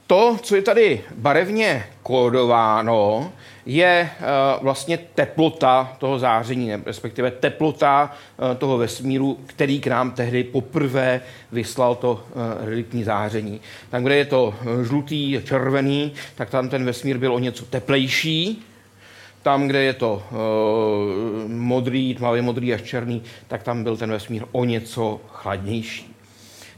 [0.09, 3.33] To, co je tady barevně kódováno,
[3.67, 4.25] je eh,
[4.63, 11.21] vlastně teplota toho záření, respektive teplota eh, toho vesmíru, který k nám tehdy poprvé
[11.53, 13.61] vyslal to eh, reliktní záření.
[13.91, 18.65] Tam, kde je to žlutý, červený, tak tam ten vesmír byl o něco teplejší,
[19.43, 20.23] tam, kde je to
[21.47, 26.15] modrý, tmavě modrý až černý, tak tam byl ten vesmír o něco chladnější.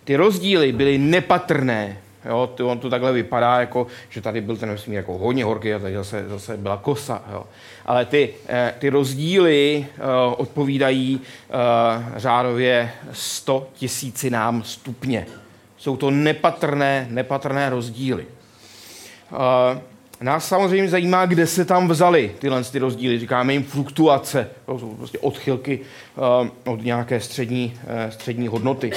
[0.04, 4.96] Ty rozdíly byly nepatrné Jo, on to takhle vypadá, jako, že tady byl ten vesmír
[4.96, 7.22] jako hodně horký a tady zase, zase byla kosa.
[7.32, 7.44] Jo.
[7.86, 10.00] Ale ty, eh, ty rozdíly eh,
[10.36, 11.52] odpovídají eh,
[12.16, 15.26] řádově 100 tisícinám stupně.
[15.78, 18.26] Jsou to nepatrné, nepatrné rozdíly.
[20.20, 23.18] Nás samozřejmě zajímá, kde se tam vzali tyhle ty rozdíly.
[23.18, 24.50] Říkáme jim fluktuace.
[24.66, 25.80] To jsou prostě odchylky
[26.64, 27.74] od nějaké střední,
[28.10, 28.92] střední hodnoty.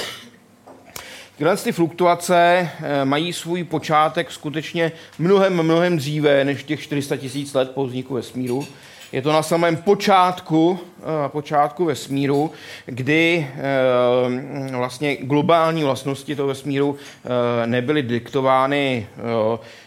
[1.36, 7.54] Tyhle ty fluktuace eh, mají svůj počátek skutečně mnohem, mnohem dříve než těch 400 tisíc
[7.54, 8.66] let po vzniku vesmíru.
[9.12, 12.50] Je to na samém počátku, eh, počátku vesmíru,
[12.86, 16.96] kdy eh, vlastně globální vlastnosti toho vesmíru
[17.66, 19.06] nebyly diktovány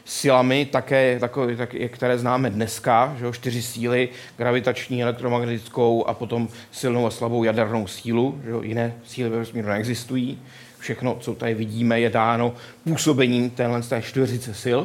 [0.06, 6.48] silami, také, takové, tak, které známe dneska, že jo, čtyři síly, gravitační, elektromagnetickou a potom
[6.72, 8.42] silnou a slabou jadernou sílu.
[8.44, 10.40] Že jo, jiné síly ve vesmíru neexistují.
[10.88, 14.80] Všechno, co tady vidíme, je dáno působením téhle té čtyřice sil.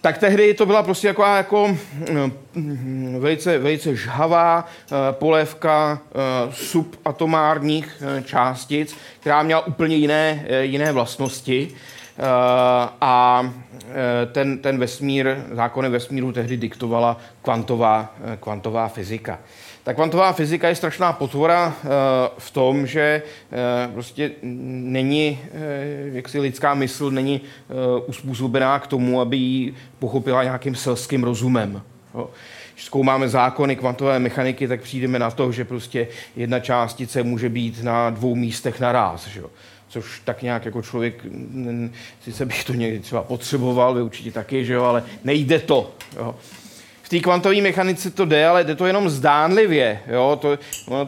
[0.00, 1.76] Tak tehdy to byla prostě jako, jako
[3.18, 11.68] velice, velice žhavá eh, polévka eh, subatomárních částic, která měla úplně jiné, jiné vlastnosti.
[13.00, 13.42] A
[14.32, 19.38] ten, ten vesmír, zákony vesmíru tehdy diktovala kvantová, kvantová fyzika.
[19.86, 21.88] Ta kvantová fyzika je strašná potvora eh,
[22.38, 23.22] v tom, že
[23.52, 25.58] eh, prostě není, eh,
[26.12, 27.40] jak si lidská mysl není
[28.06, 31.82] uspůsobená k tomu, aby ji pochopila nějakým selským rozumem.
[32.74, 37.82] Když zkoumáme zákony kvantové mechaniky, tak přijdeme na to, že prostě jedna částice může být
[37.82, 39.26] na dvou místech naraz.
[39.26, 39.42] Že?
[39.88, 41.26] což tak nějak jako člověk,
[42.24, 45.90] sice bych to někdy třeba potřeboval, vy určitě taky, že jo, ale nejde to.
[46.16, 46.34] Jo
[47.06, 50.00] v té kvantové mechanice to jde, ale jde to jenom zdánlivě.
[50.08, 50.38] Jo?
[50.42, 50.58] To,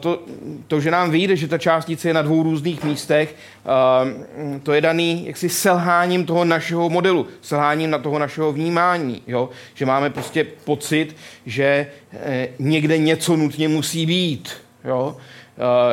[0.00, 0.22] to,
[0.66, 3.34] to, že nám vyjde, že ta částice je na dvou různých místech,
[3.64, 9.22] uh, to je daný jaksi selháním toho našeho modelu, selháním na toho našeho vnímání.
[9.26, 9.50] Jo?
[9.74, 14.52] Že máme prostě pocit, že eh, někde něco nutně musí být.
[14.84, 15.16] Jo?
[15.18, 15.37] Eh,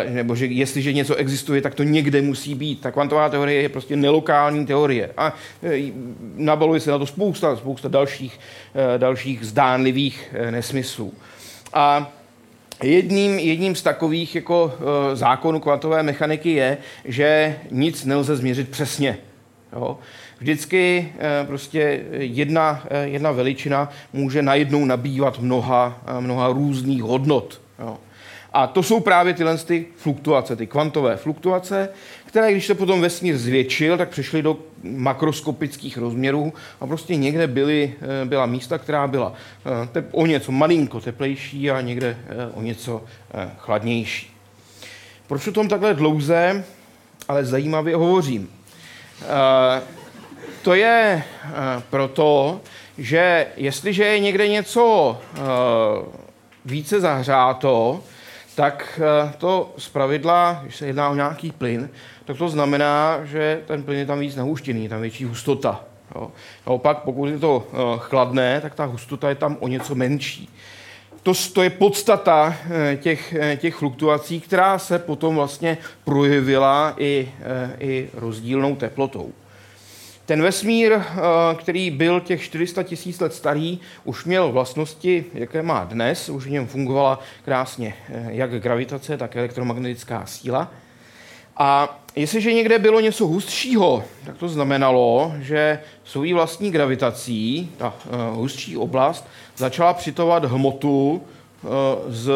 [0.09, 2.81] nebo že jestliže něco existuje, tak to někde musí být.
[2.81, 5.09] Ta kvantová teorie je prostě nelokální teorie.
[5.17, 5.91] A eh,
[6.35, 8.39] nabaluje se na to spousta, spousta dalších,
[8.75, 11.13] eh, dalších zdánlivých nesmyslů.
[11.73, 12.11] A
[12.83, 14.73] Jedním, jedním z takových jako
[15.13, 19.17] zákonů kvantové mechaniky je, že nic nelze změřit přesně.
[19.73, 19.97] Jo?
[20.39, 21.13] Vždycky
[21.47, 27.61] prostě jedna, jedna veličina může najednou nabývat mnoha, mnoha různých hodnot.
[27.79, 27.97] Jo?
[28.55, 31.89] A to jsou právě tyhle ty fluktuace, ty kvantové fluktuace,
[32.25, 37.93] které, když se potom vesmír zvětšil, tak přešly do makroskopických rozměrů a prostě někde byly,
[38.21, 42.61] eh, byla místa, která byla eh, tep, o něco malinko teplejší a někde eh, o
[42.61, 43.03] něco
[43.57, 44.33] chladnější.
[45.27, 46.65] Proč o tom takhle dlouze,
[47.27, 48.49] ale zajímavě hovořím?
[50.61, 51.23] To je
[51.89, 52.61] proto,
[52.97, 55.17] že jestliže je někde něco
[56.65, 58.03] více zahřáto,
[58.55, 61.89] tak eh, to z pravidla, když se jedná o nějaký plyn,
[62.25, 65.83] tak to znamená, že ten plyn je tam víc nahuštěný, tam větší hustota.
[66.15, 66.31] Jo.
[66.67, 70.49] Naopak, pokud je to eh, chladné, tak ta hustota je tam o něco menší.
[71.23, 77.31] To, to je podstata eh, těch, těch fluktuací, která se potom vlastně projevila i,
[77.79, 79.33] i rozdílnou teplotou.
[80.25, 81.05] Ten vesmír, eh,
[81.55, 86.29] který byl těch 400 tisíc let starý, už měl vlastnosti, jaké má dnes.
[86.29, 90.71] Už v něm fungovala krásně eh, jak gravitace, tak elektromagnetická síla.
[91.57, 98.09] A jestliže někde bylo něco hustšího, tak to znamenalo, že svou vlastní gravitací ta eh,
[98.31, 101.21] hustší oblast začala přitovat hmotu
[102.07, 102.31] z,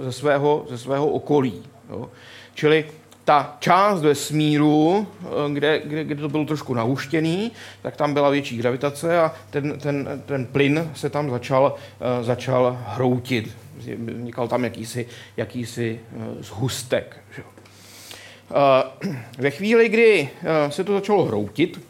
[0.00, 1.62] ze, svého, ze svého okolí.
[1.90, 2.10] Jo.
[2.54, 2.84] Čili
[3.26, 7.52] ta část vesmíru, eh, kde, kde, kde to bylo trošku nahuštěný,
[7.82, 12.78] tak tam byla větší gravitace a ten, ten, ten plyn se tam začal, uh, začal
[12.86, 13.56] hroutit.
[13.76, 15.06] Vznikal tam jakýsi,
[15.36, 16.00] jakýsi
[16.40, 17.16] zhustek.
[17.36, 17.42] Že?
[17.42, 20.28] Uh, ve chvíli, kdy
[20.68, 21.80] se to začalo hroutit,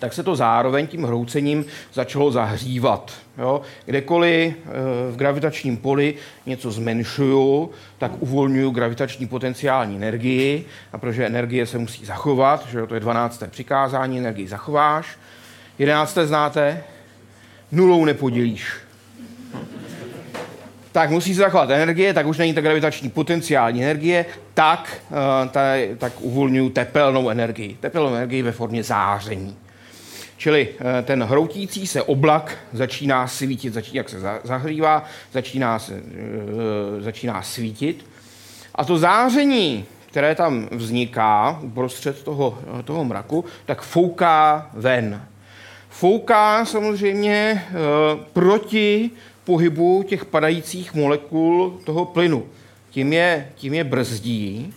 [0.00, 3.12] tak se to zároveň tím hroucením začalo zahřívat.
[3.38, 3.60] Jo?
[3.84, 4.70] Kdekoliv eh,
[5.12, 6.14] v gravitačním poli
[6.46, 12.86] něco zmenšuju, tak uvolňuju gravitační potenciální energii, a protože energie se musí zachovat, že jo?
[12.86, 13.42] to je 12.
[13.50, 15.18] přikázání, energii zachováš.
[15.78, 16.18] 11.
[16.24, 16.84] znáte?
[17.72, 18.72] Nulou nepodělíš.
[20.92, 25.16] Tak musí se zachovat energie, tak už není ta gravitační potenciální energie, tak, uh,
[25.50, 25.60] ta,
[25.98, 27.76] tak uvolňuju tepelnou energii.
[27.80, 29.56] Tepelnou energii ve formě záření.
[30.40, 37.42] Čili eh, ten hroutící se oblak začíná svítit, začíná, jak se zahřívá, začíná, eh, začíná
[37.42, 38.06] svítit.
[38.74, 45.22] A to záření, které tam vzniká uprostřed toho, eh, toho mraku, tak fouká ven.
[45.88, 47.64] Fouká samozřejmě
[48.32, 49.10] proti
[49.44, 52.46] pohybu těch padajících molekul toho plynu.
[52.90, 54.74] Tím je, tím je brzdí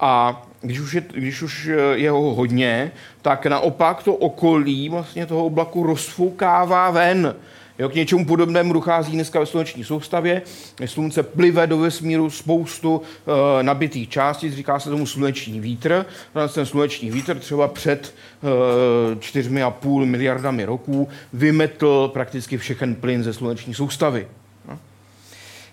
[0.00, 2.92] a když už, je, když už je ho hodně,
[3.22, 7.34] tak naopak to okolí vlastně toho oblaku rozfoukává ven.
[7.78, 10.42] Jo, k něčemu podobnému dochází dneska ve sluneční soustavě.
[10.86, 16.06] Slunce plive do vesmíru spoustu e, nabitých částic, říká se tomu sluneční vítr.
[16.54, 23.22] Ten sluneční vítr třeba před e, čtyřmi a půl miliardami roků vymetl prakticky všechen plyn
[23.22, 24.28] ze sluneční soustavy.
[24.68, 24.78] No.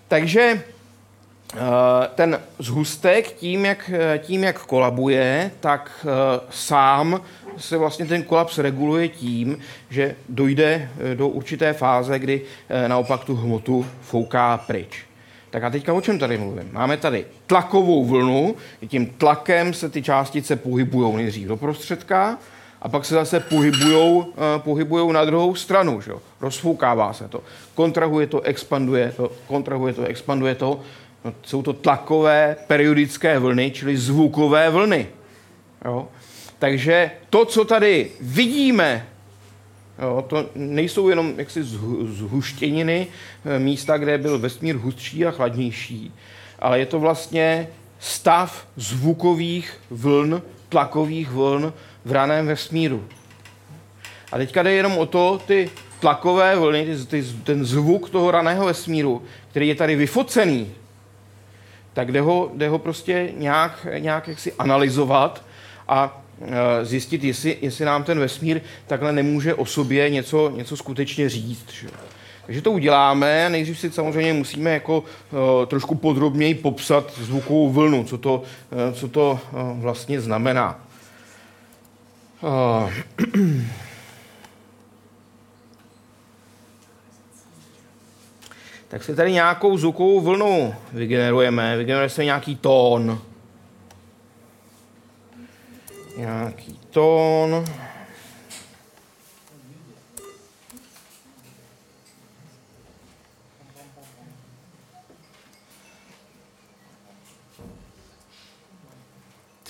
[0.08, 0.77] Takže Eh,
[2.14, 7.20] ten zhustek tím jak, eh, tím, jak kolabuje, tak eh, sám
[7.56, 9.58] se vlastně ten kolaps reguluje tím,
[9.90, 12.42] že dojde do určité fáze, kdy
[12.86, 15.04] naopak tu hmotu fouká pryč.
[15.50, 16.68] Tak a teďka o čem tady mluvím?
[16.72, 18.56] Máme tady tlakovou vlnu,
[18.88, 22.38] tím tlakem se ty částice pohybují nejdřív do prostředka,
[22.82, 26.00] a pak se zase pohybujou, pohybujou na druhou stranu.
[26.00, 26.12] Že?
[26.40, 27.42] Rozfoukává se to.
[27.74, 30.80] Kontrahuje to, expanduje to, kontrahuje to, expanduje to.
[31.28, 35.06] No, jsou to tlakové periodické vlny, čili zvukové vlny.
[35.84, 36.08] Jo?
[36.58, 39.06] Takže to, co tady vidíme,
[40.02, 41.62] jo, to nejsou jenom jaksi
[42.04, 43.06] zhuštěniny,
[43.44, 46.12] eh, místa, kde byl vesmír hustší a chladnější,
[46.58, 47.68] ale je to vlastně
[47.98, 51.72] stav zvukových vln, tlakových vln
[52.04, 53.04] v raném vesmíru.
[54.32, 55.70] A teďka jde jenom o to, ty
[56.00, 60.72] tlakové vlny, ty, ty, ten zvuk toho raného vesmíru, který je tady vyfocený,
[61.98, 65.42] tak jde ho, jde ho prostě nějak, nějak jaksi analyzovat
[65.88, 71.28] a e, zjistit, jestli, jestli nám ten vesmír takhle nemůže o sobě něco, něco skutečně
[71.28, 71.70] říct.
[71.72, 71.88] Že?
[72.46, 73.50] Takže to uděláme.
[73.50, 79.08] Nejdřív si samozřejmě musíme jako uh, trošku podrobněji popsat zvukovou vlnu, co to, uh, co
[79.08, 80.80] to uh, vlastně znamená.
[82.42, 82.90] Uh,
[88.88, 91.76] tak si tady nějakou zvukovou vlnu vygenerujeme.
[91.76, 93.22] Vygeneruje se nějaký tón.
[96.16, 97.64] Nějaký tón.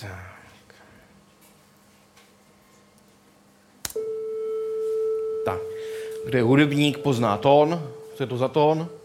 [0.01, 0.75] Tak.
[5.45, 5.59] Tak.
[6.25, 7.91] Kde hudebník pozná tón?
[8.15, 8.98] Co je to za tón?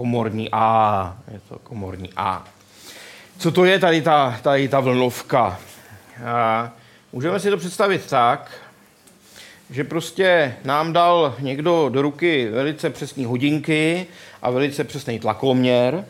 [0.00, 1.16] Komorní A.
[1.32, 2.44] Je to komorní A.
[3.38, 5.58] Co to je tady ta, tady ta vlnovka?
[6.24, 6.70] A
[7.12, 8.50] můžeme si to představit tak,
[9.70, 14.06] že prostě nám dal někdo do ruky velice přesné hodinky
[14.42, 16.04] a velice přesný tlakoměr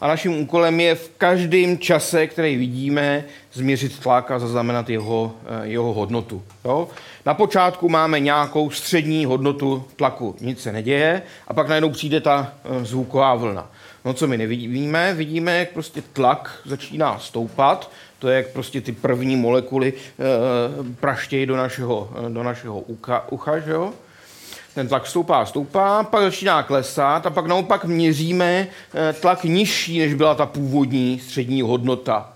[0.00, 5.66] a naším úkolem je v každém čase, který vidíme, změřit tlak a zaznamenat jeho, eh,
[5.66, 6.42] jeho hodnotu.
[6.64, 6.88] Jo?
[7.26, 12.52] Na počátku máme nějakou střední hodnotu tlaku, nic se neděje a pak najednou přijde ta
[12.64, 13.70] eh, zvuková vlna.
[14.04, 15.14] No co my nevidíme?
[15.14, 21.46] Vidíme, jak prostě tlak začíná stoupat, to je jak prostě ty první molekuly e, praštějí
[21.46, 23.92] do našeho, do našeho ucha, ucha že jo?
[24.76, 30.14] Ten tlak stoupá, stoupá, pak začíná klesat a pak naopak měříme eh, tlak nižší, než
[30.14, 32.32] byla ta původní střední hodnota.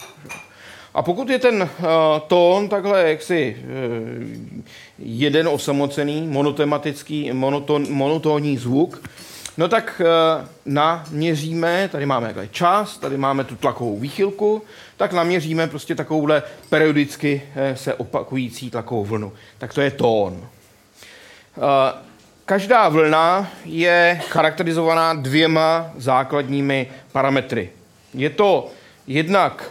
[0.95, 1.86] A pokud je ten uh,
[2.26, 4.64] tón takhle jaksi uh,
[4.99, 9.09] jeden osamocený, monotematický, monoton, monotónní zvuk,
[9.57, 14.62] no tak uh, naměříme, tady máme takhle čas, tady máme tu tlakovou výchylku,
[14.97, 19.32] tak naměříme prostě takovouhle periodicky uh, se opakující tlakovou vlnu.
[19.59, 20.32] Tak to je tón.
[21.57, 22.09] Uh,
[22.51, 27.70] Každá vlna je charakterizovaná dvěma základními parametry.
[28.14, 28.70] Je to
[29.07, 29.70] jednak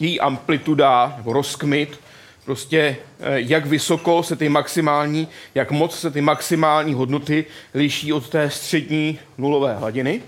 [0.00, 2.00] její amplituda nebo rozkmit,
[2.44, 7.44] prostě eh, jak vysoko se ty maximální, jak moc se ty maximální hodnoty
[7.74, 10.22] liší od té střední nulové hladiny.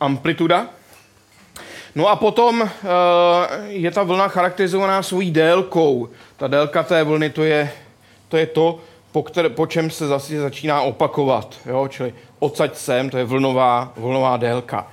[0.00, 0.66] Amplituda.
[1.94, 2.68] No a potom eh,
[3.66, 6.08] je ta vlna charakterizovaná svojí délkou.
[6.36, 7.72] Ta délka té vlny to je
[8.28, 8.80] to, je to
[9.14, 11.54] po, které, po čem se zase začíná opakovat.
[11.66, 11.88] Jo?
[11.88, 14.86] Čili odsaď sem, to je vlnová, vlnová délka.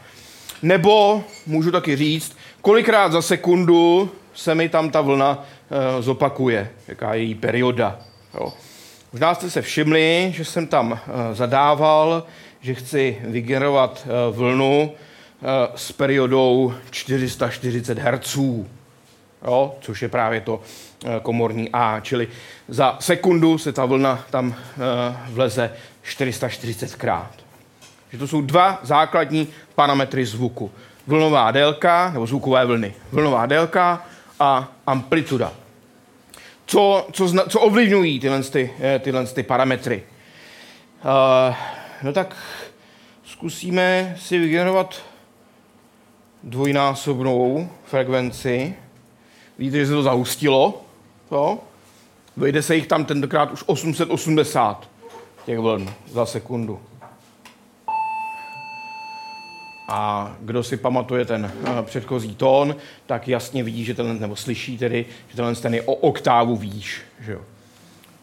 [0.61, 5.43] Nebo můžu taky říct, kolikrát za sekundu se mi tam ta vlna
[5.99, 7.99] e, zopakuje, jaká je její perioda.
[8.34, 8.53] Jo?
[9.11, 12.24] Možná jste se všimli, že jsem tam e, zadával,
[12.61, 14.91] že chci vygenerovat e, vlnu
[15.76, 18.36] s periodou 440 Hz,
[19.47, 19.76] jo?
[19.82, 20.61] což je právě to
[21.21, 22.27] komorní A, čili
[22.67, 25.73] za sekundu se ta vlna tam eh, vleze
[26.03, 27.31] 440 krát.
[28.11, 30.71] Že to jsou dva základní parametry zvuku.
[31.07, 32.93] Vlnová délka, nebo zvukové vlny.
[33.11, 34.05] Vlnová délka
[34.39, 35.53] a amplituda.
[36.65, 40.03] Co, co, zna, co ovlivňují tyhle, ty, eh, tyhle ty parametry?
[41.03, 41.55] Uh,
[42.03, 42.35] no tak
[43.23, 45.01] zkusíme si vygenerovat
[46.43, 48.75] dvojnásobnou frekvenci.
[49.59, 50.81] Víte, že se to zahustilo.
[51.32, 51.59] Jo?
[52.38, 54.89] Vejde se jich tam tentokrát už 880
[55.45, 56.79] těch vln za sekundu.
[59.88, 62.75] A kdo si pamatuje ten uh, předchozí tón,
[63.05, 67.01] tak jasně vidí, že ten, nebo slyší tedy, že tenhle ten je o oktávu výš.
[67.19, 67.41] Že jo?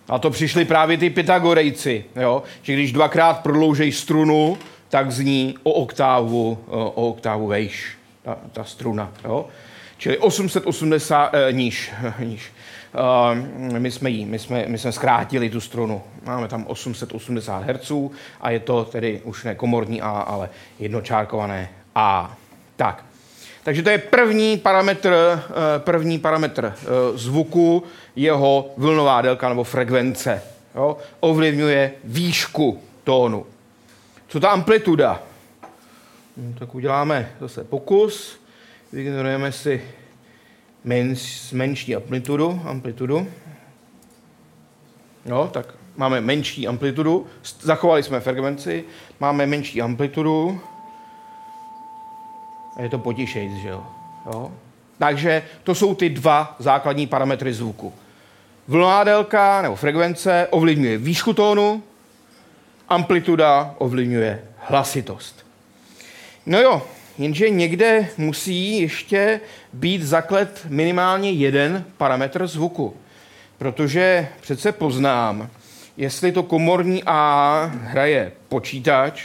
[0.09, 2.43] A to přišli právě ty Pythagorejci, jo?
[2.63, 8.65] že když dvakrát prodloužejí strunu, tak zní o oktávu, uh, o oktávu vejš, ta, ta
[8.65, 9.13] struna.
[9.25, 9.47] Jo?
[9.99, 12.53] Čili 880 eh, níž, níž.
[12.95, 16.03] Uh, my, jsme jí, my, jsme, my jsme zkrátili tu strunu.
[16.25, 17.93] Máme tam 880 Hz
[18.41, 22.37] a je to tedy už ne komorní A, ale jednočárkované A.
[22.77, 23.05] Tak.
[23.65, 27.83] Takže to je první parametr, uh, první parametr uh, zvuku,
[28.17, 30.43] jeho vlnová délka nebo frekvence.
[30.75, 30.97] Jo?
[31.21, 33.47] Ovlivňuje výšku tónu.
[34.29, 35.23] Co ta amplituda?
[36.37, 38.41] No, tak uděláme zase pokus.
[38.93, 39.83] Vygenerujeme si
[40.89, 43.29] menš, menší amplitudu, amplitudu.
[45.27, 47.27] No, tak máme menší amplitudu,
[47.61, 48.85] zachovali jsme frekvenci,
[49.21, 50.61] máme menší amplitudu
[52.77, 53.85] a je to potišejc, že jo?
[54.27, 54.53] jo?
[54.99, 57.93] Takže to jsou ty dva základní parametry zvuku.
[58.69, 61.83] Vlnová délka nebo frekvence ovlivňuje výšku tónu,
[62.89, 65.47] amplituda ovlivňuje hlasitost.
[66.47, 66.83] No jo,
[67.19, 69.41] jenže někde musí ještě
[69.73, 72.97] být zaklet minimálně jeden parametr zvuku.
[73.59, 75.51] Protože přece poznám,
[75.97, 79.23] jestli to komorní A hraje počítač,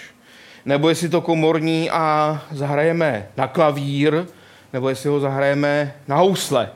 [0.65, 4.25] nebo jestli to komorní A zahrajeme na klavír,
[4.73, 6.69] nebo jestli ho zahrajeme na housle.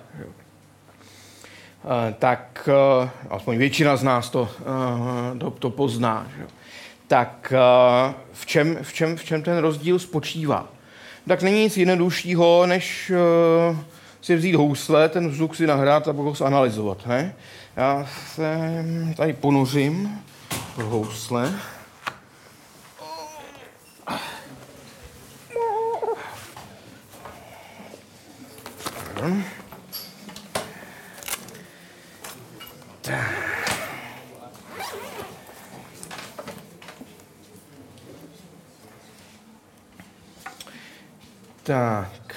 [1.88, 6.28] Eh, tak eh, aspoň většina z nás to, eh, to, to pozná.
[7.08, 7.54] Tak
[8.34, 10.68] v čem, v, čem, v čem ten rozdíl spočívá?
[11.28, 13.12] Tak není nic jednoduššího, než
[13.72, 13.78] uh,
[14.22, 17.06] si vzít housle, ten zvuk si nahrát a pak ho zanalizovat.
[17.06, 17.36] Ne?
[17.76, 18.60] Já se
[19.18, 20.24] tady ponořím
[20.78, 21.54] do housle.
[33.02, 33.57] Tak.
[41.68, 42.36] Tak.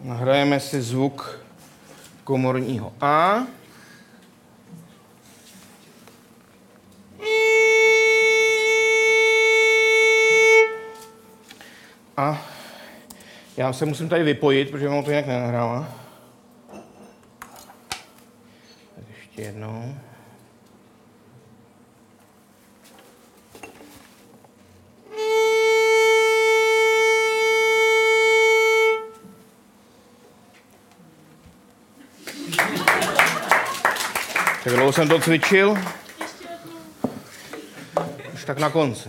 [0.00, 1.40] Nahrajeme si zvuk
[2.24, 3.46] komorního A.
[12.16, 12.42] A
[13.56, 15.88] já se musím tady vypojit, protože mám to jinak nenahrává.
[18.94, 19.94] Tak ještě jednou.
[34.66, 35.78] Tak dlouho jsem to cvičil.
[38.34, 39.08] Už tak na konci.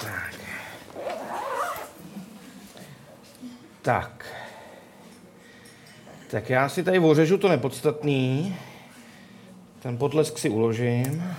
[0.00, 0.34] Tak.
[3.82, 4.26] Tak.
[6.30, 8.56] Tak já si tady ořežu to nepodstatný.
[9.82, 11.36] Ten potlesk si uložím.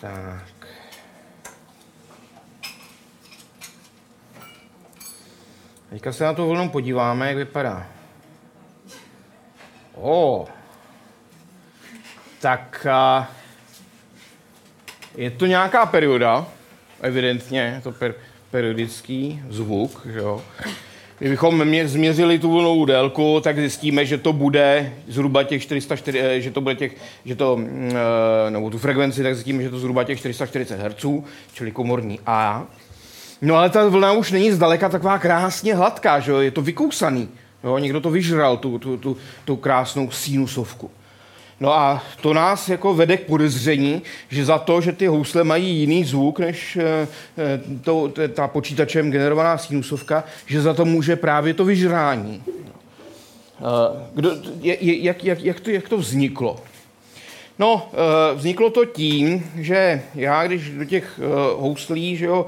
[0.00, 0.59] Tak.
[5.90, 7.86] Teďka se na tu vlnu podíváme, jak vypadá.
[9.94, 10.46] O,
[12.40, 13.30] tak a,
[15.16, 16.46] je to nějaká perioda,
[17.00, 18.14] evidentně, je to per,
[18.50, 20.42] periodický zvuk, že jo.
[21.18, 26.40] Kdybychom mě změřili tu vlnovou délku, tak zjistíme, že to bude zhruba těch 440, eh,
[26.40, 27.92] že to bude těch, že to, mm,
[28.46, 32.66] eh, nebo tu frekvenci, tak zjistíme, že to zhruba těch 440 Hz, čili komorní A.
[33.42, 36.38] No ale ta vlna už není zdaleka taková krásně hladká, že jo?
[36.38, 37.28] je to vykousaný.
[37.64, 37.78] Jo?
[37.78, 40.90] Někdo to vyžral, tu, tu, tu, tu krásnou sinusovku.
[41.60, 45.76] No a to nás jako vede k podezření, že za to, že ty housle mají
[45.76, 47.08] jiný zvuk než eh,
[47.38, 52.42] eh, to, ta počítačem generovaná sinusovka, že za to může právě to vyžrání.
[52.48, 54.30] Eh, kdo,
[54.60, 56.56] jak, jak, jak, to, jak to vzniklo?
[57.60, 57.90] No,
[58.34, 61.20] vzniklo to tím, že já, když do těch
[61.56, 62.46] houslí, že jo,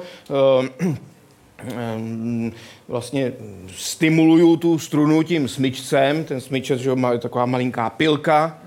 [2.88, 3.32] vlastně
[3.76, 8.58] stimuluju tu strunu tím smyčcem, ten smyčec, že jo, má taková malinká pilka,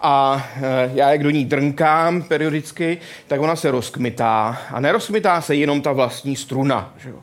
[0.00, 0.46] a
[0.94, 4.58] já jak do ní drnkám periodicky, tak ona se rozkmitá.
[4.70, 7.16] A nerozkmitá se jenom ta vlastní struna, že jo?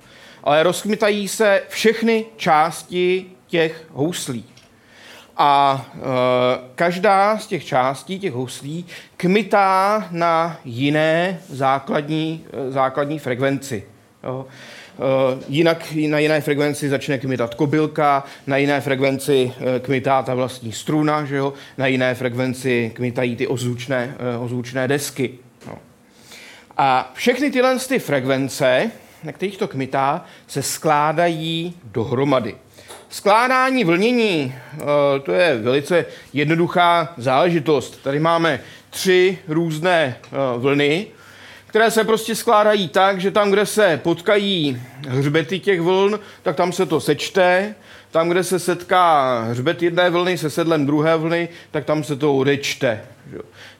[0.43, 4.45] ale rozkmitají se všechny části těch houslí
[5.38, 5.99] a e,
[6.76, 8.85] každá z těch částí, těch huslí,
[9.18, 13.84] kmitá na jiné základní, e, základní frekvenci.
[14.23, 14.45] Jo.
[14.99, 20.72] E, jinak na jiné frekvenci začne kmitat kobylka, na jiné frekvenci e, kmitá ta vlastní
[20.72, 21.53] struna, že jo?
[21.77, 25.30] na jiné frekvenci kmitají ty ozvučné, e, ozvučné desky.
[25.68, 25.77] Jo.
[26.77, 28.91] A všechny tyhle ty frekvence,
[29.23, 32.55] na kterých to kmitá, se skládají dohromady.
[33.09, 34.79] Skládání vlnění, eh,
[35.19, 38.03] to je velice jednoduchá záležitost.
[38.03, 38.59] Tady máme
[38.89, 40.27] tři různé eh,
[40.57, 41.07] vlny,
[41.67, 46.71] které se prostě skládají tak, že tam, kde se potkají hřbety těch vln, tak tam
[46.71, 47.75] se to sečte.
[48.11, 52.35] Tam, kde se setká hřbet jedné vlny se sedlem druhé vlny, tak tam se to
[52.35, 53.01] odečte.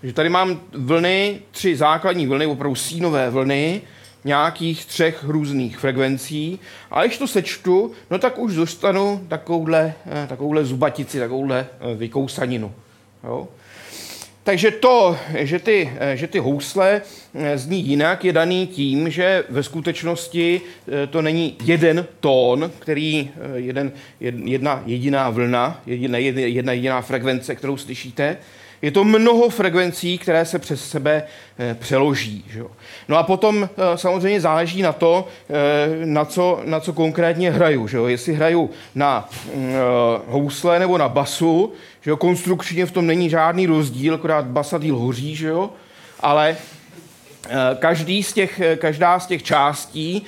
[0.02, 3.82] Takže tady mám vlny, tři základní vlny, opravdu sínové vlny,
[4.26, 6.60] nějakých třech různých frekvencí.
[6.92, 12.74] A když to sečtu, no tak už dostanu takovouhle, eh, takovouhle zubatici, takovouhle eh, vykousaninu.
[13.24, 13.48] Jo?
[14.44, 17.02] Takže to, že ty, eh, že ty housle
[17.56, 20.62] zní jinak, je daný tím, že ve skutečnosti
[21.10, 23.92] to není jeden tón, který, jeden,
[24.44, 28.38] jedna jediná vlna, jedna, jedna jediná frekvence, kterou slyšíte,
[28.82, 31.24] je to mnoho frekvencí, které se přes sebe
[31.80, 32.46] přeloží.
[32.50, 32.72] Že jo?
[33.08, 37.88] No a potom eh, samozřejmě záleží na to, eh, na co, na co konkrétně hraju.
[37.88, 38.08] Že jo?
[38.08, 39.74] Jestli hraju na mm,
[40.28, 42.18] housle nebo na basu, že jo?
[42.18, 45.70] konstrukčně v tom není žádný rozdíl, akorát basa díl hoří, že jo?
[46.20, 46.58] ale
[47.80, 50.24] Každý z těch, každá z těch částí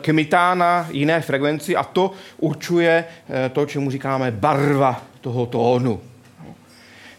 [0.00, 3.04] kmitá na jiné frekvenci a to určuje
[3.52, 6.00] to, čemu říkáme barva toho tónu.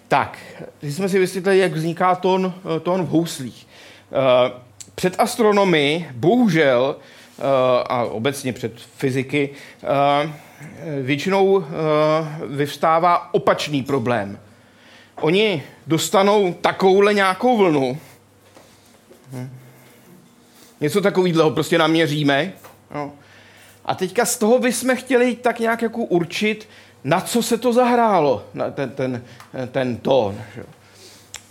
[0.07, 0.38] Tak,
[0.80, 2.53] teď jsme si vysvětlili, jak vzniká tón,
[2.84, 3.68] tón v houslích.
[4.94, 6.95] Eh, před astronomy, bohužel,
[7.40, 7.44] eh,
[7.90, 9.49] a obecně před fyziky,
[9.84, 10.34] eh,
[11.02, 11.65] většinou
[12.48, 14.40] vyvstává opačný problém.
[15.22, 17.98] Oni dostanou takovouhle nějakou vlnu,
[20.82, 22.53] něco takového prostě naměříme,
[23.86, 26.70] a teďka z toho bychom chtěli tak nějak jako určit,
[27.03, 29.24] na co se to zahrálo, ten, ten,
[29.72, 30.38] ten tón.
[30.56, 30.64] Že?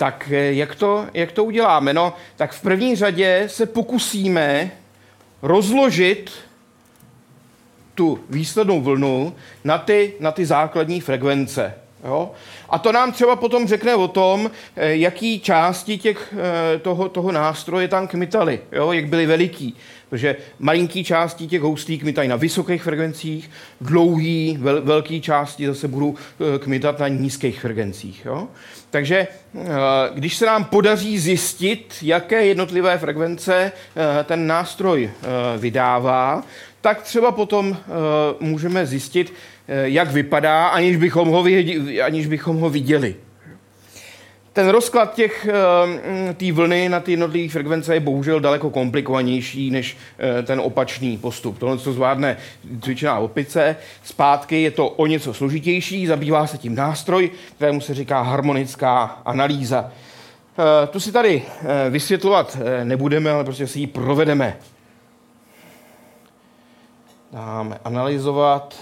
[0.03, 1.95] Tak eh, jak to, jak to uděláme?
[1.95, 4.71] No, tak v první řadě se pokusíme
[5.43, 6.31] rozložit
[7.95, 9.35] tu výslednou vlnu
[9.65, 11.75] na ty, na ty základní frekvence.
[12.05, 12.31] Jo?
[12.71, 16.35] A to nám třeba potom řekne o tom, eh, jaký části těch,
[16.75, 18.93] eh, toho, toho nástroje tam kmitaly, jo?
[18.93, 19.77] jak byly veliký.
[20.11, 23.51] Protože malinký části těch houslí kmitají na vysokých frekvencích,
[23.81, 26.15] dlouhý, vel, velký části zase budou
[26.59, 28.25] kmitat na nízkých frekvencích.
[28.25, 28.49] Jo?
[28.93, 29.27] Takže
[30.15, 33.73] když se nám podaří zjistit, jaké jednotlivé frekvence
[34.25, 35.11] ten nástroj
[35.59, 36.43] vydává,
[36.81, 37.77] tak třeba potom
[38.41, 39.33] můžeme zjistit,
[39.69, 41.45] Eh, jak vypadá, aniž bychom ho,
[42.05, 43.15] aniž bychom ho viděli.
[44.53, 45.49] Ten rozklad těch
[46.31, 51.19] eh, té vlny na ty jednotlivé frekvence je bohužel daleko komplikovanější než eh, ten opačný
[51.19, 51.59] postup.
[51.59, 52.37] Tohle, co zvládne
[52.81, 58.23] cvičená opice, zpátky je to o něco složitější, zabývá se tím nástroj, kterému se říká
[58.23, 59.91] harmonická analýza.
[60.91, 61.43] Tu si tady
[61.91, 64.57] vysvětlovat nebudeme, ale prostě si ji provedeme.
[67.33, 68.75] Dáme analyzovat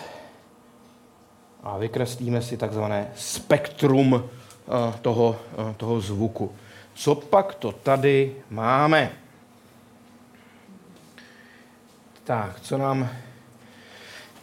[1.62, 4.39] a vykreslíme si takzvané spektrum eh,
[5.02, 6.56] toho, eh, toho zvuku.
[6.94, 9.10] Co pak to tady máme?
[12.24, 13.08] Tak, co nám,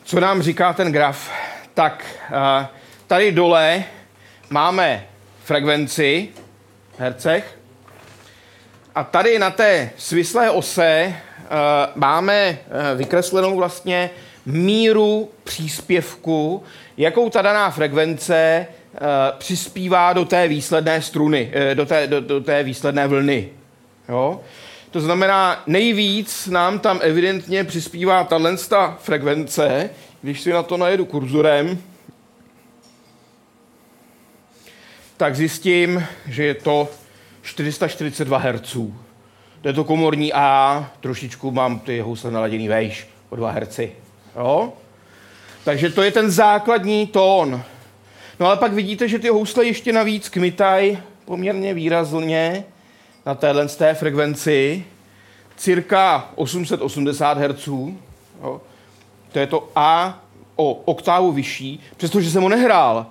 [0.03, 1.31] co nám říká ten graf?
[1.73, 2.67] Tak, eh,
[3.07, 3.83] tady dole
[4.49, 5.07] máme
[5.43, 6.29] frekvenci
[6.95, 7.59] v hercech
[8.95, 11.15] a tady na té svislé ose
[11.95, 12.57] máme
[12.95, 14.09] vykreslenou vlastně
[14.45, 16.63] míru příspěvku,
[16.97, 18.67] jakou ta daná frekvence
[19.37, 23.49] přispívá do té výsledné struny, uh, do, té, do, do té výsledné vlny.
[24.09, 24.41] Jo?
[24.91, 28.55] To znamená, nejvíc nám tam evidentně přispívá tahle
[28.99, 29.89] frekvence,
[30.21, 31.77] když si na to najedu kurzorem,
[35.17, 36.89] tak zjistím, že je to
[37.41, 38.77] 442 Hz.
[39.61, 43.79] To je to komorní A, trošičku mám ty housle naladěný vejš o 2 Hz.
[44.35, 44.73] Jo?
[45.63, 47.63] Takže to je ten základní tón.
[48.39, 52.63] No ale pak vidíte, že ty housle ještě navíc kmitají poměrně výrazně
[53.25, 54.85] na téhle té frekvenci,
[55.55, 57.67] cirka 880 Hz.
[57.67, 58.61] Jo?
[59.31, 60.19] To je to A
[60.55, 63.05] o oktávu vyšší, přestože jsem ho nehrál.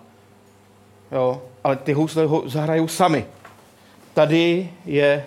[1.13, 1.43] Jo?
[1.65, 3.27] Ale ty housle ho zahrajou sami.
[4.15, 5.25] Tady je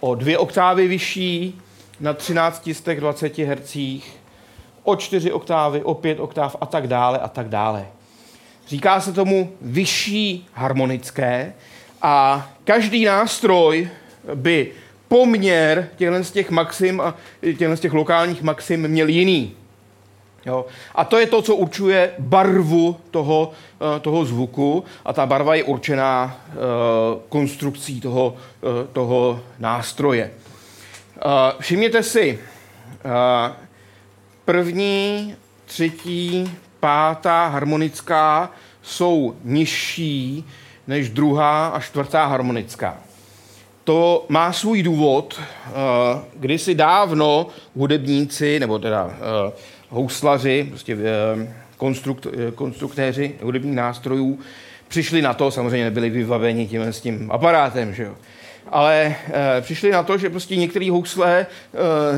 [0.00, 1.60] o dvě oktávy vyšší
[2.00, 3.76] na 1320 Hz
[4.82, 7.86] o čtyři oktávy, o pět oktáv a tak dále a tak dále.
[8.68, 11.52] Říká se tomu vyšší harmonické
[12.02, 13.88] a každý nástroj
[14.34, 14.72] by
[15.08, 19.54] poměr těchto z těch maxim a těchto z těch lokálních maxim měl jiný.
[20.46, 20.66] Jo.
[20.94, 23.52] A to je to, co určuje barvu toho,
[23.96, 30.30] eh, toho zvuku a ta barva je určená uh, konstrukcí toho, uh, toho nástroje.
[31.60, 32.38] Všimněte si,
[34.44, 35.34] první,
[35.64, 36.50] třetí,
[36.80, 38.50] pátá harmonická
[38.82, 40.44] jsou nižší
[40.86, 42.96] než druhá a čtvrtá harmonická.
[43.84, 45.70] To má svůj důvod, eh,
[46.36, 47.46] kdy si dávno
[47.76, 49.52] hudebníci, nebo teda eh,
[49.88, 54.38] houslaři, prostě eh, konstrukt, konstruktéři hudebních nástrojů,
[54.88, 58.14] přišli na to, samozřejmě nebyli vybaveni tím s tím aparátem, že jo
[58.70, 59.14] ale
[59.60, 61.46] přišli na to, že prostě některé housle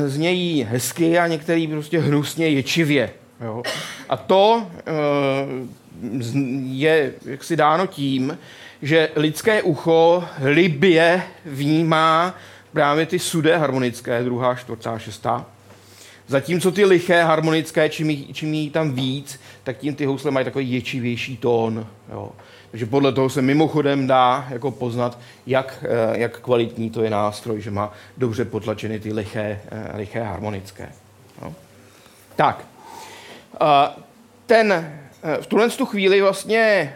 [0.05, 3.09] znějí hezky a některé prostě hnusně ječivě.
[3.41, 3.63] Jo?
[4.09, 4.81] A to e,
[6.63, 8.37] je jaksi dáno tím,
[8.81, 12.35] že lidské ucho libě vnímá
[12.73, 15.45] právě ty sudé harmonické, druhá, čtvrtá, šestá.
[16.27, 20.45] Zatímco ty liché harmonické, čím jí, čím jí tam víc, tak tím ty housle mají
[20.45, 21.87] takový ječivější tón.
[22.11, 22.31] Jo.
[22.71, 27.61] Takže podle toho se mimochodem dá jako poznat, jak, eh, jak kvalitní to je nástroj,
[27.61, 30.89] že má dobře potlačeny ty liché, eh, liché harmonické.
[31.41, 31.55] No.
[32.35, 32.70] Tak.
[34.45, 36.93] Ten, eh, v tuhle tu chvíli vlastně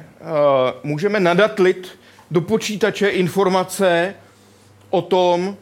[0.83, 1.99] můžeme nadatlit
[2.31, 4.15] do počítače informace
[4.89, 5.57] o tom,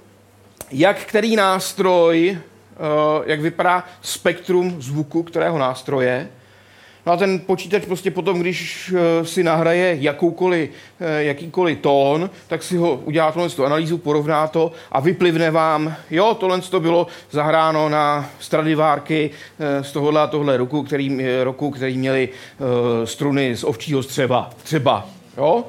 [0.72, 2.38] jak který nástroj,
[3.26, 6.30] jak vypadá spektrum zvuku kterého nástroje,
[7.06, 12.78] No a ten počítač prostě potom, když eh, si nahraje eh, jakýkoliv tón, tak si
[12.78, 17.90] ho udělá tohle tu analýzu, porovná to a vyplivne vám, jo, tohle to bylo zahráno
[17.90, 22.30] na Stradivárky eh, z tohohle a tohle roku, který, roku, který měli
[23.04, 25.64] struny z ovčího střeba, třeba, jo,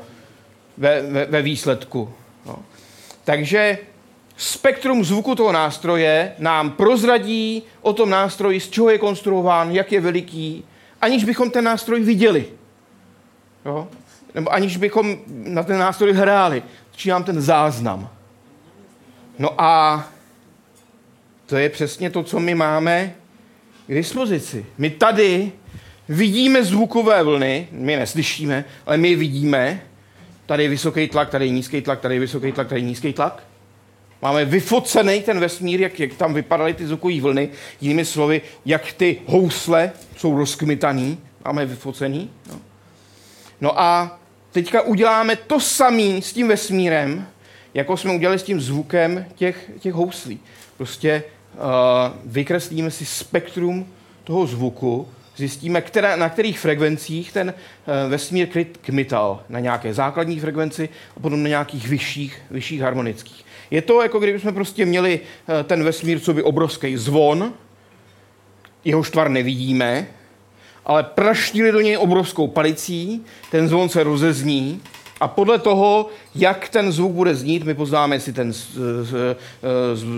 [0.77, 2.11] ve, ve, ve výsledku.
[2.47, 2.57] Jo.
[3.25, 3.79] Takže
[4.37, 10.01] spektrum zvuku toho nástroje nám prozradí o tom nástroji, z čeho je konstruován, jak je
[10.01, 10.65] veliký,
[11.05, 12.47] aniž bychom ten nástroj viděli.
[13.65, 13.89] Jo?
[14.35, 16.63] Nebo aniž bychom na ten nástroj hráli.
[16.93, 18.09] Začínám ten záznam.
[19.39, 20.05] No a
[21.47, 23.15] to je přesně to, co my máme
[23.87, 24.67] k dispozici.
[24.79, 25.53] My tady
[26.09, 29.81] vidíme zvukové vlny, my neslyšíme, ale my vidíme.
[30.47, 33.13] Tady je vysoký tlak, tady je nízký tlak, tady je vysoký tlak, tady je nízký
[33.13, 33.43] tlak.
[34.25, 37.49] Máme vyfocený ten vesmír, jak, jak tam vypadaly ty zvukové vlny.
[37.81, 41.19] Jinými slovy, jak ty housle jsou rozkmitaný.
[41.45, 42.31] Máme vyfocený.
[42.51, 42.61] No.
[43.61, 44.19] no a
[44.53, 47.27] teďka uděláme to samé s tím vesmírem,
[47.75, 50.41] jako jsme udělali s tím zvukem těch, těch houslí.
[50.77, 51.23] Prostě
[51.55, 51.61] uh,
[52.25, 53.87] vykreslíme si spektrum
[54.25, 58.49] toho zvuku, zjistíme, která, na kterých frekvencích ten uh, vesmír
[58.81, 59.45] kmital.
[59.49, 63.44] Na nějaké základní frekvenci a potom na nějakých vyšších, vyšších harmonických.
[63.71, 67.53] Je to jako kdybychom prostě měli uh, ten vesmír, co by obrovský zvon,
[68.85, 70.07] jeho štvar nevidíme,
[70.87, 74.81] ale praštili do něj obrovskou palicí, ten zvon se rozezní
[75.21, 78.53] a podle toho, jak ten zvuk bude znít, my poznáme, jestli ten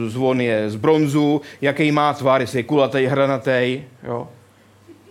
[0.07, 3.83] zvon je z bronzu, jaký má tvar, jestli je kulatý, hranatý.
[4.05, 4.29] Jo.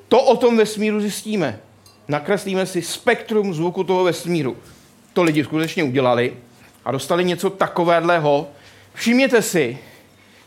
[0.07, 1.59] To o tom vesmíru zjistíme.
[2.07, 4.57] Nakreslíme si spektrum zvuku toho vesmíru.
[5.13, 6.33] To lidi skutečně udělali
[6.85, 8.47] a dostali něco takového.
[8.93, 9.77] Všimněte si,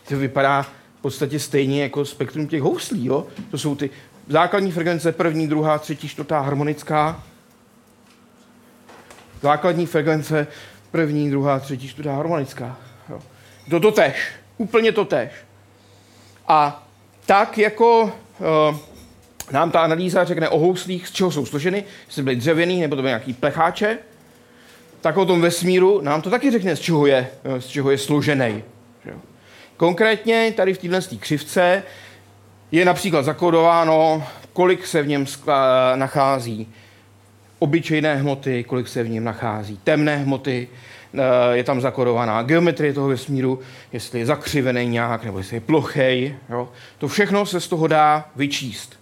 [0.09, 3.07] to vypadá v podstatě stejně jako spektrum těch houslí.
[3.07, 3.27] Jo?
[3.51, 3.91] To jsou ty
[4.29, 7.23] základní frekvence, první, druhá, třetí, čtvrtá, harmonická.
[9.43, 10.47] Základní frekvence,
[10.91, 12.77] první, druhá, třetí, čtvrtá, harmonická.
[13.09, 13.21] Jo.
[13.71, 14.33] To to tež.
[14.57, 15.31] Úplně to tež.
[16.49, 16.89] A
[17.27, 18.77] tak jako uh,
[19.51, 23.03] nám ta analýza řekne o houslích, z čeho jsou složeny, jestli byly dřevěný nebo to
[23.03, 23.99] byly nějaký plecháče,
[25.01, 28.63] tak o tom vesmíru nám to taky řekne, z čeho je, z čeho je složený.
[29.77, 31.83] Konkrétně tady v této křivce
[32.73, 35.27] je například zakodováno, kolik se v něm
[35.95, 36.69] nachází
[37.59, 40.69] obyčejné hmoty, kolik se v něm nachází temné hmoty,
[41.15, 43.61] eh, je tam zakodovaná geometrie toho vesmíru,
[43.93, 46.37] jestli je zakřivený nějak, nebo jestli je plochej.
[46.51, 46.69] Jo.
[46.99, 48.99] To všechno se z toho dá vyčíst.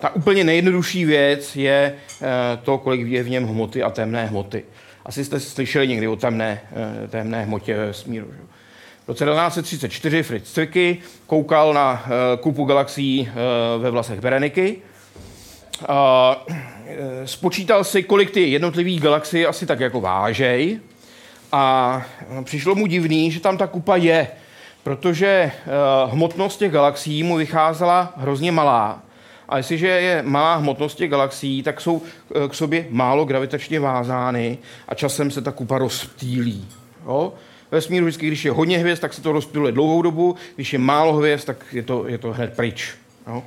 [0.00, 2.26] Ta úplně nejjednodušší věc je eh,
[2.62, 4.64] to, kolik je v něm hmoty a temné hmoty.
[5.06, 6.60] Asi jste slyšeli někdy o temné,
[7.04, 8.26] eh, temné hmotě vesmíru.
[8.32, 8.38] Že?
[9.04, 12.04] V roce 1934 Fritz Zwicky koukal na
[12.40, 13.28] kupu galaxií
[13.78, 14.76] ve vlasech Bereniky
[15.88, 16.44] a
[17.24, 20.80] spočítal si, kolik ty jednotlivé galaxie asi tak jako vážej
[21.52, 22.02] a
[22.44, 24.28] přišlo mu divný, že tam ta kupa je,
[24.82, 25.52] protože
[26.10, 29.02] hmotnost těch galaxií mu vycházela hrozně malá.
[29.48, 32.02] A jestliže je malá hmotnost těch galaxií, tak jsou
[32.48, 34.58] k sobě málo gravitačně vázány
[34.88, 36.68] a časem se ta kupa rozptýlí.
[37.04, 37.32] Jo?
[37.70, 40.78] Ve smíru vždycky, když je hodně hvězd, tak se to rozptýluje dlouhou dobu, když je
[40.78, 42.94] málo hvězd, tak je to, je to hned pryč.
[43.26, 43.42] Jo?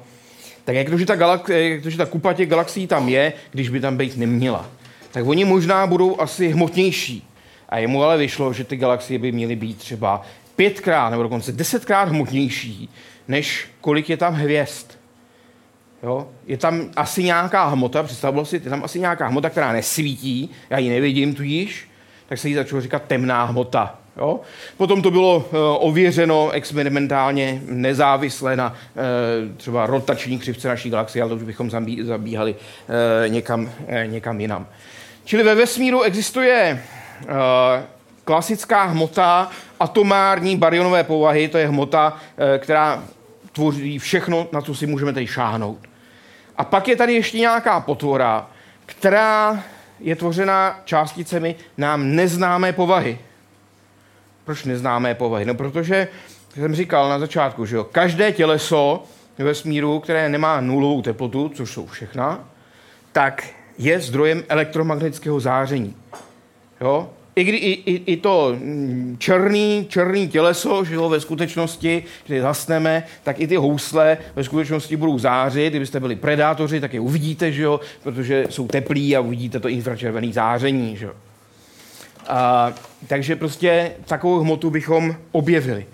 [0.69, 3.33] tak jak to, že ta, galax, jak to, že ta kupa těch galaxií tam je,
[3.51, 4.69] když by tam být neměla.
[5.11, 7.27] Tak oni možná budou asi hmotnější.
[7.69, 10.21] A jemu ale vyšlo, že ty galaxie by měly být třeba
[10.55, 12.89] pětkrát nebo dokonce desetkrát hmotnější,
[13.27, 14.98] než kolik je tam hvězd.
[16.03, 16.27] Jo?
[16.47, 20.77] Je tam asi nějaká hmota, představilo si, je tam asi nějaká hmota, která nesvítí, já
[20.77, 21.89] ji nevidím tudíž,
[22.29, 23.95] tak se jí začalo říkat temná hmota.
[24.17, 24.39] Jo?
[24.77, 25.43] Potom to bylo uh,
[25.79, 32.03] ověřeno experimentálně, nezávisle na uh, třeba rotační křivce naší galaxie, ale to už bychom zabí,
[32.03, 33.71] zabíhali uh, někam, uh,
[34.05, 34.67] někam jinam.
[35.25, 36.83] Čili ve vesmíru existuje
[37.21, 37.29] uh,
[38.25, 39.49] klasická hmota
[39.79, 43.03] atomární barionové povahy, to je hmota, uh, která
[43.51, 45.88] tvoří všechno, na co si můžeme tady šáhnout.
[46.59, 48.49] A pak je tady ještě nějaká potvora,
[48.85, 49.63] která
[49.99, 53.19] je tvořena částicemi nám neznámé povahy.
[54.45, 55.45] Proč neznámé povahy?
[55.45, 56.07] No protože,
[56.53, 59.03] jsem říkal na začátku, že jo, každé těleso
[59.37, 62.49] ve smíru, které nemá nulovou teplotu, což jsou všechna,
[63.11, 65.95] tak je zdrojem elektromagnetického záření.
[66.81, 67.09] Jo?
[67.39, 72.41] I, kdy, i, i, i to mm, černý, černý těleso, že jo, ve skutečnosti, když
[72.41, 75.69] zasneme, tak i ty housle ve skutečnosti budou zářit.
[75.69, 80.33] Kdybyste byli predátoři, tak je uvidíte, že jo, protože jsou teplí a uvidíte to infračervené
[80.33, 80.97] záření.
[80.97, 81.11] Že jo.
[82.27, 82.73] A,
[83.07, 85.85] takže prostě takovou hmotu bychom objevili.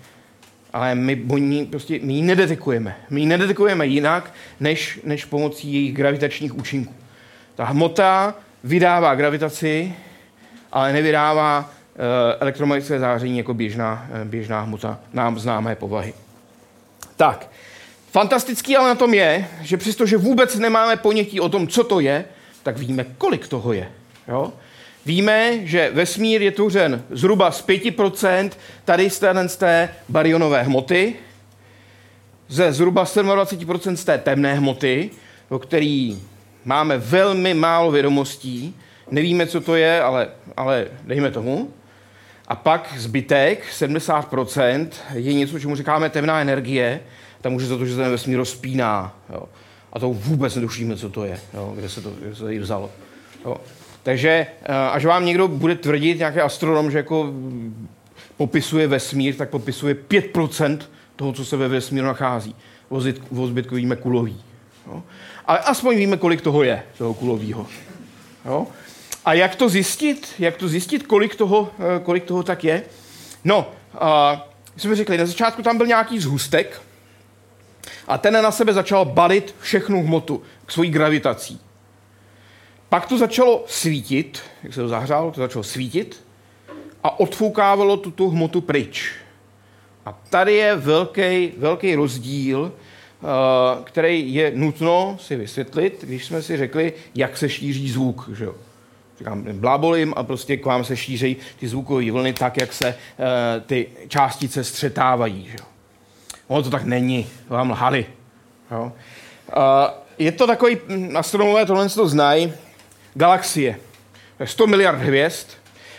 [0.72, 2.96] Ale my, my, prostě, my ji nedetekujeme.
[3.10, 6.94] My ji nedetekujeme jinak, než, než pomocí jejich gravitačních účinků.
[7.54, 9.94] Ta hmota vydává gravitaci,
[10.76, 12.04] ale nevydává uh,
[12.40, 16.14] elektromagnetické záření jako běžná, uh, běžná hmota nám známé povahy.
[17.16, 17.50] Tak,
[18.10, 22.24] fantastický ale na tom je, že přestože vůbec nemáme ponětí o tom, co to je,
[22.62, 23.88] tak víme, kolik toho je.
[24.28, 24.52] Jo?
[25.06, 28.50] Víme, že vesmír je tvořen zhruba z 5%
[28.84, 31.14] tady z té, z té barionové hmoty,
[32.48, 35.10] ze zhruba 27% z té temné hmoty,
[35.48, 36.22] o který
[36.64, 38.74] máme velmi málo vědomostí,
[39.10, 41.70] nevíme, co to je, ale, ale dejme tomu.
[42.48, 47.00] A pak zbytek, 70%, je něco, čemu říkáme temná energie,
[47.40, 49.16] tam může za to, že se ten vesmír rozpíná.
[49.32, 49.42] Jo.
[49.92, 52.90] A to vůbec nedušíme, co to je, jo, kde se to, kde se jí vzalo.
[53.44, 53.56] Jo.
[54.02, 57.32] Takže eh, až vám někdo bude tvrdit, nějaký astronom, že jako
[58.36, 60.78] popisuje vesmír, tak popisuje 5%
[61.16, 62.54] toho, co se ve vesmíru nachází.
[62.88, 64.42] O zbytku víme kulový.
[64.86, 65.02] Jo.
[65.46, 67.66] Ale aspoň víme, kolik toho je, toho kulového.
[68.44, 68.66] Jo.
[69.26, 70.34] A jak to zjistit?
[70.38, 72.82] Jak to zjistit, kolik toho, eh, kolik toho tak je?
[73.44, 76.82] No, a, jsme řekli, na začátku tam byl nějaký zhustek
[78.08, 81.60] a ten na sebe začal balit všechnu hmotu k svojí gravitací.
[82.88, 86.24] Pak to začalo svítit, jak se to zahřálo, to začalo svítit
[87.02, 89.12] a odfoukávalo tuto hmotu pryč.
[90.04, 93.26] A tady je velký, velký rozdíl, eh,
[93.84, 98.28] který je nutno si vysvětlit, když jsme si řekli, jak se šíří zvuk.
[98.32, 98.54] Že jo?
[99.18, 102.94] Říkám, blábolím a prostě k vám se šíří ty zvukové vlny tak, jak se uh,
[103.66, 105.48] ty částice střetávají.
[105.50, 105.56] Že?
[106.46, 108.06] Ono to tak není, vám lhali.
[108.70, 108.92] Jo?
[109.56, 109.62] Uh,
[110.18, 112.52] je to takový, hm, astronomové tohle to znají,
[113.14, 113.80] galaxie.
[114.44, 115.46] 100 miliard hvězd.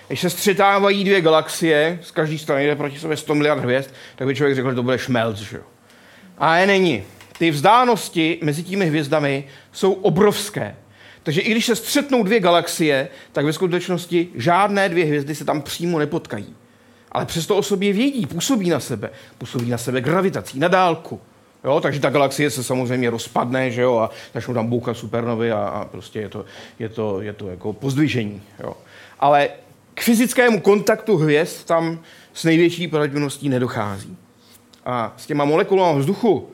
[0.07, 4.27] Když se střetávají dvě galaxie, z každé strany jde proti sobě 100 miliard hvězd, tak
[4.27, 5.37] by člověk řekl, že to bude šmelc.
[5.37, 5.59] Že?
[6.37, 7.03] A je není.
[7.37, 10.75] Ty vzdálenosti mezi těmi hvězdami jsou obrovské.
[11.27, 15.61] Takže i když se střetnou dvě galaxie, tak ve skutečnosti žádné dvě hvězdy se tam
[15.61, 16.55] přímo nepotkají.
[17.11, 19.09] Ale přesto o sobě vědí, působí na sebe.
[19.37, 21.21] Působí na sebe gravitací, na dálku.
[21.63, 25.57] Jo, takže ta galaxie se samozřejmě rozpadne, že jo, a začnou tam boukat supernovy a,
[25.57, 26.45] a prostě je to,
[26.79, 28.41] je to, je to jako pozdvižení.
[28.59, 28.73] Jo.
[29.19, 29.49] Ale
[29.93, 31.99] k fyzickému kontaktu hvězd tam
[32.33, 34.17] s největší pravděpodobností nedochází.
[34.85, 36.49] A s těma molekulami vzduchu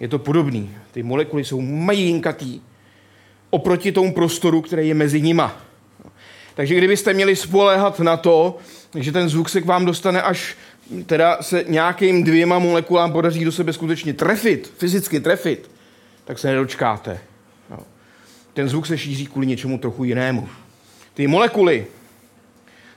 [0.00, 0.76] je to podobný.
[0.90, 2.60] Ty molekuly jsou majinkatý,
[3.50, 5.56] oproti tomu prostoru, který je mezi nima.
[6.54, 8.58] Takže kdybyste měli spoléhat na to,
[8.94, 10.56] že ten zvuk se k vám dostane až
[11.06, 15.70] teda se nějakým dvěma molekulám podaří do sebe skutečně trefit, fyzicky trefit,
[16.24, 17.18] tak se nedočkáte.
[17.70, 17.78] No.
[18.54, 20.48] Ten zvuk se šíří kvůli něčemu trochu jinému.
[21.14, 21.86] Ty molekuly,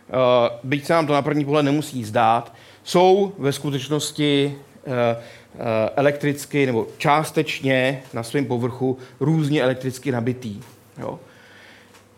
[0.10, 0.20] uh,
[0.64, 2.54] byť se nám to na první pohled nemusí zdát,
[2.84, 4.56] jsou ve skutečnosti
[4.86, 5.18] Eh,
[5.96, 10.60] elektricky nebo částečně na svém povrchu různě elektricky nabitý.
[10.98, 11.20] Jo.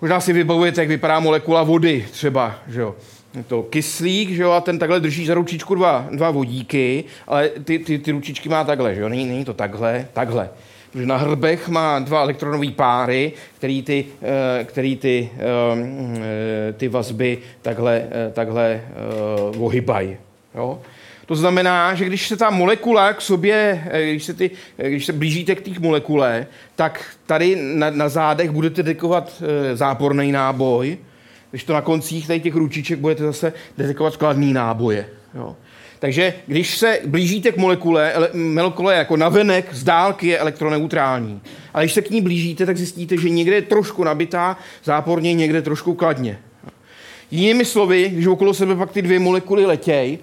[0.01, 2.55] Možná si vybavujete, jak vypadá molekula vody třeba.
[2.67, 2.95] Že jo.
[3.35, 7.49] Je to kyslík, že jo, a ten takhle drží za ručičku dva, dva vodíky, ale
[7.49, 10.49] ty, ty, ty ručičky má takhle, že jo, není, není to takhle, takhle.
[10.91, 17.37] Protože na hrbech má dva elektronové páry, který ty, eh, který ty, eh, ty vazby
[17.61, 18.81] takhle, takhle
[19.59, 20.17] ohybají.
[20.55, 20.79] Jo?
[21.26, 25.06] To znamená, že když se ta molekula k sobě, eh, když se, ty, eh, když
[25.06, 30.97] se blížíte k té molekule, tak tady na, na zádech budete detekovat e, záporný náboj,
[31.49, 35.06] když to na koncích tady těch ručiček budete zase detekovat kladný náboje.
[35.35, 35.56] Jo.
[35.99, 41.41] Takže když se blížíte k molekule, molekule jako navenek z dálky je elektroneutrální.
[41.73, 45.61] Ale když se k ní blížíte, tak zjistíte, že někde je trošku nabitá záporně, někde
[45.61, 46.39] trošku kladně.
[47.31, 50.19] Jinými slovy, když okolo sebe pak ty dvě molekuly letějí,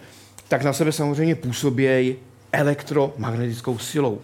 [0.52, 2.16] tak na sebe samozřejmě působí
[2.52, 4.20] elektromagnetickou silou.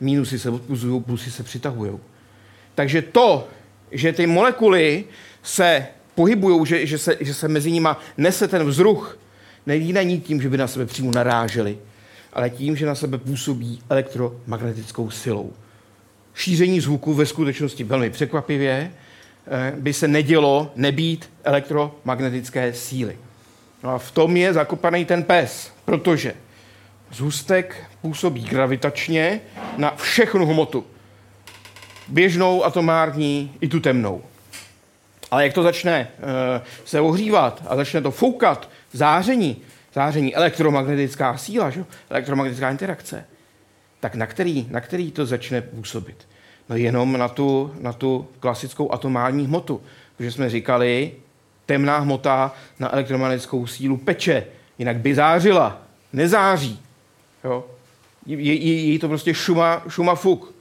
[0.00, 1.92] Mínusy se odpuzují, plusy se přitahují.
[2.74, 3.48] Takže to,
[3.90, 5.04] že ty molekuly
[5.42, 9.18] se pohybují, že, že, se, že se mezi nimi nese ten vzruch,
[9.66, 11.78] není tím, že by na sebe přímo naráželi,
[12.32, 15.52] ale tím, že na sebe působí elektromagnetickou silou.
[16.34, 18.92] Šíření zvuku ve skutečnosti velmi překvapivě
[19.46, 23.18] eh, by se nedělo nebýt elektromagnetické síly.
[23.86, 26.34] No a v tom je zakopaný ten pes, protože
[27.10, 29.40] zůstek působí gravitačně
[29.76, 30.84] na všechnu hmotu.
[32.08, 34.22] Běžnou, atomární i tu temnou.
[35.30, 36.08] Ale jak to začne e,
[36.84, 39.56] se ohřívat a začne to foukat, záření,
[39.94, 41.84] záření, elektromagnetická síla, že?
[42.10, 43.24] elektromagnetická interakce,
[44.00, 46.28] tak na který, na který to začne působit?
[46.68, 49.82] No jenom na tu, na tu klasickou atomární hmotu.
[50.16, 51.12] Protože jsme říkali,
[51.66, 54.46] temná hmota na elektromagnetickou sílu peče,
[54.78, 55.82] jinak by zářila.
[56.12, 56.80] Nezáří.
[57.44, 57.64] Jo?
[58.26, 60.54] Je, je, je to prostě šuma, šuma fuk.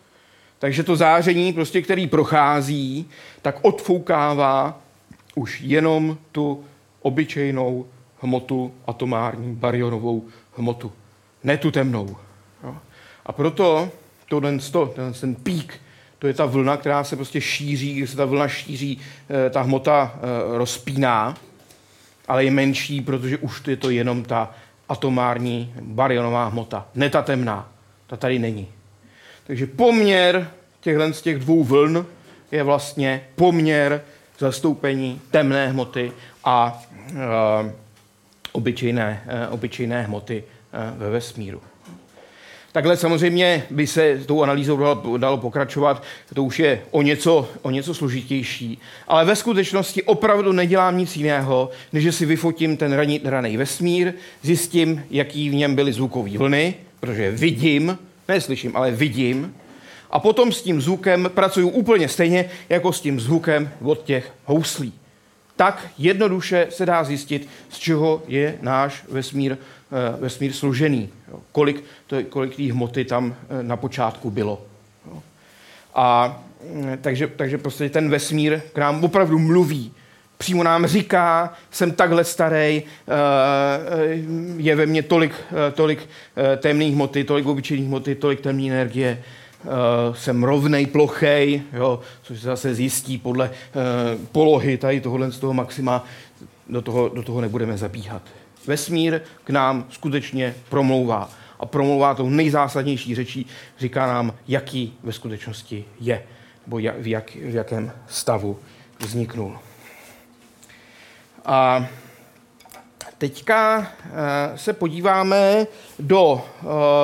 [0.60, 3.10] Takže to záření, prostě, který prochází,
[3.41, 4.80] tak odfoukává
[5.36, 6.64] už jenom tu
[7.02, 7.86] obyčejnou
[8.22, 10.26] hmotu, atomární barionovou
[10.57, 10.91] hmotu.
[11.44, 12.15] Ne tu temnou.
[12.64, 12.76] Jo?
[13.26, 13.91] A proto
[14.30, 14.60] to, ten,
[14.95, 15.82] ten, ten pík
[16.26, 18.99] to je ta vlna, která se prostě šíří, když se ta vlna šíří,
[19.30, 21.38] eh, ta hmota eh, rozpíná,
[22.27, 24.52] ale je menší, protože už je to jenom ta
[24.89, 27.69] atomární barionová hmota, ne ta temná.
[28.07, 28.68] Ta tady není.
[29.47, 30.49] Takže poměr
[30.81, 32.06] těchhle z těch dvou vln
[32.52, 34.02] je vlastně poměr
[34.39, 36.11] zastoupení temné hmoty
[36.43, 37.73] a e,
[38.52, 40.43] obyčejné, e, obyčejné hmoty
[40.73, 41.61] e, ve vesmíru.
[42.76, 46.03] Takhle samozřejmě by se tou analýzou dalo, dalo pokračovat,
[46.34, 48.80] to už je o něco, o něco složitější.
[49.07, 54.14] Ale ve skutečnosti opravdu nedělám nic jiného, než že si vyfotím ten raný, raný vesmír,
[54.41, 57.97] zjistím, jaký v něm byly zvukové vlny, protože vidím,
[58.27, 59.56] neslyším, ale vidím,
[60.11, 64.93] a potom s tím zvukem pracuju úplně stejně, jako s tím zvukem od těch houslí.
[65.56, 69.57] Tak jednoduše se dá zjistit, z čeho je náš vesmír,
[70.20, 71.10] vesmír složený.
[71.52, 74.62] Kolik, to, kolik té hmoty tam eh, na počátku bylo.
[75.95, 76.40] A
[76.74, 79.91] mm, takže, takže prostě ten vesmír k nám opravdu mluví.
[80.38, 82.84] Přímo nám říká, jsem takhle starý, eh,
[84.57, 85.34] je ve mně tolik,
[85.74, 86.10] tolik
[86.57, 89.24] temných hmoty, tolik obyčejných hmoty, tolik temné energie
[90.14, 93.49] jsem rovnej, plochej, jo, což se zase zjistí podle
[94.32, 96.06] polohy tady tohohle z toho maxima,
[96.70, 98.22] do toho, do toho nebudeme zabíhat.
[98.68, 101.30] Vesmír k nám skutečně promlouvá.
[101.60, 103.46] A promlouvá tou nejzásadnější řečí,
[103.80, 106.24] říká nám, jaký ve skutečnosti je,
[106.66, 108.60] nebo jak, v, jak, v jakém stavu
[109.00, 109.60] vzniknul.
[111.46, 111.88] A
[113.18, 113.86] teďka uh,
[114.56, 115.68] se podíváme
[116.00, 116.42] do uh,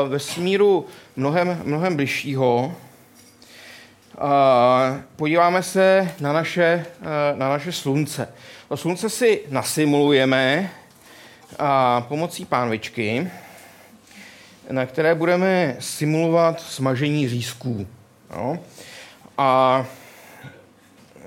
[0.10, 0.86] vesmíru
[1.16, 2.76] mnohem, mnohem bližšího.
[5.16, 6.86] Podíváme se na naše,
[7.36, 8.28] na naše slunce.
[8.68, 10.72] To slunce si nasimulujeme
[12.00, 13.28] pomocí pánvičky,
[14.72, 17.88] na které budeme simulovat smažení řízků.
[18.36, 18.60] No.
[19.38, 19.86] A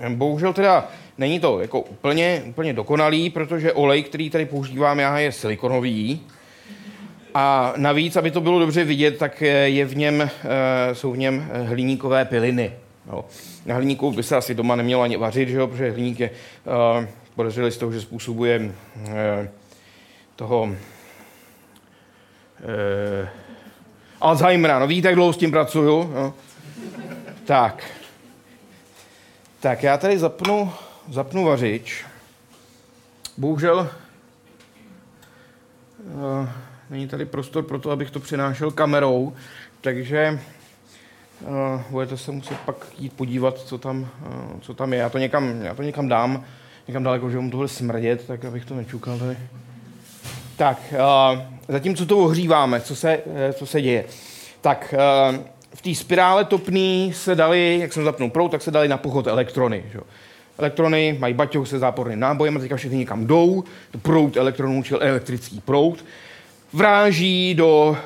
[0.09, 0.89] bohužel teda
[1.19, 6.21] není to jako úplně, úplně dokonalý, protože olej, který tady používám já, je silikonový,
[7.35, 11.49] a navíc, aby to bylo dobře vidět, tak je v něm, eh, jsou v něm
[11.53, 12.73] eh, hliníkové piliny.
[13.07, 13.25] No.
[13.67, 15.67] Na hliníku by se asi doma nemělo ani vařit, že jo?
[15.67, 16.31] protože hliník je
[17.01, 18.73] uh, podezřeli z toho, že způsobuje
[20.37, 20.77] toho uh,
[24.21, 24.79] Alzheimera.
[24.79, 26.13] No víte, jak dlouho s tím pracuju?
[26.15, 26.35] No.
[27.45, 27.85] Tak.
[29.61, 30.73] Tak já tady zapnu,
[31.11, 32.05] zapnu vařič.
[33.37, 33.91] Bohužel
[35.99, 36.49] uh,
[36.91, 39.33] není tady prostor pro to, abych to přinášel kamerou,
[39.81, 40.41] takže
[41.41, 44.99] uh, budete se muset pak jít podívat, co tam, uh, co tam je.
[44.99, 46.45] Já to, někam, já to někam dám,
[46.89, 49.37] někam daleko, že mu tohle smrdět, tak abych to nečukal tady.
[50.57, 54.05] Tak, uh, zatímco to ohříváme, co se, uh, co se děje.
[54.61, 54.95] Tak,
[55.33, 55.37] uh,
[55.75, 59.27] v té spirále topný se dali, jak jsem zapnul prout, tak se dali na pochod
[59.27, 59.85] elektrony.
[59.93, 59.99] Že?
[60.59, 63.65] Elektrony mají baťoch se záporným nábojem a teďka všechny někam jdou.
[64.03, 66.05] Prout elektronů, čili elektrický prout
[66.73, 67.97] vráží do uh,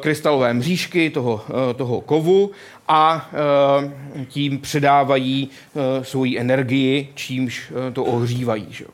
[0.00, 2.50] krystalové mřížky toho, uh, toho kovu
[2.88, 3.30] a
[4.14, 8.66] uh, tím předávají uh, svoji energii, čímž uh, to ohřívají.
[8.70, 8.84] Že?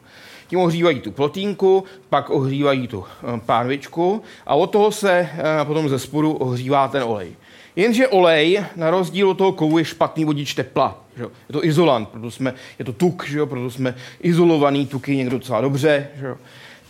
[0.53, 3.07] Tím ohřívají tu plotínku, pak ohřívají tu uh,
[3.47, 7.33] pánvičku a od toho se uh, potom ze spodu ohřívá ten olej.
[7.77, 10.99] Jenže olej, na rozdíl od toho kovu, je špatný vodič tepla.
[11.17, 11.23] Že?
[11.23, 13.47] Je to izolant, proto jsme, je to tuk, že?
[13.47, 16.09] proto jsme izolovaný tuky někdo docela dobře.
[16.21, 16.35] Že?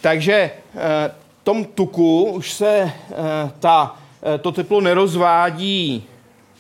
[0.01, 0.51] Takže
[1.44, 3.97] tom tuku už se eh, ta,
[4.34, 6.05] eh, to teplo nerozvádí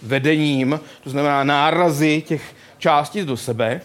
[0.02, 3.80] vedením, to znamená nárazy těch částí do sebe,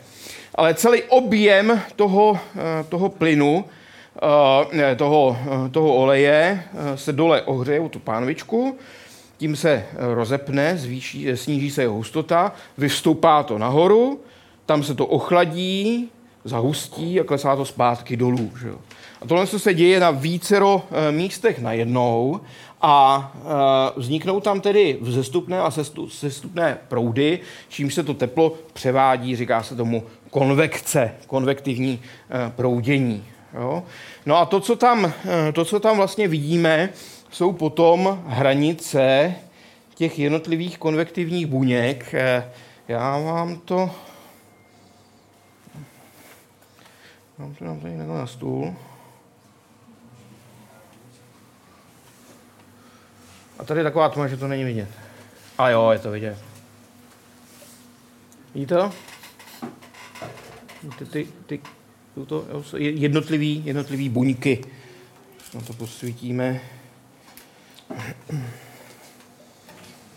[0.57, 3.65] ale celý objem toho, eh, toho plynu,
[4.97, 5.37] toho,
[5.71, 6.63] toho oleje
[6.95, 8.77] se dole ohřeje tu pánvičku,
[9.37, 14.19] tím se rozepne, zvýší, sníží se jeho hustota, vystoupá to nahoru,
[14.65, 16.09] tam se to ochladí,
[16.43, 18.51] zahustí a klesá to zpátky dolů.
[18.61, 18.77] Že jo.
[19.21, 22.39] A tohle se děje na vícero eh, místech najednou
[22.81, 23.39] a eh,
[23.95, 25.71] vzniknou tam tedy vzestupné a
[26.07, 27.39] sestupné proudy,
[27.69, 33.25] čím se to teplo převádí, říká se tomu konvekce, konvektivní eh, proudění.
[33.53, 33.83] Jo?
[34.25, 35.13] No a to co, tam,
[35.53, 36.89] to, co tam vlastně vidíme,
[37.31, 39.35] jsou potom hranice
[39.95, 42.15] těch jednotlivých konvektivních buněk.
[42.87, 43.91] Já vám to...
[47.37, 48.75] Mám to nám tady na stůl.
[53.59, 54.89] A tady je taková tma, že to není vidět.
[55.57, 56.37] A jo, je to vidět.
[58.53, 58.91] Vidíte to?
[60.99, 61.59] Ty, ty, ty,
[62.13, 62.45] jsou to
[62.77, 64.63] jednotlivý, jednotlivý buňky.
[65.53, 66.61] Na to posvítíme.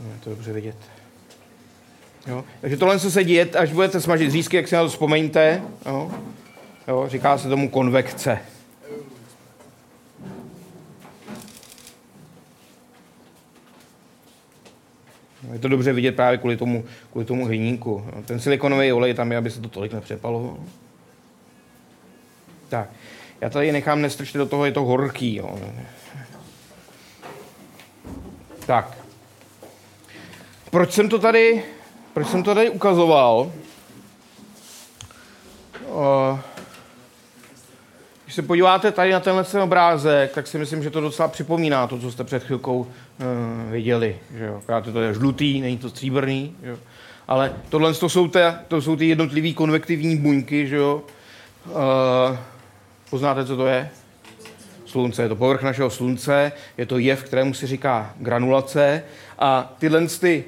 [0.01, 0.76] Je to dobře vidět.
[2.26, 2.44] Jo?
[2.60, 5.62] Takže tohle se děje, až budete smažit řízky, jak si na to vzpomeňte.
[5.86, 6.10] Jo?
[6.88, 7.05] Jo?
[7.09, 8.38] Říká se tomu konvekce.
[15.52, 18.05] Je to dobře vidět právě kvůli tomu, kvůli tomu hliníku.
[18.27, 20.59] Ten silikonový olej tam je, aby se to tolik nepřepalo.
[22.68, 22.89] Tak,
[23.40, 25.36] já tady nechám, nestrčte do toho, je to horký.
[25.36, 25.59] Jo.
[28.66, 29.01] Tak,
[30.70, 31.64] Proč jsem to tady,
[32.14, 33.52] proč jsem to tady ukazoval?
[35.86, 36.39] Uh,
[38.31, 41.86] když se podíváte tady na tenhle ten obrázek, tak si myslím, že to docela připomíná
[41.86, 42.86] to, co jste před chvilkou uh,
[43.70, 44.16] viděli.
[44.39, 44.62] Že jo?
[44.93, 46.57] to je žlutý, není to stříbrný.
[46.62, 46.77] Že jo?
[47.28, 50.66] Ale tohle to jsou, te, to jsou ty jednotlivé konvektivní buňky.
[50.66, 51.02] Že jo?
[51.66, 52.36] Uh,
[53.11, 53.90] poznáte, co to je?
[54.86, 55.23] Slunce.
[55.23, 59.02] Je to povrch našeho slunce, je to jev, kterému se říká granulace.
[59.39, 60.44] A tyhle ty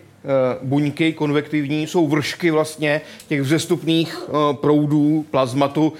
[0.62, 5.92] buňky konvektivní jsou vršky vlastně těch vzestupných eh, proudů plazmatu,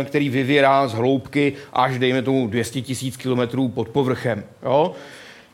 [0.00, 4.44] eh, který vyvěrá z hloubky až, dejme tomu, 200 tisíc kilometrů pod povrchem.
[4.62, 4.92] Jo?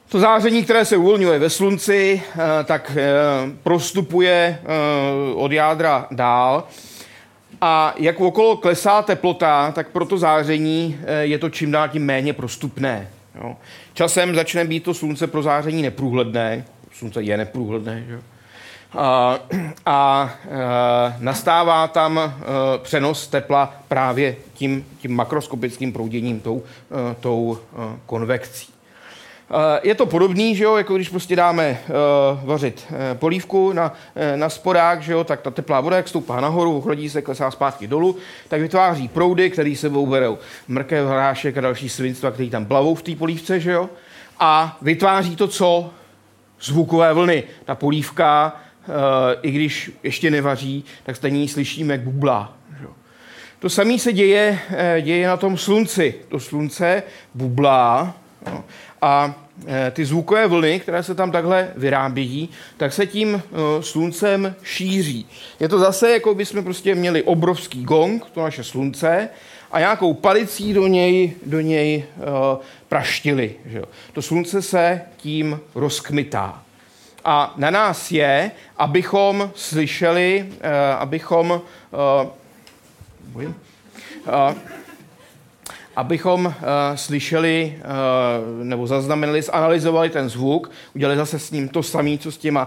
[0.08, 2.22] To záření, které se uvolňuje ve slunci,
[2.64, 2.96] tak
[3.62, 4.58] prostupuje
[5.34, 6.64] od jádra dál.
[7.60, 12.32] A jak okolo klesá teplota, tak pro to záření je to čím dál tím méně
[12.32, 13.08] prostupné.
[13.42, 13.56] Jo.
[13.94, 16.64] Časem začne být to slunce pro záření neprůhledné,
[16.98, 18.20] slunce je neprůhledné, že?
[18.98, 19.38] A,
[19.86, 22.32] a e, nastává tam e,
[22.78, 26.62] přenos tepla právě tím, tím makroskopickým prouděním, tou,
[27.10, 27.58] e, tou
[28.06, 28.76] konvekcí.
[29.82, 34.36] Je to podobný, že jo, jako když prostě dáme uh, vařit uh, polívku na, uh,
[34.36, 37.86] na spodák, že jo, tak ta teplá voda, jak stoupá nahoru, chladí se, klesá zpátky
[37.86, 38.16] dolů,
[38.48, 43.02] tak vytváří proudy, které sebou berou mrkev, hrášek a další svinstva, které tam plavou v
[43.02, 43.88] té polívce, že jo,
[44.38, 45.90] a vytváří to co?
[46.60, 47.42] Zvukové vlny.
[47.64, 48.92] Ta polívka, eh,
[49.42, 52.52] i když ještě nevaří, tak stejně slyšíme, jak bublá.
[53.58, 56.14] To samé se děje, eh, děje na tom slunci.
[56.28, 57.02] To slunce
[57.34, 58.16] bublá
[59.02, 59.34] a
[59.66, 63.42] eh, ty zvukové vlny, které se tam takhle vyrábějí, tak se tím
[63.80, 65.26] sluncem šíří.
[65.60, 69.28] Je to zase, jako by jsme prostě měli obrovský gong, to naše slunce,
[69.72, 72.04] a nějakou palicí do něj, do něj
[72.88, 73.54] praštili.
[73.66, 73.84] Že jo.
[74.12, 76.62] To slunce se tím rozkmitá.
[77.24, 80.60] A na nás je, abychom slyšeli, uh,
[80.98, 82.30] abychom uh,
[85.96, 86.52] abychom uh,
[86.94, 92.44] slyšeli uh, nebo zaznamenali, zanalizovali ten zvuk, udělali zase s ním to samé, co s
[92.44, 92.60] uh,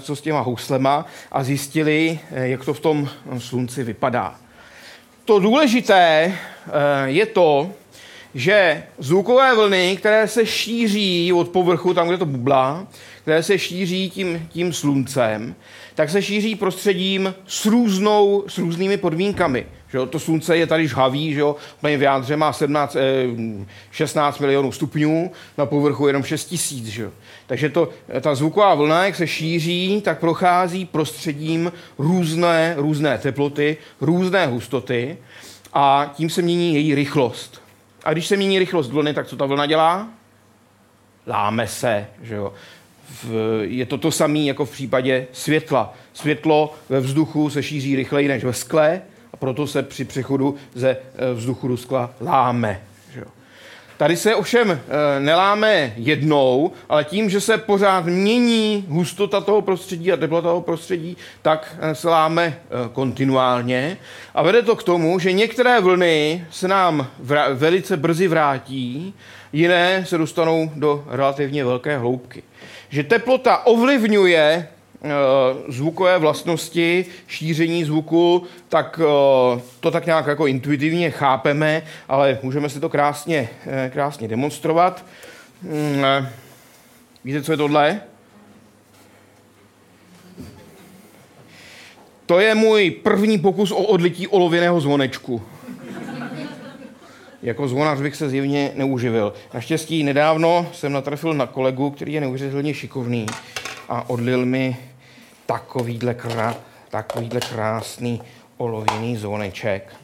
[0.00, 3.08] co s těma houslema a zjistili, jak to v tom
[3.38, 4.34] slunci vypadá.
[5.24, 6.32] To důležité
[7.04, 7.70] je to,
[8.34, 12.86] že zvukové vlny, které se šíří od povrchu, tam, kde to bublá,
[13.22, 15.54] které se šíří tím, tím sluncem,
[15.94, 19.66] tak se šíří prostředím s, různou, s různými podmínkami.
[19.90, 20.06] Že jo?
[20.06, 21.56] To slunce je tady žhavý, že jo?
[21.82, 26.86] v jádře má 17, eh, 16 milionů stupňů, na povrchu jenom 6 tisíc.
[26.86, 27.10] Že jo?
[27.46, 27.88] Takže to,
[28.20, 35.16] ta zvuková vlna, jak se šíří, tak prochází prostředím různé, různé teploty, různé hustoty
[35.72, 37.59] a tím se mění její rychlost.
[38.04, 40.08] A když se mění rychlost vlny, tak co ta vlna dělá?
[41.26, 42.06] Láme se.
[42.22, 42.52] Že jo?
[43.24, 45.94] V, je to to samé jako v případě světla.
[46.12, 49.02] Světlo ve vzduchu se šíří rychleji než ve skle
[49.32, 52.80] a proto se při přechodu ze eh, vzduchu do skla láme.
[54.00, 60.12] Tady se ovšem eh, neláme jednou, ale tím, že se pořád mění hustota toho prostředí
[60.12, 63.96] a teplota toho prostředí, tak eh, se láme eh, kontinuálně.
[64.34, 67.06] A vede to k tomu, že některé vlny se nám
[67.52, 69.14] velice brzy vrátí,
[69.52, 72.42] jiné se dostanou do relativně velké hloubky.
[72.88, 74.68] Že teplota ovlivňuje
[75.68, 82.80] zvukové vlastnosti, šíření zvuku, tak eh, to tak nějak jako intuitivně chápeme, ale můžeme si
[82.80, 85.04] to krásně, eh, krásně demonstrovat.
[85.62, 86.26] Mm,
[87.24, 88.00] víte, co je tohle?
[92.26, 95.42] To je můj první pokus o odlití olověného zvonečku.
[97.42, 99.32] Jako zvonař bych se zjevně neuživil.
[99.54, 103.26] Naštěstí nedávno jsem natrefil na kolegu, který je neuvěřitelně šikovný
[103.88, 104.89] a odlil mi
[105.50, 106.56] takovýhle, krá,
[106.90, 108.22] takovýhle krásný
[108.56, 109.94] olověný zvoneček.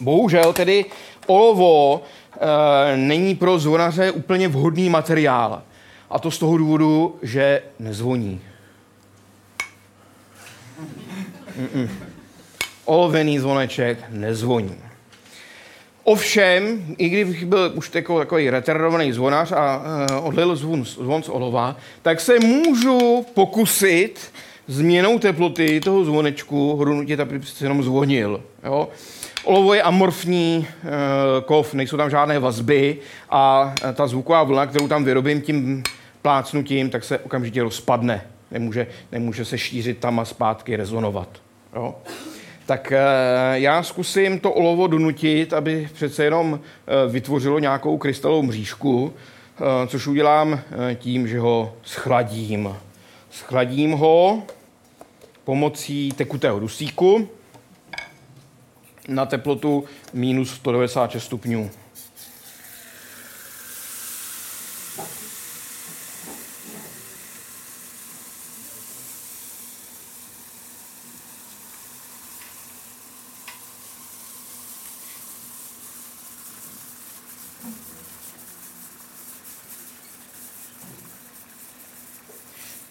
[0.00, 0.84] Bohužel tedy
[1.26, 5.62] olovo e, není pro zvonaře úplně vhodný materiál.
[6.10, 8.40] A to z toho důvodu, že nezvoní.
[11.56, 11.88] Mm-mm.
[12.84, 14.91] Olovený zvoneček nezvoní.
[16.04, 19.82] Ovšem, i kdybych byl už takový, takový retardovaný zvonař a
[20.18, 24.32] uh, odlil zvon, zvon z olova, tak se můžu pokusit
[24.66, 28.42] změnou teploty toho zvonečku hodnotit, aby přece jenom zvonil.
[28.64, 28.88] Jo?
[29.44, 30.88] Olovo je amorfní e,
[31.44, 32.98] kov, nejsou tam žádné vazby
[33.30, 35.82] a ta zvuková vlna, kterou tam vyrobím tím
[36.22, 38.26] plácnutím, tak se okamžitě rozpadne.
[38.50, 41.28] Nemůže, nemůže se šířit tam a zpátky rezonovat.
[41.76, 41.94] Jo?
[42.66, 42.98] Tak eh,
[43.54, 50.06] já zkusím to olovo donutit, aby přece jenom eh, vytvořilo nějakou krystalovou mřížku, eh, což
[50.06, 50.60] udělám
[50.94, 52.76] tím, že ho schladím.
[53.30, 54.42] schladím ho
[55.44, 57.28] pomocí tekutého dusíku
[59.08, 61.70] na teplotu minus 196 stupňů.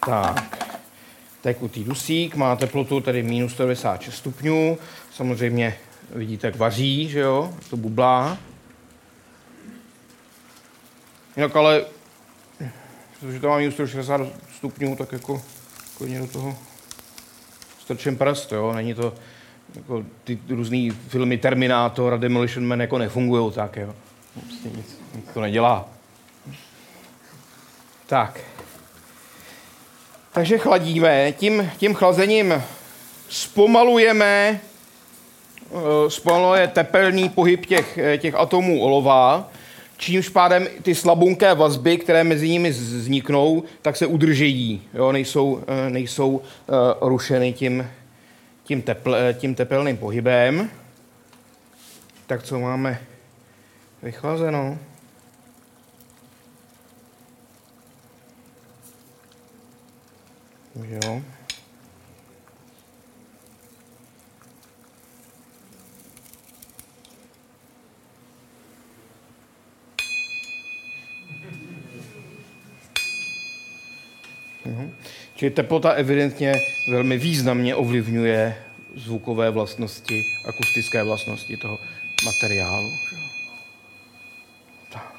[0.05, 0.77] Tak,
[1.41, 4.77] tekutý dusík, má teplotu tedy minus 196 stupňů.
[5.13, 5.77] Samozřejmě
[6.15, 8.37] vidíte, jak vaří, že jo, to bublá.
[11.37, 11.85] Jinak ale,
[13.19, 14.21] protože to má minus 160
[14.55, 15.41] stupňů, tak jako
[15.97, 16.57] klidně do toho
[17.79, 19.13] strčím prst, jo, není to,
[19.75, 23.95] jako ty různý filmy Terminator a Demolition Man jako nefungují tak, jo.
[24.33, 25.89] Prostě nic, nic to nedělá.
[28.05, 28.50] Tak.
[30.33, 32.63] Takže chladíme, tím, tím chlazením
[33.29, 34.61] zpomalujeme,
[35.71, 39.51] eh, zpomaluje tepelný pohyb těch, eh, těch atomů olova,
[39.97, 45.89] čímž pádem ty slabunké vazby, které mezi nimi vzniknou, tak se udržejí, jo, nejsou, eh,
[45.89, 46.41] nejsou
[47.01, 47.89] rušeny tím,
[48.63, 50.69] tím, tepl, tím tepelným pohybem.
[52.27, 53.01] Tak co máme
[54.03, 54.77] vychlazeno?
[60.89, 61.21] Jo.
[74.65, 74.93] Mhm.
[75.35, 76.53] Čili teplota evidentně
[76.87, 78.55] velmi významně ovlivňuje
[78.95, 81.79] zvukové vlastnosti, akustické vlastnosti toho
[82.25, 82.91] materiálu.
[84.89, 85.15] Tak.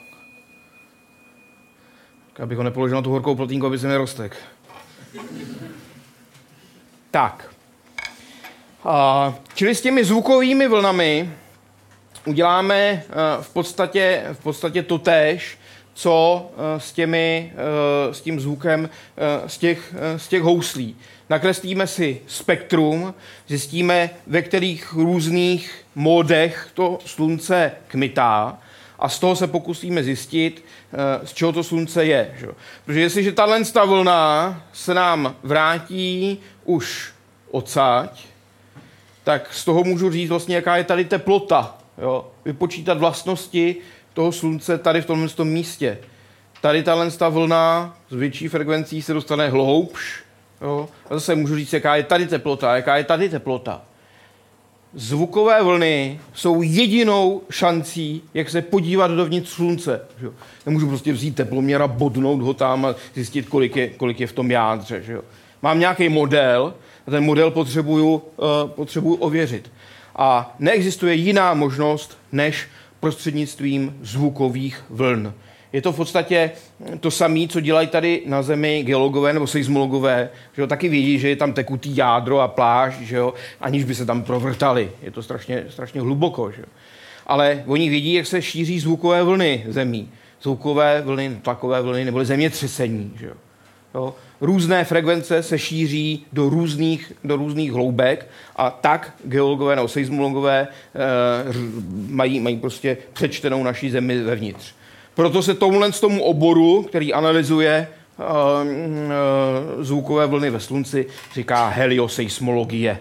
[2.32, 4.36] tak abych ho nepoložil na tu horkou plotínku, aby se nerostek.
[7.10, 7.54] Tak.
[9.54, 11.30] Čili s těmi zvukovými vlnami
[12.26, 13.02] uděláme eh,
[13.40, 15.58] v podstatě, v podstatě to též,
[15.94, 18.90] co eh, s, těmi, eh, s tím zvukem
[19.46, 20.96] z těch, z těch houslí.
[21.30, 23.14] Nakreslíme si spektrum,
[23.48, 28.58] zjistíme, ve kterých různých módech to slunce kmitá
[29.02, 32.34] a z toho se pokusíme zjistit, eh, z čeho to slunce je.
[32.38, 32.46] Že?
[32.84, 37.12] Protože jestliže tahle vlna se nám vrátí už
[37.50, 38.24] odsaď,
[39.24, 41.78] tak z toho můžu říct vlastně, jaká je tady teplota.
[41.98, 42.30] Jo?
[42.44, 43.76] Vypočítat vlastnosti
[44.14, 45.98] toho slunce tady v tomhle tom místě.
[46.60, 50.22] Tady tahle vlna s větší frekvencí se dostane hloubš.
[50.60, 50.88] Jo?
[51.10, 53.82] A zase můžu říct, jaká je tady teplota, jaká je tady teplota
[54.94, 60.00] zvukové vlny jsou jedinou šancí, jak se podívat dovnitř slunce.
[60.20, 60.32] Že jo?
[60.66, 64.32] Nemůžu prostě vzít teploměr a bodnout ho tam a zjistit, kolik je, kolik je v
[64.32, 65.02] tom jádře.
[65.02, 65.22] Že jo?
[65.62, 66.74] Mám nějaký model
[67.06, 68.22] a ten model potřebuju, uh,
[68.66, 69.72] potřebuju ověřit.
[70.16, 72.68] A neexistuje jiná možnost, než
[73.00, 75.32] prostřednictvím zvukových vln.
[75.72, 76.50] Je to v podstatě
[77.00, 81.28] to samé, co dělají tady na Zemi geologové nebo seismologové, že jo, taky vědí, že
[81.28, 84.90] je tam tekutý jádro a pláž, že jo, aniž by se tam provrtali.
[85.02, 86.50] Je to strašně, strašně hluboko.
[86.50, 86.66] Že jo.
[87.26, 90.08] Ale oni vědí, jak se šíří zvukové vlny zemí.
[90.42, 93.12] Zvukové vlny, tlakové vlny nebo zemětřesení.
[93.20, 93.34] Že jo.
[93.94, 94.14] Jo.
[94.40, 100.68] Různé frekvence se šíří do různých, do různých hloubek a tak geologové nebo seismologové e,
[102.08, 104.74] mají, mají prostě přečtenou naší zemi vevnitř.
[105.14, 111.68] Proto se tomuhle z tomu oboru, který analyzuje uh, uh, zvukové vlny ve slunci, říká
[111.68, 112.98] helioseismologie.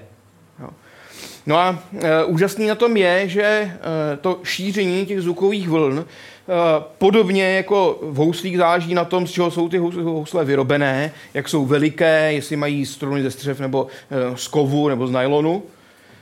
[1.46, 3.72] No a uh, úžasný na tom je, že
[4.22, 6.06] to šíření těch zvukových vln
[6.98, 11.66] podobně jako v houslích záleží na tom, z čeho jsou ty housle vyrobené, jak jsou
[11.66, 13.88] veliké, jestli mají struny ze střev nebo
[14.36, 15.64] z kovu nebo z nylonu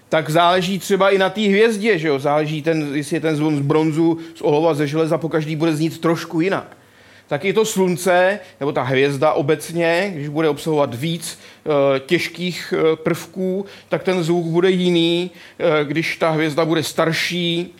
[0.09, 2.19] tak záleží třeba i na té hvězdě, že jo?
[2.19, 5.75] Záleží, ten, jestli je ten zvon z bronzu, z olova, ze železa, po každý bude
[5.75, 6.77] znít trošku jinak.
[7.27, 12.95] Tak i to slunce, nebo ta hvězda obecně, když bude obsahovat víc e, těžkých e,
[12.95, 15.31] prvků, tak ten zvuk bude jiný.
[15.59, 17.75] E, když ta hvězda bude starší,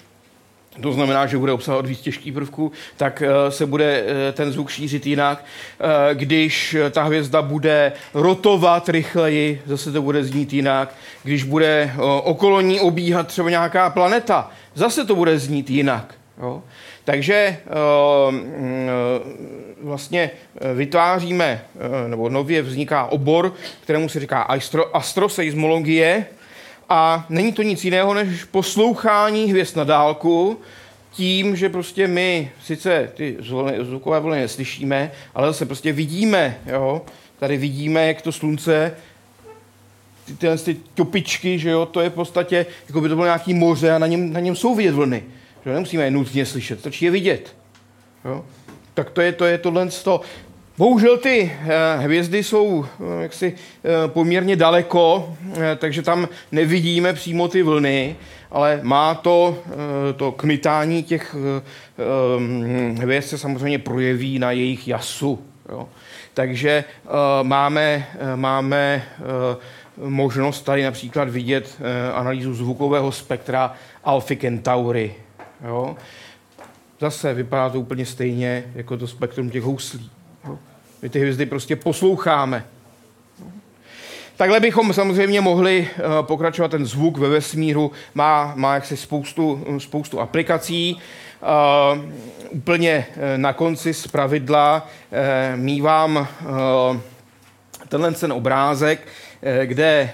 [0.82, 4.70] to znamená, že bude obsahovat víc těžkých prvků, tak eh, se bude eh, ten zvuk
[4.70, 5.46] šířit jinak.
[5.80, 10.96] Eh, když ta hvězda bude rotovat rychleji, zase to bude znít jinak.
[11.24, 11.94] Když bude
[12.24, 16.16] okolo ní obíhat třeba nějaká planeta, zase to bude znít jinak.
[16.42, 16.64] Jo?
[17.04, 17.58] Takže
[19.82, 20.32] vlastně
[20.74, 21.62] vytváříme,
[22.08, 26.26] nebo nově vzniká obor, kterému se říká astro, astroseismologie,
[26.90, 30.60] a není to nic jiného než poslouchání hvězd na dálku,
[31.12, 33.38] tím, že prostě my sice ty
[33.82, 37.02] zvukové vlny neslyšíme, ale zase prostě vidíme, jo,
[37.40, 38.96] Tady vidíme, jak to slunce,
[40.26, 43.54] ty, tyhle ty topičky, že jo, to je v podstatě, jako by to bylo nějaký
[43.54, 45.24] moře a na něm, na něm jsou vidět vlny.
[45.66, 47.56] Že nemusíme je nutně slyšet, stačí je vidět.
[48.26, 48.46] Jo?
[48.94, 50.22] Tak to je, to je tohle toho.
[50.80, 55.36] Bohužel ty eh, hvězdy jsou eh, jaksi eh, poměrně daleko,
[55.78, 58.16] takže tam nevidíme přímo ty vlny,
[58.52, 59.58] ale má to,
[60.16, 61.36] to kmitání těch
[62.98, 65.40] hvězd se samozřejmě projeví na jejich jasu.
[65.70, 65.90] Jo.
[66.34, 66.84] Takže
[67.44, 69.04] máme, máme
[69.98, 71.82] možnost tady například vidět
[72.14, 73.74] analýzu zvukového spektra
[74.04, 75.16] Alpha Centauri.
[75.66, 75.96] Jo.
[77.00, 80.12] Zase vypadá to úplně stejně jako to spektrum těch houslí.
[81.02, 82.66] My ty hvězdy prostě posloucháme.
[84.40, 86.72] Takhle bychom samozřejmě mohli eh, pokračovat.
[86.72, 91.02] Ten zvuk ve vesmíru má, má jaksi spoustu, spoustu aplikací.
[91.96, 92.10] Uh,
[92.50, 96.98] úplně eh, na konci z pravidla uh, mývám uh,
[97.90, 99.08] tenhle ten obrázek,
[99.66, 100.12] kde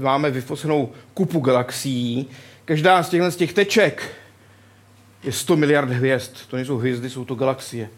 [0.00, 2.26] máme vyfocenou kupu galaxií.
[2.64, 4.08] Každá z těchto z těch teček
[5.24, 6.36] je 100 miliard hvězd.
[6.50, 7.88] To nejsou hvězdy, jsou to galaxie.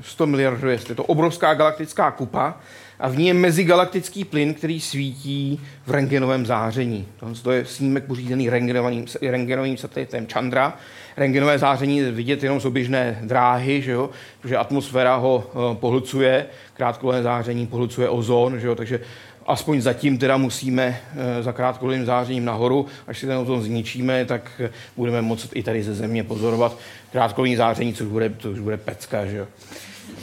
[0.00, 0.88] 100 miliard hvězd.
[0.88, 2.54] Je to obrovská galaktická kupa
[3.00, 7.08] a v ní je mezigalaktický plyn, který svítí v rengenovém záření.
[7.42, 10.76] To je snímek pořízený rengenovým, rengenovým satelitem Chandra.
[11.16, 14.10] Rengenové záření je vidět jenom z oběžné dráhy, že jo?
[14.40, 18.74] protože atmosféra ho uh, pohlcuje, krátkodobé záření pohlcuje ozon, že jo?
[18.74, 19.00] takže
[19.46, 24.60] aspoň zatím teda musíme uh, za krátkodobým zářením nahoru, až si ten ozon zničíme, tak
[24.60, 24.66] uh,
[24.96, 26.78] budeme moct i tady ze země pozorovat
[27.12, 29.26] krátkodobý záření, což bude, což bude pecka.
[29.26, 29.46] Že jo?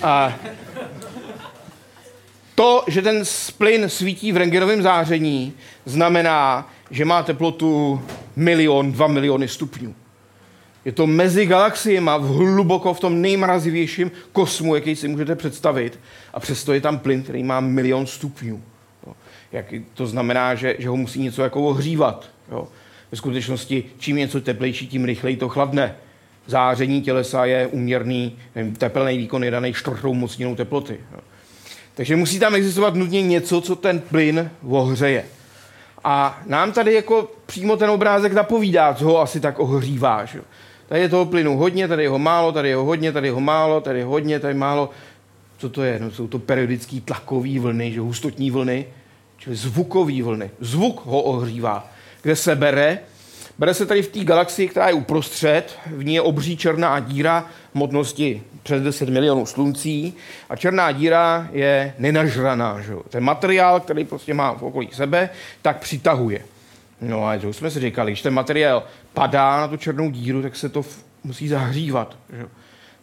[0.02, 0.34] A
[2.56, 3.24] to, že ten
[3.58, 5.54] plyn svítí v rengenovém záření,
[5.86, 8.02] znamená, že má teplotu
[8.36, 9.96] milion, dva miliony stupňů.
[10.86, 16.00] Je to mezi galaxiemi, v hluboko v tom nejmrazivějším kosmu, jaký si můžete představit.
[16.34, 18.64] A přesto je tam plyn, který má milion stupňů.
[19.52, 22.30] Jak, to znamená, že, že ho musí něco jako ohřívat.
[22.52, 22.68] Jo.
[23.12, 25.96] Ve skutečnosti, čím něco teplejší, tím rychleji to chladne.
[26.48, 28.38] Záření tělesa je uměrný,
[28.78, 30.98] tepelný výkon je daný čtvrtou mocninou teploty.
[31.14, 31.20] Jo.
[31.96, 35.26] Takže musí tam existovat nutně něco, co ten plyn ohřeje.
[36.04, 40.26] A nám tady jako přímo ten obrázek napovídá, co ho asi tak ohřívá.
[40.26, 40.42] Že?
[40.88, 43.32] Tady je toho plynu hodně, tady je ho málo, tady je ho hodně, tady je
[43.32, 44.90] ho málo, tady je hodně, tady málo.
[45.58, 46.00] Co to je?
[46.00, 48.86] No, jsou to periodické tlakové vlny, že hustotní vlny,
[49.40, 50.52] čili zvukové vlny.
[50.60, 51.92] Zvuk ho ohřívá.
[52.22, 53.00] Kde se bere?
[53.60, 57.46] Bere se tady v té galaxii, která je uprostřed, v ní je obří černá díra
[57.74, 60.14] hmotnosti přes 10 milionů sluncí
[60.50, 62.82] a černá díra je nenažraná.
[62.82, 62.94] Že?
[63.10, 65.30] Ten materiál, který prostě má v okolí sebe,
[65.62, 66.42] tak přitahuje.
[67.02, 68.84] No a to jsme si říkali, když ten materiál
[69.14, 72.18] padá na tu černou díru, tak se to v, musí zahřívat.
[72.34, 72.46] Že?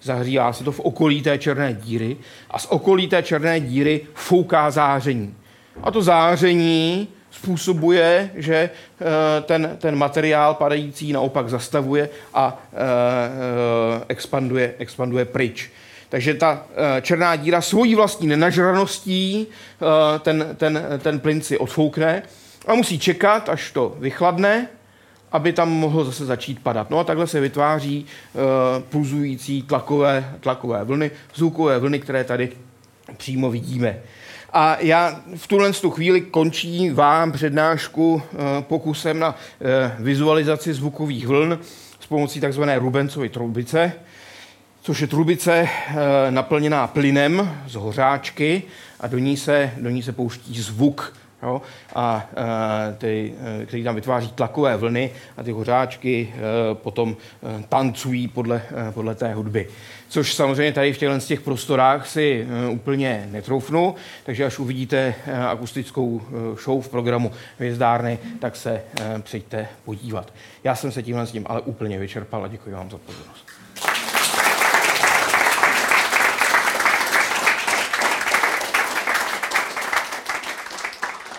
[0.03, 2.17] Zahřívá se to v okolí té černé díry
[2.51, 5.35] a z okolí té černé díry fouká záření.
[5.83, 14.05] A to záření způsobuje, že eh, ten, ten materiál padající naopak zastavuje a eh, eh,
[14.09, 15.71] expanduje, expanduje pryč.
[16.09, 16.67] Takže ta
[17.03, 19.47] černá díra svojí vlastní nenažraností
[20.23, 22.23] ten, ten, ten plyn si odfoukne
[22.67, 24.69] a musí čekat, až to vychladne,
[25.33, 26.91] aby tam mohlo zase začít padat.
[26.91, 28.07] No a takhle se vytváří
[28.89, 32.53] pulzující tlakové, tlakové vlny, zvukové vlny, které tady
[33.17, 33.99] přímo vidíme.
[34.53, 41.27] A já v tuhle tu chvíli končí vám přednášku eh, pokusem na eh, vizualizaci zvukových
[41.27, 41.59] vln
[42.01, 42.63] s pomocí tzv.
[42.77, 43.93] Rubencovy trubice,
[44.83, 45.97] což je trubice eh,
[46.31, 48.63] naplněná plynem z hořáčky
[49.01, 51.63] a do ní se, do ní se pouští zvuk jo,
[51.95, 52.27] a,
[52.99, 53.35] ty,
[53.67, 56.35] který tam vytváří tlakové vlny a ty hořáčky
[56.73, 57.17] potom
[57.69, 58.63] tancují podle,
[58.95, 59.69] podle té hudby
[60.09, 65.39] což samozřejmě tady v těchto těch prostorách si eh, úplně netroufnu, takže až uvidíte eh,
[65.39, 68.83] akustickou eh, show v programu Hvězdárny, tak se
[69.21, 70.33] přijďte podívat.
[70.65, 73.47] Já jsem se tímhle s tím ale úplně vyčerpal a děkuji vám za pozornost.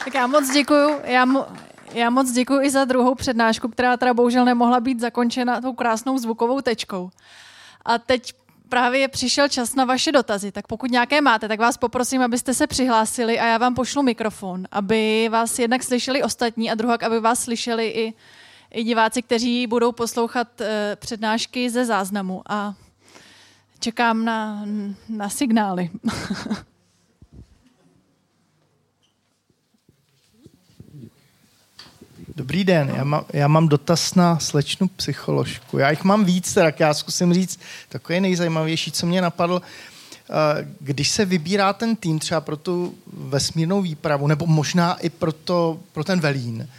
[0.03, 0.99] Tak já moc děkuju.
[1.03, 1.45] Já, mo-
[1.93, 6.17] já moc děkuji i za druhou přednášku, která teda bohužel nemohla být zakončena tou krásnou
[6.17, 7.09] zvukovou tečkou.
[7.85, 8.33] A teď
[8.69, 12.67] právě přišel čas na vaše dotazy, tak pokud nějaké máte, tak vás poprosím, abyste se
[12.67, 17.43] přihlásili a já vám pošlu mikrofon, aby vás jednak slyšeli ostatní a druhak, aby vás
[17.43, 18.13] slyšeli i,
[18.71, 22.73] i diváci, kteří budou poslouchat uh, přednášky ze záznamu a
[23.79, 24.65] čekám na,
[25.09, 25.89] na signály.
[32.57, 35.77] Dobrý den, já, má, já mám dotaz na slečnu psycholožku.
[35.77, 37.59] Já jich mám víc, tak já zkusím říct
[37.89, 39.61] takový nejzajímavější, co mě napadl.
[40.79, 45.79] když se vybírá ten tým třeba pro tu vesmírnou výpravu, nebo možná i pro, to,
[45.93, 46.69] pro ten velín,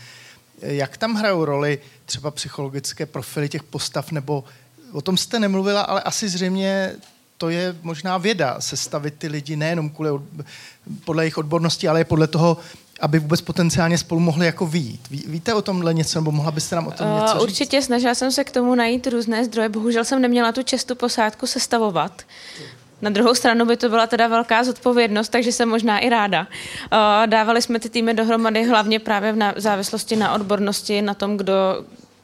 [0.63, 4.45] jak tam hrajou roli třeba psychologické profily těch postav, nebo
[4.93, 6.93] o tom jste nemluvila, ale asi zřejmě
[7.37, 10.11] to je možná věda, sestavit ty lidi nejenom kvůli,
[11.05, 12.57] podle jejich odbornosti, ale i podle toho,
[13.01, 15.09] aby vůbec potenciálně spolu mohli jako výjít.
[15.11, 18.15] Ví, víte o tomhle něco, nebo mohla byste nám o tom něco uh, Určitě, snažila
[18.15, 19.69] jsem se k tomu najít různé zdroje.
[19.69, 22.23] Bohužel jsem neměla tu čestu posádku sestavovat.
[23.03, 26.41] Na druhou stranu by to byla teda velká zodpovědnost, takže jsem možná i ráda.
[26.41, 31.55] Uh, dávali jsme ty týmy dohromady hlavně právě v závislosti na odbornosti, na tom, kdo,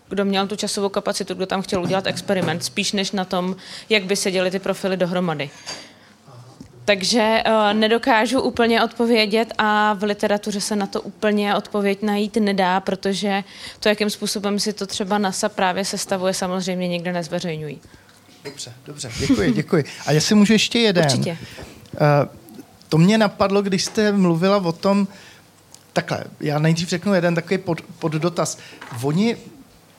[0.08, 3.56] kdo měl tu časovou kapacitu, kdo tam chtěl udělat experiment, spíš než na tom,
[3.88, 5.50] jak by se děly ty profily dohromady.
[6.84, 12.80] Takže uh, nedokážu úplně odpovědět a v literatuře se na to úplně odpověď najít nedá,
[12.80, 13.44] protože
[13.80, 17.80] to, jakým způsobem si to třeba NASA právě sestavuje, samozřejmě někde nezveřejňují.
[18.44, 19.84] Dobře, dobře, děkuji, děkuji.
[20.06, 21.04] A jestli můžu ještě jeden.
[21.04, 21.30] Určitě.
[21.30, 21.98] Uh,
[22.88, 25.08] to mě napadlo, když jste mluvila o tom,
[25.92, 28.58] takhle, já nejdřív řeknu jeden takový pod, poddotaz.
[29.02, 29.36] Oni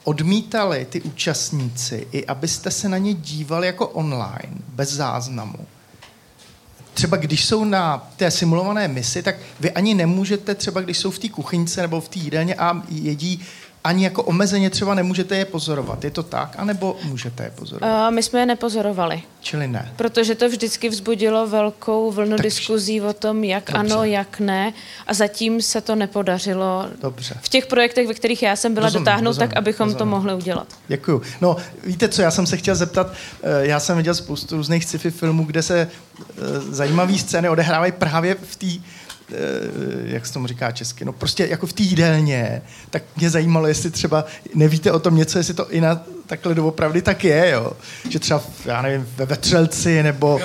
[0.03, 5.67] odmítali ty účastníci, i abyste se na ně dívali jako online, bez záznamu
[6.95, 11.19] třeba když jsou na té simulované misi, tak vy ani nemůžete třeba, když jsou v
[11.19, 13.41] té kuchyňce nebo v té jídelně a jedí,
[13.85, 16.03] ani jako omezeně třeba nemůžete je pozorovat.
[16.03, 16.55] Je to tak?
[16.57, 18.09] A nebo můžete je pozorovat?
[18.09, 19.23] Uh, my jsme je nepozorovali.
[19.41, 19.91] Čili ne.
[19.95, 23.93] Protože to vždycky vzbudilo velkou vlnu tak diskuzí o tom, jak dobře.
[23.93, 24.73] ano, jak ne.
[25.07, 27.35] A zatím se to nepodařilo dobře.
[27.41, 29.97] v těch projektech, ve kterých já jsem byla rozumím, dotáhnout, rozumím, tak abychom rozumím.
[29.97, 30.67] to mohli udělat.
[30.87, 31.21] Děkuju.
[31.41, 33.13] No, víte co, já jsem se chtěl zeptat,
[33.43, 36.31] eh, já jsem viděl spoustu různých sci-fi filmů, kde se eh,
[36.69, 38.67] zajímavé scény odehrávají právě v té
[40.03, 43.91] jak se tomu říká česky, no prostě jako v té jídelně, tak mě zajímalo, jestli
[43.91, 44.25] třeba
[44.55, 47.71] nevíte o tom něco, jestli to i na takhle doopravdy tak je, jo.
[48.09, 50.39] Že třeba, já nevím, ve Vetřelci nebo,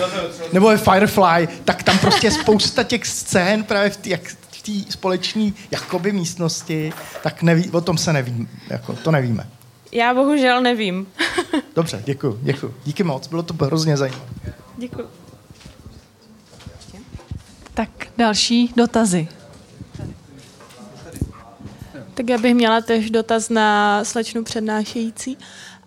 [0.53, 4.21] nebo ve Firefly, tak tam prostě je spousta těch scén právě v té jak
[4.51, 6.93] v té společné jakoby místnosti,
[7.23, 9.47] tak neví, o tom se neví, jako, to nevíme.
[9.93, 11.07] Já bohužel nevím.
[11.77, 12.75] Dobře, děkuji, děkuji.
[12.85, 14.25] Díky moc, bylo to hrozně zajímavé.
[14.77, 15.20] Děkuji.
[17.75, 17.89] Tak
[18.19, 19.29] další dotazy.
[22.15, 25.39] Tak já bych měla tež dotaz na slečnu přednášející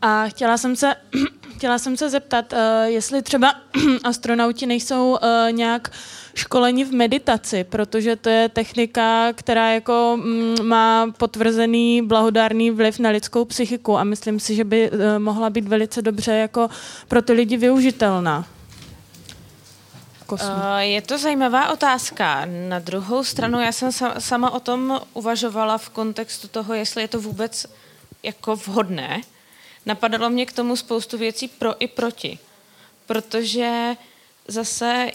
[0.01, 0.95] a chtěla jsem se,
[1.55, 3.53] chtěla jsem se zeptat, uh, jestli třeba
[4.03, 5.91] astronauti nejsou uh, nějak
[6.33, 13.09] školeni v meditaci, protože to je technika, která jako mm, má potvrzený blahodárný vliv na
[13.09, 16.69] lidskou psychiku a myslím si, že by uh, mohla být velice dobře jako
[17.07, 18.45] pro ty lidi využitelná
[20.37, 20.49] kosmu?
[20.49, 22.45] Uh, je to zajímavá otázka.
[22.45, 27.21] Na druhou stranu, já jsem sama o tom uvažovala v kontextu toho, jestli je to
[27.21, 27.65] vůbec
[28.23, 29.21] jako vhodné.
[29.85, 32.39] Napadalo mě k tomu spoustu věcí pro i proti.
[33.05, 33.95] Protože
[34.47, 35.11] zase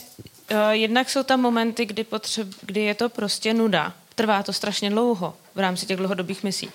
[0.51, 3.93] uh, jednak jsou tam momenty, kdy, potřeb, kdy je to prostě nuda.
[4.15, 6.71] Trvá to strašně dlouho v rámci těch dlouhodobých misí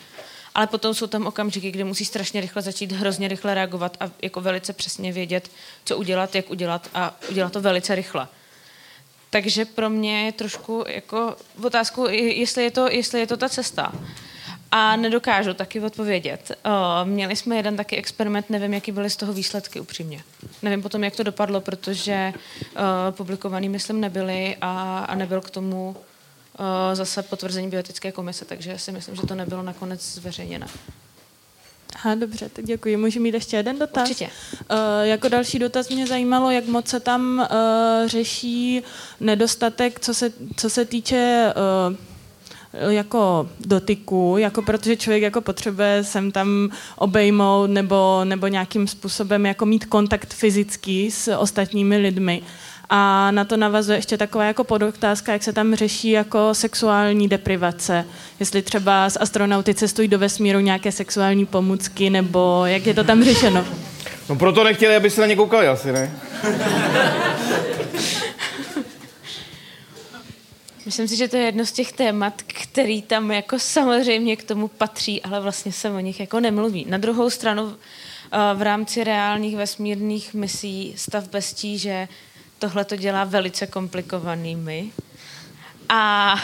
[0.56, 4.42] ale potom jsou tam okamžiky, kdy musí strašně rychle začít hrozně rychle reagovat a jako
[4.42, 5.52] velice přesně vědět,
[5.86, 8.28] co udělat, jak udělat a udělat to velice rychle.
[9.30, 13.92] Takže pro mě je trošku jako otázku, jestli je to, jestli je to ta cesta.
[14.72, 16.52] A nedokážu taky odpovědět.
[16.66, 20.24] Uh, měli jsme jeden taky experiment, nevím, jaký byly z toho výsledky upřímně.
[20.62, 22.82] Nevím potom, jak to dopadlo, protože uh,
[23.12, 26.13] publikovaný, myslím, nebyly a, a nebyl k tomu Eh,
[26.94, 30.68] zase potvrzení biotické komise, takže si myslím, že to nebylo nakonec zveřejněné.
[31.96, 32.98] Aha, dobře, tak děkuji.
[32.98, 34.10] Můžu mít ještě jeden dotaz?
[34.10, 34.30] Určitě.
[34.72, 38.82] Uh, jako další dotaz mě zajímalo, jak moc se tam uh, řeší
[39.20, 41.54] nedostatek, co se, co se týče
[41.90, 41.96] uh,
[42.92, 49.66] jako dotyku, jako protože člověk jako potřebuje sem tam obejmout nebo, nebo nějakým způsobem jako
[49.66, 52.42] mít kontakt fyzický s ostatními lidmi.
[52.96, 58.06] A na to navazuje ještě taková jako podotázka, jak se tam řeší jako sexuální deprivace.
[58.40, 63.24] Jestli třeba z astronauty cestují do vesmíru nějaké sexuální pomůcky, nebo jak je to tam
[63.24, 63.66] řešeno?
[64.30, 66.12] No proto nechtěli, aby se na ně koukali asi, ne?
[70.86, 74.68] Myslím si, že to je jedno z těch témat, který tam jako samozřejmě k tomu
[74.68, 76.86] patří, ale vlastně se o nich jako nemluví.
[76.90, 82.08] Na druhou stranu eh, v rámci reálných vesmírných misí stav bez tíže
[82.60, 84.92] tohle to dělá velice komplikovanými.
[85.90, 86.36] A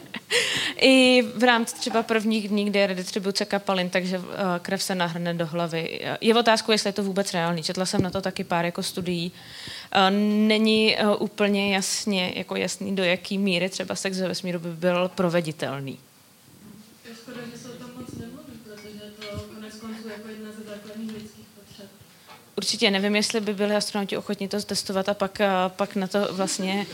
[0.80, 4.24] i v rámci třeba prvních dní, kde je redistribuce kapalin, takže uh,
[4.62, 6.00] krev se nahrne do hlavy.
[6.20, 7.62] Je otázku, jestli je to vůbec reálný.
[7.62, 9.32] Četla jsem na to taky pár jako studií.
[9.32, 10.16] Uh,
[10.48, 15.10] není uh, úplně jasně, jako jasný, do jaký míry třeba sex ve vesmíru by byl
[15.14, 15.98] proveditelný.
[22.60, 25.38] Určitě nevím, jestli by byli astronauti ochotní to testovat a pak,
[25.68, 26.86] pak na to vlastně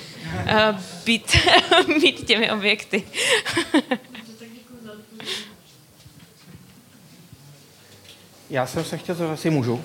[1.04, 1.36] být,
[2.00, 3.02] být těmi objekty.
[8.50, 9.82] Já jsem se chtěl, to asi můžu.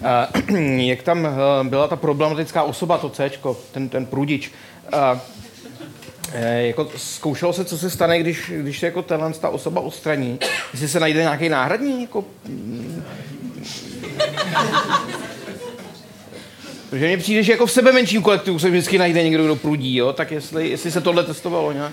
[0.76, 1.30] Jak tam uh,
[1.68, 3.30] byla ta problematická osoba, to C,
[3.72, 4.52] ten, ten průdič,
[4.92, 5.18] uh,
[6.58, 10.38] jako zkoušelo se, co se stane, když, když se jako ta osoba odstraní,
[10.72, 12.24] jestli se najde nějaký náhradní, jako...
[16.90, 19.96] Protože mně přijde, že jako v sebe menším kolektivu se vždycky najde někdo, kdo prudí,
[19.96, 20.12] jo?
[20.12, 21.92] tak jestli, jestli se tohle testovalo nějak.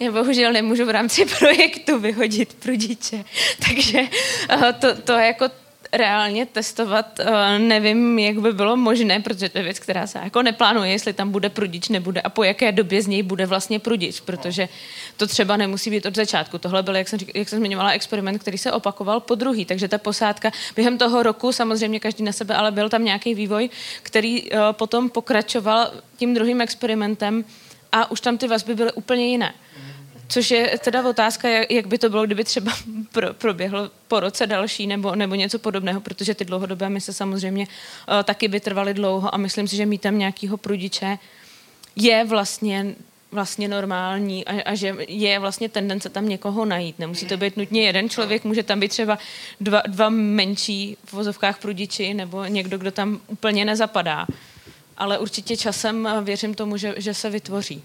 [0.00, 3.24] Já bohužel nemůžu v rámci projektu vyhodit prudiče,
[3.68, 3.98] takže
[4.80, 5.44] to, to jako
[5.92, 10.42] reálně testovat uh, nevím, jak by bylo možné, protože to je věc, která se jako
[10.42, 14.20] neplánuje, jestli tam bude prudič, nebude a po jaké době z něj bude vlastně prudič,
[14.20, 14.68] protože
[15.16, 16.58] to třeba nemusí být od začátku.
[16.58, 19.88] Tohle byl, jak jsem, řík, jak jsem zmiňovala, experiment, který se opakoval po druhý, takže
[19.88, 23.70] ta posádka během toho roku, samozřejmě každý na sebe, ale byl tam nějaký vývoj,
[24.02, 27.44] který uh, potom pokračoval tím druhým experimentem
[27.92, 29.54] a už tam ty vazby byly úplně jiné.
[30.30, 32.72] Což je teda otázka, jak by to bylo, kdyby třeba
[33.12, 38.22] pro, proběhlo po roce další nebo, nebo něco podobného, protože ty dlouhodobé mise samozřejmě uh,
[38.22, 41.18] taky by trvaly dlouho a myslím si, že mít tam nějakého prudiče
[41.96, 42.94] je vlastně
[43.32, 46.98] vlastně normální a, a že je vlastně tendence tam někoho najít.
[46.98, 49.18] Nemusí to být nutně jeden člověk, může tam být třeba
[49.60, 54.26] dva, dva menší v vozovkách prudiči nebo někdo, kdo tam úplně nezapadá.
[54.96, 57.82] Ale určitě časem věřím tomu, že, že se vytvoří.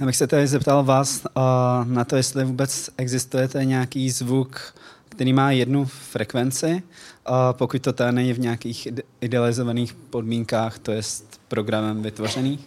[0.00, 1.42] Já bych se tady zeptal vás uh,
[1.84, 4.74] na to, jestli vůbec existuje nějaký zvuk,
[5.08, 6.82] který má jednu frekvenci,
[7.28, 8.88] uh, pokud to tady není v nějakých
[9.20, 11.02] idealizovaných podmínkách, to je
[11.48, 12.60] programem vytvořených?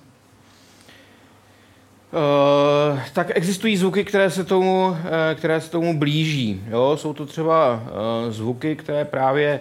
[2.15, 4.97] Uh, tak existují zvuky, které se tomu, uh,
[5.35, 6.64] které se tomu blíží.
[6.68, 6.97] Jo?
[6.97, 9.60] Jsou to třeba uh, zvuky, které právě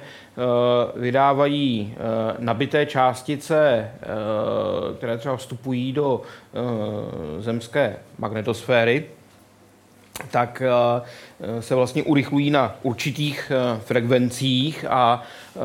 [0.96, 3.90] vydávají uh, nabité částice,
[4.90, 6.22] uh, které třeba vstupují do
[7.38, 9.04] zemské magnetosféry
[10.30, 15.22] tak eh, se vlastně urychlují na určitých eh, frekvencích a
[15.56, 15.60] eh,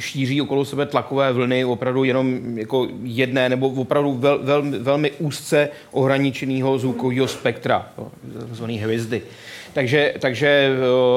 [0.00, 5.68] šíří okolo sebe tlakové vlny opravdu jenom jako jedné nebo opravdu vel, vel, velmi úzce
[5.90, 7.86] ohraničeného zvukového spektra,
[8.50, 9.22] zvaný hvězdy.
[9.72, 10.70] Takže, takže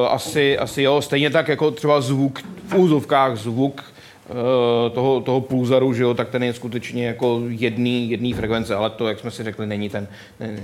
[0.10, 3.84] asi, asi jo, stejně tak jako třeba zvuk, v úzovkách zvuk
[4.30, 8.90] Eh, toho, toho pulzaru, že jo, tak ten je skutečně jako jedný, jedný frekvence, ale
[8.90, 10.08] to, jak jsme si řekli, není ten,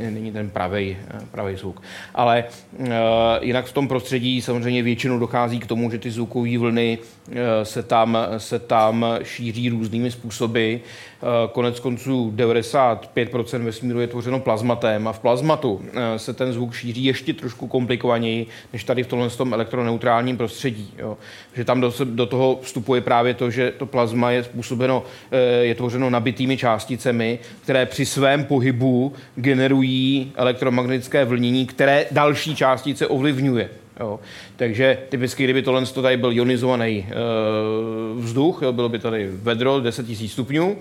[0.09, 1.81] není ten pravý, eh, pravý zvuk.
[2.15, 2.43] Ale
[2.79, 2.87] uh,
[3.41, 7.83] jinak v tom prostředí samozřejmě většinou dochází k tomu, že ty zvukové vlny uh, se,
[7.83, 10.75] tam, se tam šíří různými způsoby.
[11.21, 15.81] Uh, konec konců 95% vesmíru je tvořeno plazmatem a v plazmatu uh,
[16.17, 20.93] se ten zvuk šíří ještě trošku komplikovaněji, než tady v tomhle tom elektroneutrálním prostředí.
[20.97, 21.17] Jo.
[21.53, 25.75] Že tam do, do toho vstupuje právě to, že to plazma je způsobeno, eh, je
[25.75, 33.69] tvořeno nabitými částicemi, které při svém pohybu generují elektromagnetické vlnění, které další částice ovlivňuje.
[33.99, 34.19] Jo.
[34.55, 37.13] Takže typicky, kdyby tohle tady byl ionizovaný e,
[38.21, 40.77] vzduch, jo, bylo by tady vedro 10 000 stupňů,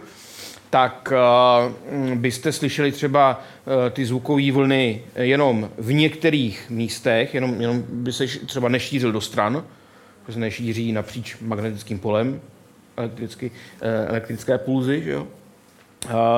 [0.71, 3.43] tak e, byste slyšeli třeba
[3.87, 9.21] e, ty zvukové vlny jenom v některých místech, jenom, jenom by se třeba nešířil do
[9.21, 9.65] stran,
[10.31, 12.41] se nešíří napříč magnetickým polem,
[12.97, 15.27] elektricky, eh, elektrické pulzy, že jo?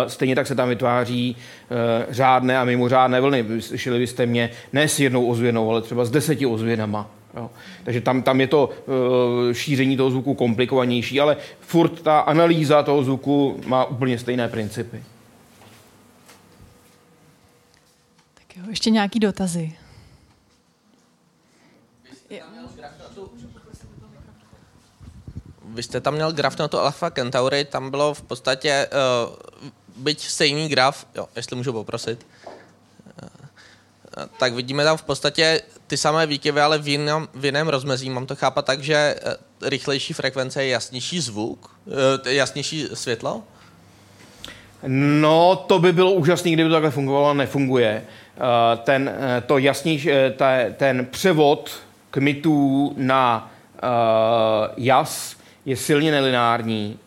[0.07, 1.37] Stejně tak se tam vytváří
[1.71, 3.47] eh, řádné a mimořádné vlny.
[3.61, 7.11] Slyšeli byste mě ne s jednou ozvěnou, ale třeba s deseti ozvěnama.
[7.37, 7.51] Jo.
[7.85, 13.05] Takže tam, tam je to uh, šíření toho zvuku komplikovanější, ale furt ta analýza toho
[13.05, 15.05] zvuku má úplně stejné principy.
[18.35, 19.73] Tak jo, ještě nějaký dotazy.
[25.75, 28.89] vy jste tam měl graf na to Alpha Centauri, tam bylo v podstatě,
[29.29, 29.37] uh,
[29.97, 32.42] byť stejný graf, jo, jestli můžu poprosit, uh,
[34.39, 38.11] tak vidíme tam v podstatě ty samé výkyvy, ale v jiném, v jiném rozmezí.
[38.11, 41.95] Mám to chápat tak, že uh, rychlejší frekvence je jasnější zvuk, uh,
[42.33, 43.43] jasnější světlo?
[44.87, 48.05] No, to by bylo úžasné, kdyby to takhle fungovalo, ale nefunguje.
[48.85, 49.11] Ten,
[49.47, 50.09] to jasnější,
[50.77, 51.71] ten převod
[52.11, 53.53] kmitů na
[54.77, 55.37] jas
[55.67, 56.99] je silně nelineární,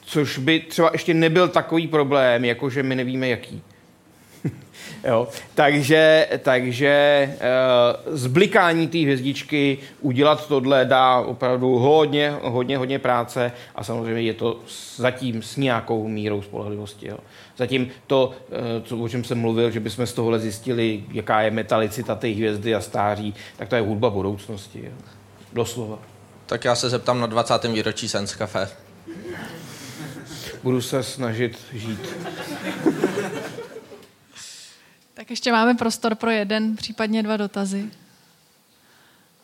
[0.00, 3.62] což by třeba ještě nebyl takový problém, jako že my nevíme jaký.
[5.04, 5.28] Jo.
[5.54, 7.28] Takže, takže
[8.06, 14.34] uh, zblikání té hvězdičky, udělat tohle dá opravdu hodně, hodně, hodně práce a samozřejmě je
[14.34, 14.60] to
[14.96, 17.08] zatím s nějakou mírou spolehlivosti.
[17.08, 17.18] Jo.
[17.56, 21.50] Zatím to, uh, co, o čem jsem mluvil, že bychom z tohohle zjistili, jaká je
[21.50, 24.80] metalicita té hvězdy a stáří, tak to je hudba budoucnosti.
[24.84, 24.92] Jo.
[25.52, 25.98] Doslova.
[26.46, 27.64] Tak já se zeptám na 20.
[27.64, 28.68] výročí Science Cafe.
[30.62, 32.16] Budu se snažit žít.
[35.18, 37.90] Tak ještě máme prostor pro jeden, případně dva dotazy.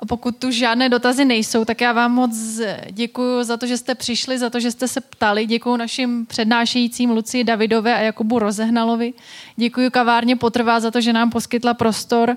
[0.00, 2.60] A pokud tu žádné dotazy nejsou, tak já vám moc
[2.90, 5.46] děkuji za to, že jste přišli, za to, že jste se ptali.
[5.46, 9.12] Děkuji našim přednášejícím Lucii Davidové a Jakubu Rozehnalovi.
[9.56, 12.36] Děkuji kavárně Potrvá za to, že nám poskytla prostor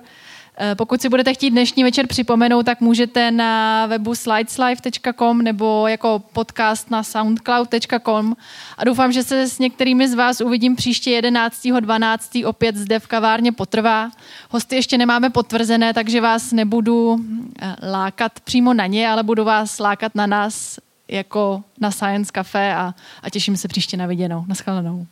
[0.75, 6.91] pokud si budete chtít dnešní večer připomenout, tak můžete na webu slideslive.com nebo jako podcast
[6.91, 8.35] na soundcloud.com
[8.77, 12.47] a doufám, že se s některými z vás uvidím příště 11.12.
[12.47, 14.11] opět zde v kavárně Potrvá.
[14.49, 17.19] Hosty ještě nemáme potvrzené, takže vás nebudu
[17.61, 22.75] eh, lákat přímo na ně, ale budu vás lákat na nás jako na Science Café
[22.75, 22.93] a,
[23.23, 24.45] a těším se příště na viděnou.
[24.47, 25.05] Naschledanou.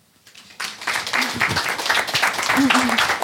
[2.56, 3.15] Thank you.